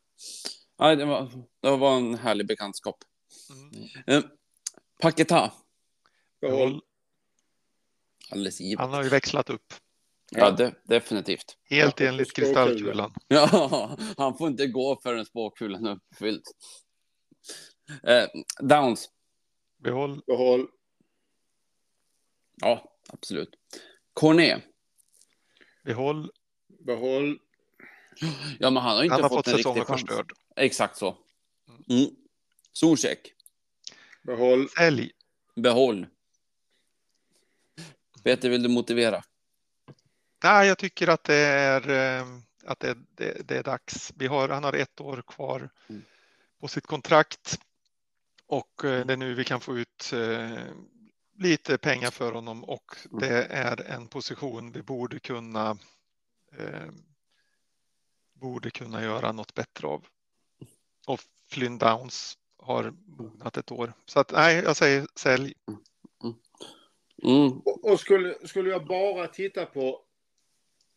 [0.77, 2.97] ja det, var, det var en härlig bekantskap.
[4.07, 4.23] Mm.
[4.23, 4.29] Eh,
[5.01, 5.51] Paketa,
[6.41, 6.81] Behåll.
[8.29, 8.79] alldeles givet.
[8.79, 9.73] Han har ju växlat upp
[10.37, 11.57] Ja, de, definitivt.
[11.69, 13.13] helt Ja, enligt kristallkulan.
[13.27, 16.43] Ja, han får inte gå förrän spåkulan är uppfylld.
[18.03, 18.25] Eh,
[18.59, 19.09] Downs,
[19.77, 20.21] Behåll.
[20.27, 20.67] Behåll.
[22.61, 23.49] Ja, absolut.
[24.13, 24.61] Corné.
[25.83, 26.31] Behåll.
[26.79, 27.39] Behåll.
[28.59, 29.87] Ja, men han har inte Han har fått, fått en riktig chans.
[30.01, 30.31] förstörd.
[30.55, 31.17] Exakt så.
[31.89, 32.05] Mm.
[32.73, 33.33] Zuzek.
[34.23, 34.69] Behåll.
[34.69, 35.11] Sälj.
[35.55, 36.07] Behåll.
[38.23, 39.23] Peter, vill du motivera?
[40.43, 42.27] Nej, jag tycker att det är, eh,
[42.65, 44.13] att det, det, det är dags.
[44.15, 46.01] Vi har, han har ett år kvar Mm.
[46.59, 47.59] på sitt kontrakt
[48.47, 50.57] och eh, det är nu vi kan få ut eh,
[51.37, 53.19] lite pengar för honom och Mm.
[53.19, 55.77] det är en position vi borde kunna
[56.57, 56.89] eh,
[58.33, 60.05] borde kunna göra något bättre av.
[61.07, 63.93] Och Flynn Downs har mognat ett år.
[64.05, 65.53] Så att nej, jag säger sälj.
[67.23, 67.51] Mm.
[67.65, 70.01] Och, och skulle, skulle jag bara titta på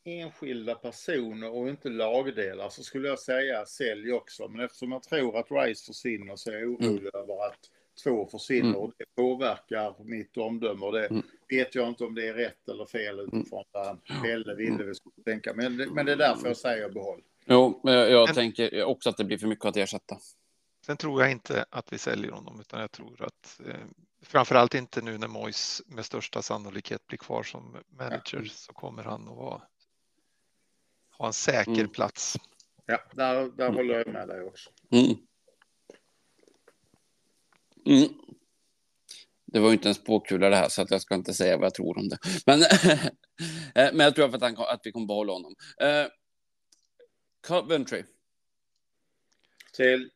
[0.07, 4.49] enskilda personer och inte lagdelar så skulle jag säga sälj också.
[4.49, 7.59] Men eftersom jag tror att Rice försvinner så är jag orolig över att
[8.05, 8.81] två försvinner Mm.
[8.81, 10.87] och det påverkar mitt omdöme.
[10.87, 11.23] Och det Mm.
[11.49, 14.87] vet jag inte om det är rätt eller fel utifrån vad Pelle ville Mm.
[14.87, 15.55] vi skulle tänka.
[15.55, 17.23] Men, det- men det är därför jag säger behåll.
[17.45, 20.19] Jo, men jag, jag tänker också att det blir för mycket att ersätta.
[20.87, 23.75] Sen tror jag inte att vi säljer honom utan jag tror att eh,
[24.23, 29.29] framförallt inte nu när Mois med största sannolikhet blir kvar som manager så kommer han
[29.29, 29.63] att vara,
[31.19, 31.89] ha en säker Mm.
[31.89, 32.37] plats.
[32.87, 34.71] Ja, där, där håller jag med dig också.
[34.91, 35.17] Mm.
[37.87, 38.09] Mm.
[39.45, 41.67] Det var ju inte en spåkula det här, så att jag ska inte säga vad
[41.67, 42.19] jag tror om det.
[42.47, 42.63] Men,
[43.75, 45.55] eh, men jag tror att, han, att vi kommer behålla honom.
[45.81, 46.07] Eh,
[47.47, 48.05] Coventry.
[49.73, 50.11] Till...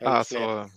[0.00, 0.70] Alltså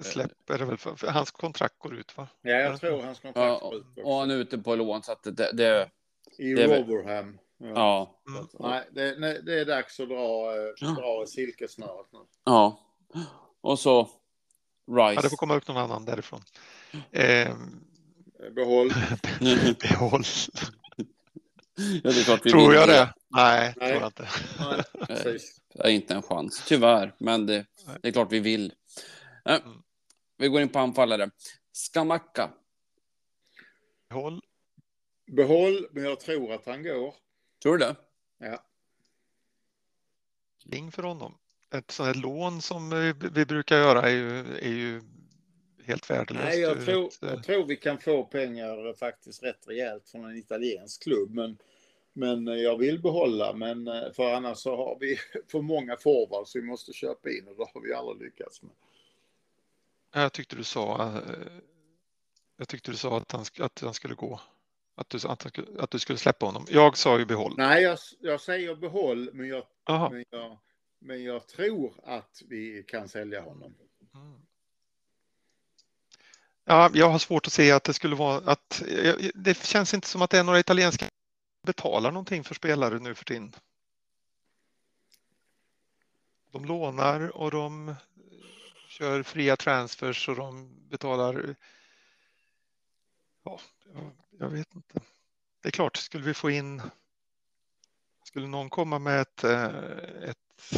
[0.00, 2.28] släpper väl för, för hans kontrakt går ut va?
[2.42, 4.18] Ja, jag tror hans kontrakt går ut och också.
[4.18, 5.52] han är ute på lån, så att det...
[5.52, 5.90] det
[6.38, 7.38] I det Rotherham.
[7.58, 8.20] Ja.
[8.28, 8.46] Mm.
[8.58, 10.86] Nej, det, nej, det är dags att dra, eh, Ja.
[10.88, 12.18] dra silkesnöret nu.
[12.44, 12.80] ja.
[13.60, 14.08] Och så
[14.86, 15.28] Ja, det Rice.
[15.30, 16.40] får komma upp någon annan därifrån.
[17.10, 17.54] Eh,
[18.52, 18.90] Behåll.
[19.80, 20.22] behåll.
[22.04, 23.14] ja, Tror jag det?
[23.28, 23.88] Nej, Nej.
[23.90, 24.28] tror jag inte.
[25.08, 25.38] Nej,
[25.74, 27.14] är inte en chans, tyvärr.
[27.18, 27.66] Men det,
[28.02, 28.72] det är klart vi vill.
[29.44, 29.82] Eh, Mm.
[30.40, 31.30] Vi går in på anfallare.
[31.72, 32.50] Skamacka.
[34.10, 34.40] Behåll.
[35.26, 37.14] Behåll, men jag tror att han går.
[37.62, 37.96] Tror du det?
[38.38, 38.62] Ja.
[40.64, 41.34] Ring för honom.
[41.74, 42.90] Ett sånt här lån som
[43.32, 45.02] vi brukar göra är ju, är ju
[45.88, 46.44] helt värdelöst.
[46.44, 50.24] Nej, jag tror, ett, eh, jag tror vi kan få pengar faktiskt rätt rejält från
[50.24, 51.30] en italiensk klubb.
[51.30, 51.58] Men,
[52.12, 55.18] men jag vill behålla, men eh, för annars så har vi
[55.50, 58.72] för många forwards vi måste köpa in och det har vi aldrig lyckats med.
[60.12, 61.52] Jag tyckte du sa, eh,
[62.56, 64.40] jag tyckte du sa att han, att han skulle gå.
[64.98, 66.66] Att du, att, att du skulle släppa honom.
[66.68, 67.54] Jag sa ju behåll.
[67.56, 69.64] Nej, jag, jag säger behåll, men jag,
[70.10, 70.58] men, jag,
[70.98, 73.74] men jag tror att vi kan sälja honom.
[74.14, 74.40] Mm.
[76.64, 78.82] Ja, jag har svårt att se att det skulle vara att
[79.34, 81.08] det känns inte som att det är några italienska
[81.62, 83.54] betalar någonting för spelare nu för tiden.
[86.50, 87.94] De lånar och de
[88.88, 91.54] kör fria transfers och de betalar.
[93.42, 93.60] Ja,
[94.38, 95.00] jag- vet inte.
[95.60, 96.82] Det är klart, skulle vi få in.
[98.24, 99.64] Skulle någon komma med ett, eh,
[100.22, 100.72] ett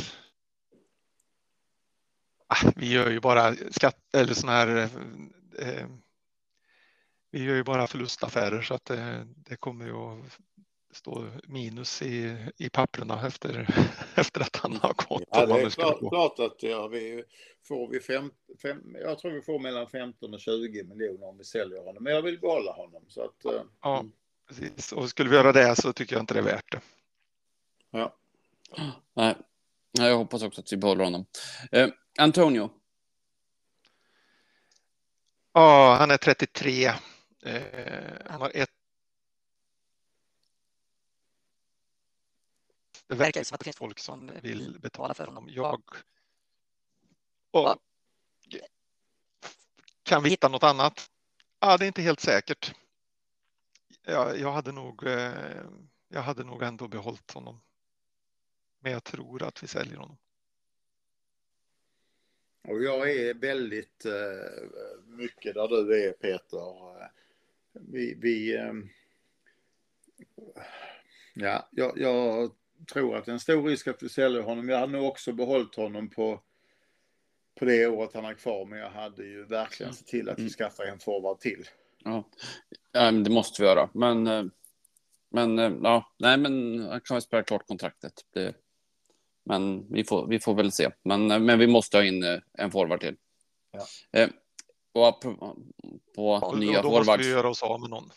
[2.47, 4.69] ah, vi gör ju bara skatt eller sån här.
[4.77, 5.87] Eh, eh
[7.31, 10.39] vi gör ju bara förlustaffärer så att det, det kommer ju att
[10.93, 13.69] stå minus i, i papperna efter,
[14.15, 15.29] efter att han har gått.
[15.31, 17.25] Ja, det är klart, klart att ja, vi
[17.63, 18.31] får vi fem,
[18.63, 22.05] fem, jag tror vi får mellan 15 och 20 miljoner om vi säljer honom.
[22.05, 23.05] Men jag vill behålla honom.
[23.09, 24.05] Så att, eh, Ja,
[24.49, 24.93] precis.
[24.93, 26.81] Och skulle vi göra det så tycker jag inte det är värt det.
[27.91, 28.17] ja.
[29.15, 29.35] Nej.
[29.99, 31.25] Nej, jag hoppas också att vi behåller honom.
[31.73, 31.89] Eh,
[32.19, 32.71] Antonio.
[35.53, 36.85] Ja, han är 33.
[36.87, 36.95] Eh,
[38.27, 38.71] han har ett.
[43.11, 45.49] Det verkar som att det finns folk som vill betala för honom.
[45.51, 45.83] Jag.
[47.51, 47.77] Och,
[50.03, 51.11] kan vi hitta något annat?
[51.61, 52.75] Ja, det är inte helt säkert.
[54.03, 55.07] Ja, jag hade nog.
[55.07, 55.63] Eh,
[56.09, 57.61] jag hade nog ändå behållit honom.
[58.81, 60.17] Men jag tror att vi säljer honom.
[62.63, 64.69] Och jag är väldigt eh,
[65.07, 67.01] mycket där du är Peter.
[67.03, 67.09] Eh,
[67.73, 68.59] Vi, vi
[71.35, 72.55] ja, jag, jag
[72.87, 74.69] tror att det är en stor risk att vi säljer honom.
[74.69, 76.41] Jag hade nog också behållit honom på,
[77.59, 78.65] på det året han är kvar.
[78.67, 80.51] Men jag hade ju verkligen sett till att vi Mm.
[80.53, 81.65] skaffar en forward till.
[82.05, 82.29] Ja.
[82.93, 83.91] ja, men det måste vi göra.
[83.95, 84.45] Men, eh,
[85.31, 88.13] men eh, ja, nej, men han kan väl spela klart kontraktet.
[88.35, 88.55] Det,
[89.45, 90.91] men vi får, vi får väl se.
[91.03, 93.17] Men, eh, men vi måste ha in en forward till.
[94.11, 94.29] Ja.
[94.93, 95.57] Och apropå
[96.15, 97.27] på Och nya då måste forwards.
[97.27, 98.11] vi göra oss av med någon.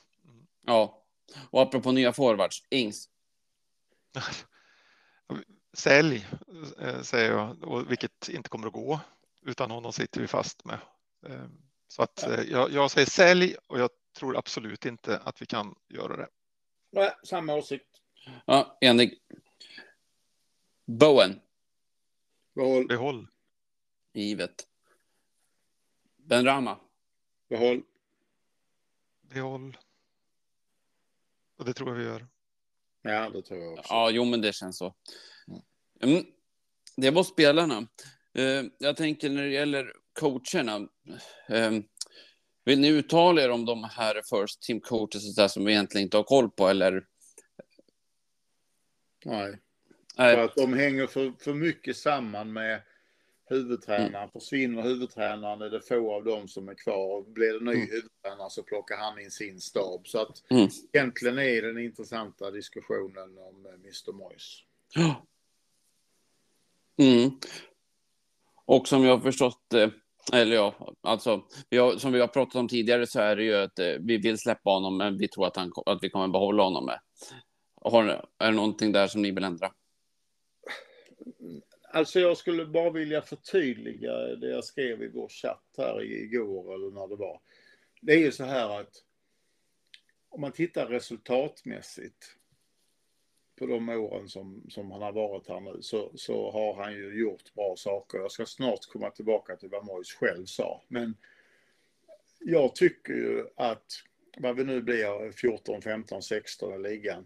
[0.65, 1.03] Ja,
[1.49, 2.63] och apropå nya forwards.
[2.69, 3.09] Ings.
[5.73, 6.27] Sälj,
[6.79, 8.99] eh, säger jag, och vilket inte kommer att gå.
[9.41, 10.79] Utan honom sitter vi fast med.
[11.25, 11.45] Eh,
[11.87, 15.75] Så att eh, jag, jag säger sälj och jag tror absolut inte att vi kan
[15.89, 16.27] göra det.
[16.91, 17.87] Nej, samma åsikt.
[18.45, 19.19] Ja, enig.
[20.85, 21.39] Bowen.
[22.55, 23.27] Behåll, Behåll.
[24.13, 24.67] Givet.
[26.17, 26.79] Ben Rama.
[27.49, 27.83] behåll.
[29.21, 29.77] Behåll.
[31.57, 32.27] Och det tror jag vi gör.
[33.03, 33.93] Ja, det tror jag också.
[33.93, 34.95] Ja, jo, men det känns så.
[36.01, 36.23] Mm.
[36.97, 37.87] Det var spelarna.
[38.37, 40.87] Eh, jag tänker när det gäller coacherna.
[41.49, 41.71] Eh,
[42.65, 46.17] vill ni uttala er om de här first team coaches där som vi egentligen inte
[46.17, 47.05] har koll på eller?
[49.25, 49.59] Nej.
[50.17, 50.35] Nej.
[50.35, 52.81] För att de hänger för, för mycket samman med
[53.45, 54.29] huvudtränaren.
[54.31, 57.21] Försvinner huvudtränaren är det få av dem som är kvar.
[57.33, 57.87] Blir det ny Mm.
[57.89, 60.07] huvudtränare så plockar han in sin stab.
[60.07, 60.67] Så att Mm.
[60.93, 64.13] egentligen är den intressanta diskussionen om eh, Mr.
[64.13, 64.59] Moyes.
[64.95, 65.25] Ja.
[66.97, 67.31] Mm.
[68.65, 69.91] Och som jag har förstått det,
[70.33, 73.55] eller ja, alltså, vi har, som vi har pratat om tidigare så är det ju
[73.55, 76.63] att eh, vi vill släppa honom, men vi tror att, han, att vi kommer behålla
[76.63, 76.99] honom med.
[77.81, 78.03] Har,
[78.37, 79.71] är det någonting där som ni vill ändra?
[81.95, 86.91] Alltså jag skulle bara vilja förtydliga det jag skrev i vår chatt här igår eller
[86.91, 87.41] när det var.
[88.01, 89.03] Det är ju så här att
[90.29, 92.37] om man tittar resultatmässigt
[93.59, 97.19] på de åren som, som han har varit här nu så, så har han ju
[97.19, 98.17] gjort bra saker.
[98.17, 100.83] Jag ska snart komma tillbaka till vad Mois själv sa.
[100.87, 101.17] Men
[102.39, 103.91] jag tycker ju att
[104.37, 107.25] vad vi nu blir 14, 15, 16 i ligan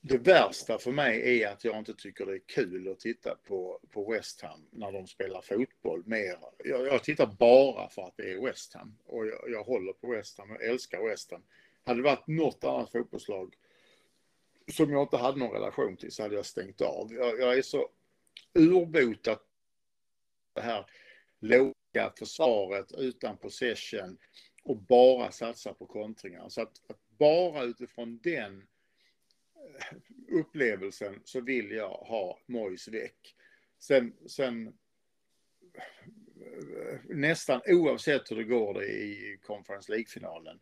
[0.00, 3.80] det värsta för mig är att jag inte tycker det är kul att titta på,
[3.90, 6.38] på West Ham när de spelar fotboll mer.
[6.64, 10.10] Jag, jag tittar bara för att det är West Ham och jag, jag håller på
[10.10, 11.42] West Ham och älskar West Ham.
[11.84, 13.54] Hade det varit något annat fotbollslag
[14.72, 17.12] som jag inte hade någon relation till så hade jag stängt av.
[17.12, 17.88] Jag, jag är så
[18.54, 19.42] urbotat
[20.54, 20.86] det här
[21.40, 24.18] låga försvaret utan possession
[24.64, 26.48] och bara satsa på kontringar.
[26.48, 28.66] Så att, att bara utifrån den
[30.30, 33.34] upplevelsen så vill jag ha Mois väck.
[33.78, 34.72] Sen, sen
[37.04, 40.60] nästan oavsett hur det går det i Conference League-finalen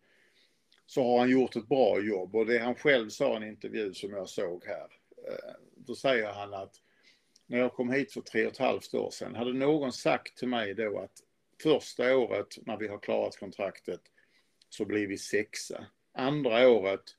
[0.87, 3.95] så har han gjort ett bra jobb och det han själv sa i en intervju
[3.95, 4.89] som jag såg här.
[5.28, 6.74] Eh, då säger han att
[7.47, 10.49] när jag kom hit för tre och ett halvt år sedan hade någon sagt till
[10.49, 11.23] mig då att
[11.62, 14.01] första året när vi har klarat kontraktet
[14.69, 15.87] så blir vi sexa.
[16.12, 17.16] Andra året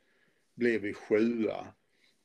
[0.55, 1.68] blir vi sjua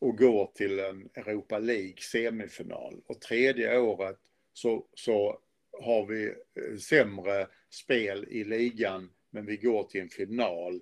[0.03, 3.03] och går till en Europa League semifinal.
[3.07, 4.19] Och tredje året
[4.53, 5.39] så, så
[5.81, 10.81] har vi eh, sämre spel i ligan men vi går till en final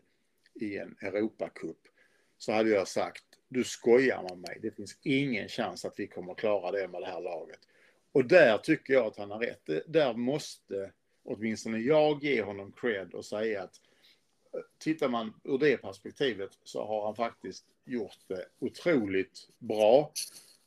[0.55, 1.79] i en Europacup.
[2.39, 4.59] Så hade jag sagt, du skojar med mig.
[4.63, 7.61] Det finns ingen chans att vi kommer klara det med det här laget.
[8.13, 9.71] Och där tycker jag att han har rätt.
[9.87, 10.93] Där måste
[11.25, 13.81] åtminstone jag ge honom cred och säga att
[14.55, 20.13] eh, tittar man ur det perspektivet så har han faktiskt gjort det otroligt bra.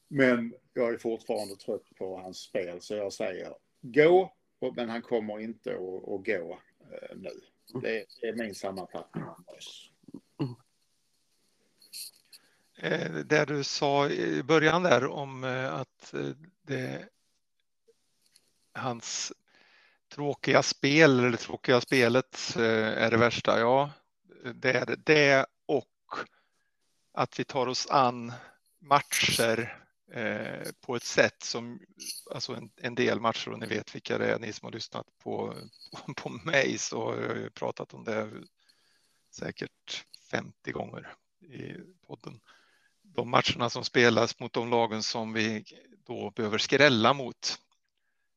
[0.08, 4.34] Men jag är fortfarande trött på hans spel så jag säger gå,
[4.76, 6.60] men han kommer inte att, att gå
[6.92, 7.32] eh, nu.
[7.82, 9.24] Det är min sammanfattning.
[12.78, 16.30] Eh, Det du sa i början där om eh, att eh,
[16.62, 17.10] det,
[18.74, 19.34] hans
[20.16, 23.60] tråkiga spel eller tråkiga spelet eh, är det värsta.
[23.60, 23.92] Ja,
[24.56, 24.96] det är det.
[24.96, 25.88] det och
[27.14, 28.34] att vi tar oss an
[28.80, 31.80] matcher eh, på ett sätt som,
[32.32, 35.08] alltså en, en, del matcher och ni vet vilka det är, ni som har lyssnat
[35.24, 35.54] på,
[35.92, 38.30] på, på mig så har jag ju pratat om det
[39.32, 41.74] säkert 50 gånger i
[42.08, 42.40] podden.
[43.02, 45.66] De matcherna som spelas mot de lagen som vi
[46.06, 47.58] då behöver skrälla mot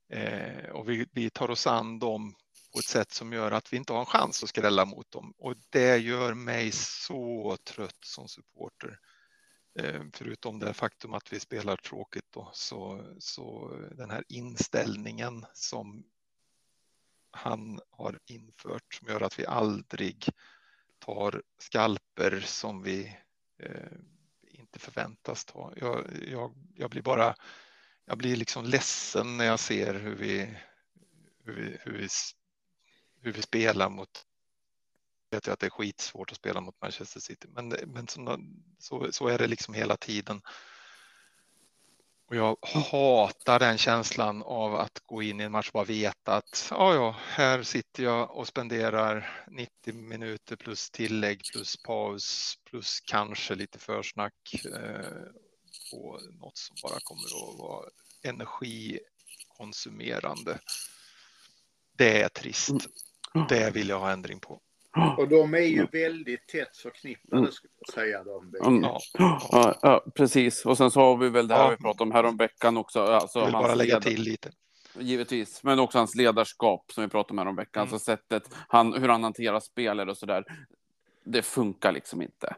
[0.08, 2.34] eh, och vi, vi tar oss an dem
[2.76, 5.34] på ett sätt som gör att vi inte har en chans att skrälla mot dem
[5.38, 8.98] och det gör mig så trött som supporter.
[9.78, 16.04] Eh, förutom det faktum att vi spelar tråkigt då, så, så den här inställningen som
[17.30, 20.28] han har infört som gör att vi aldrig
[20.98, 23.16] tar skalper som vi
[23.62, 23.98] eh,
[24.42, 25.72] inte förväntas ta.
[25.76, 27.34] Jag, jag, jag, blir bara,
[28.04, 30.56] jag blir liksom ledsen när jag ser hur vi,
[31.44, 32.08] hur vi, hur vi,
[33.20, 34.26] hur vi spelar mot
[35.30, 38.38] jag vet jag att det är skitsvårt att spela mot Manchester City, men, men så,
[38.78, 40.42] så, så är det liksom hela tiden.
[42.28, 46.36] Och jag hatar den känslan av att gå in i en match och bara veta
[46.36, 53.00] att ja, ja, här sitter jag och spenderar 90 minuter plus tillägg plus paus plus
[53.00, 55.22] kanske lite försnack eh,
[55.90, 57.88] på något som bara kommer att vara
[58.22, 60.58] energikonsumerande.
[61.92, 62.70] Det är trist.
[62.70, 62.82] Mm.
[63.48, 64.60] Det vill jag ha ändring på.
[65.18, 68.24] Och de är ju väldigt tätt förknippade skulle jag säga.
[68.24, 68.54] De.
[68.66, 68.82] Mm.
[68.82, 69.00] Ja,
[69.50, 70.66] Ja, ja, precis.
[70.66, 71.70] Och sen så har vi väl det här Ja.
[71.70, 73.00] vi pratade om häromveckan också.
[73.00, 74.50] Alltså, jag vill bara lägga till lite.
[74.98, 77.82] Givetvis, men också hans ledarskap som vi pratade om häromveckan.
[77.82, 77.94] Mm.
[77.94, 80.44] Alltså sättet, han, hur han hanterar spelare och sådär.
[81.24, 82.56] Det funkar liksom inte.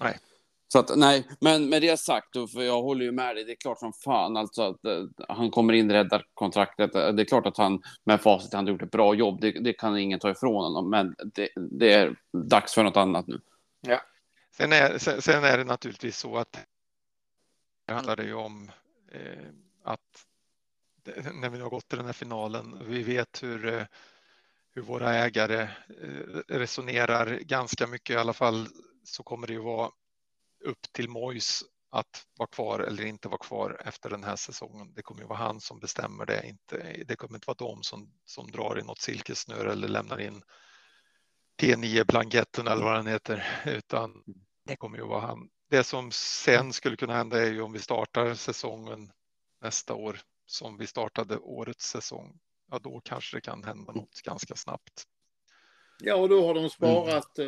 [0.00, 0.18] Nej.
[0.72, 3.56] Så att nej, men med det sagt, för jag håller ju med dig, det är
[3.56, 6.94] klart som fan alltså att uh, han kommer in, räddar kontraktet.
[6.94, 9.50] Eh, det är klart att han med facit han har gjort ett bra jobb, det,
[9.50, 13.40] det kan ingen ta ifrån honom, men det, det är dags för något annat nu.
[14.56, 16.66] Sen är, sen, sen är det naturligtvis så att
[17.86, 18.70] det handlar ju om
[19.12, 19.48] eh,
[19.84, 20.26] att
[21.32, 23.82] när vi har gått till den här finalen, vi vet hur, eh,
[24.74, 28.66] hur våra ägare eh, resonerar ganska mycket i alla fall
[29.04, 29.90] så kommer det ju vara
[30.64, 34.94] upp till Mois att vara kvar eller inte vara kvar efter den här säsongen.
[34.94, 38.12] Det kommer ju vara han som bestämmer det, inte, det kommer inte vara de som,
[38.24, 40.42] som drar i något silkessnöre eller lämnar in
[41.62, 44.24] T9-blanketten eller vad den heter, utan
[44.64, 45.48] det kommer ju vara han.
[45.70, 49.12] Det som sen skulle kunna hända är ju om vi startar säsongen
[49.60, 52.38] nästa år som vi startade årets säsong.
[52.70, 55.06] Ja, då kanske det kan hända något ganska snabbt.
[56.02, 57.46] Ja, och då har de sparat eh,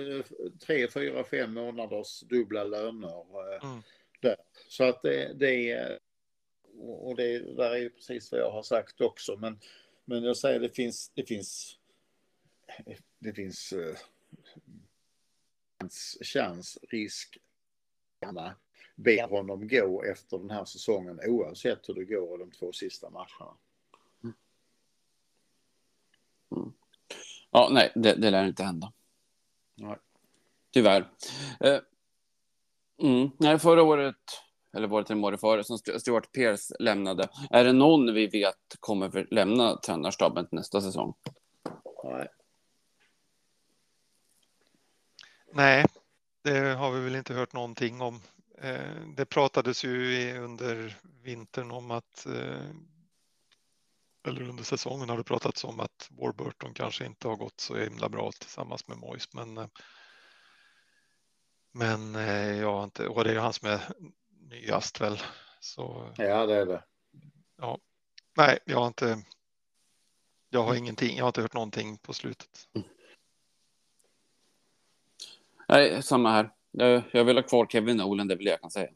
[0.67, 3.55] tre, fyra, fem månaders dubbla löner.
[3.55, 3.83] eh, Mm.
[4.21, 4.37] Där.
[4.69, 5.99] Så att det, det är...
[6.81, 9.37] Och det där är ju precis vad jag har sagt också.
[9.37, 9.59] Men,
[10.05, 11.09] men jag säger det finns...
[11.15, 11.79] Det finns,
[13.19, 13.97] det finns eh,
[15.81, 17.39] chans, chans, risk.
[18.97, 23.11] Ber honom gå efter den här säsongen oavsett hur det går i de två sista
[23.11, 23.57] matcherna.
[27.55, 28.93] Ja, nej, det, det lär inte hända.
[29.75, 29.97] Nej.
[30.73, 31.11] Tyvärr.
[31.61, 31.79] Eh,
[33.03, 34.17] mm, nej, förra året,
[34.73, 37.29] eller var det till året före, som Stu- Stuart Pearce lämnade.
[37.51, 41.15] Är det någon vi vet kommer lämna tränarstaben till nästa säsong?
[42.05, 42.29] Nej.
[45.53, 45.85] Nej,
[46.43, 48.21] det har vi väl inte hört någonting om.
[48.59, 52.71] Eh, Det pratades ju under vintern om att eh,
[54.27, 58.09] eller under säsongen har det pratats om att Warburton kanske inte har gått så himla
[58.09, 59.67] bra tillsammans med Moise, men eh,
[61.73, 63.81] men eh, jag har inte, och det är ju han som är
[64.51, 65.19] nyast väl.
[65.61, 66.85] Så Ja, det är det.
[68.37, 69.25] nej, jag har inte.
[70.51, 71.17] Jag har ingenting.
[71.17, 72.69] Jag har inte hört någonting på slutet.
[75.69, 76.51] Nej, samma här.
[76.71, 78.91] Jag, jag vill ha kvar Kevin Nolan, det vill jag kan säga.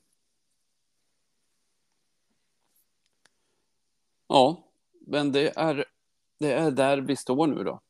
[4.29, 4.66] Ja,
[5.07, 5.85] men det är,
[6.39, 7.81] det är där vi står nu då.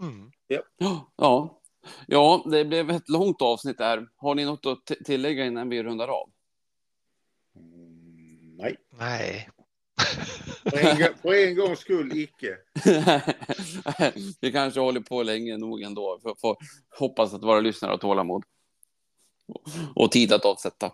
[0.00, 0.32] Mm.
[0.46, 0.62] Ja,
[1.16, 1.60] ja.
[2.06, 4.08] ja, det blev ett långt avsnitt där.
[4.16, 6.30] Har ni något att tillägga innan vi rundar av?
[7.56, 9.48] Mm, nej, Nej,
[10.64, 12.58] för en, gång- för en gångs skull icke.
[14.40, 16.18] vi kanske håller på länge nog ändå.
[16.22, 16.56] Får, får
[16.98, 18.44] hoppas att våra lyssnare har tålamod.
[19.46, 19.62] Och,
[19.94, 20.92] och tid att avsätta.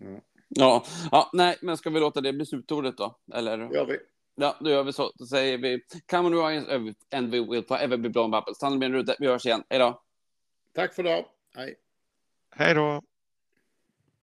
[0.00, 0.20] Mm.
[0.48, 3.16] Ja, ja, nej, men ska vi låta det bli slutordet då?
[3.34, 3.58] Eller?
[3.58, 3.98] Gör vi.
[4.34, 5.12] Ja, då gör vi så.
[5.14, 5.80] Då säger vi
[6.10, 8.56] Come on Ryan and we will forever be blown bubbles.
[8.56, 9.14] Stanna med en ruta.
[9.18, 9.62] Vi hörs igen.
[9.70, 10.02] Hej då.
[10.74, 11.24] Tack för idag.
[11.54, 11.74] Hej.
[12.50, 13.02] hej då.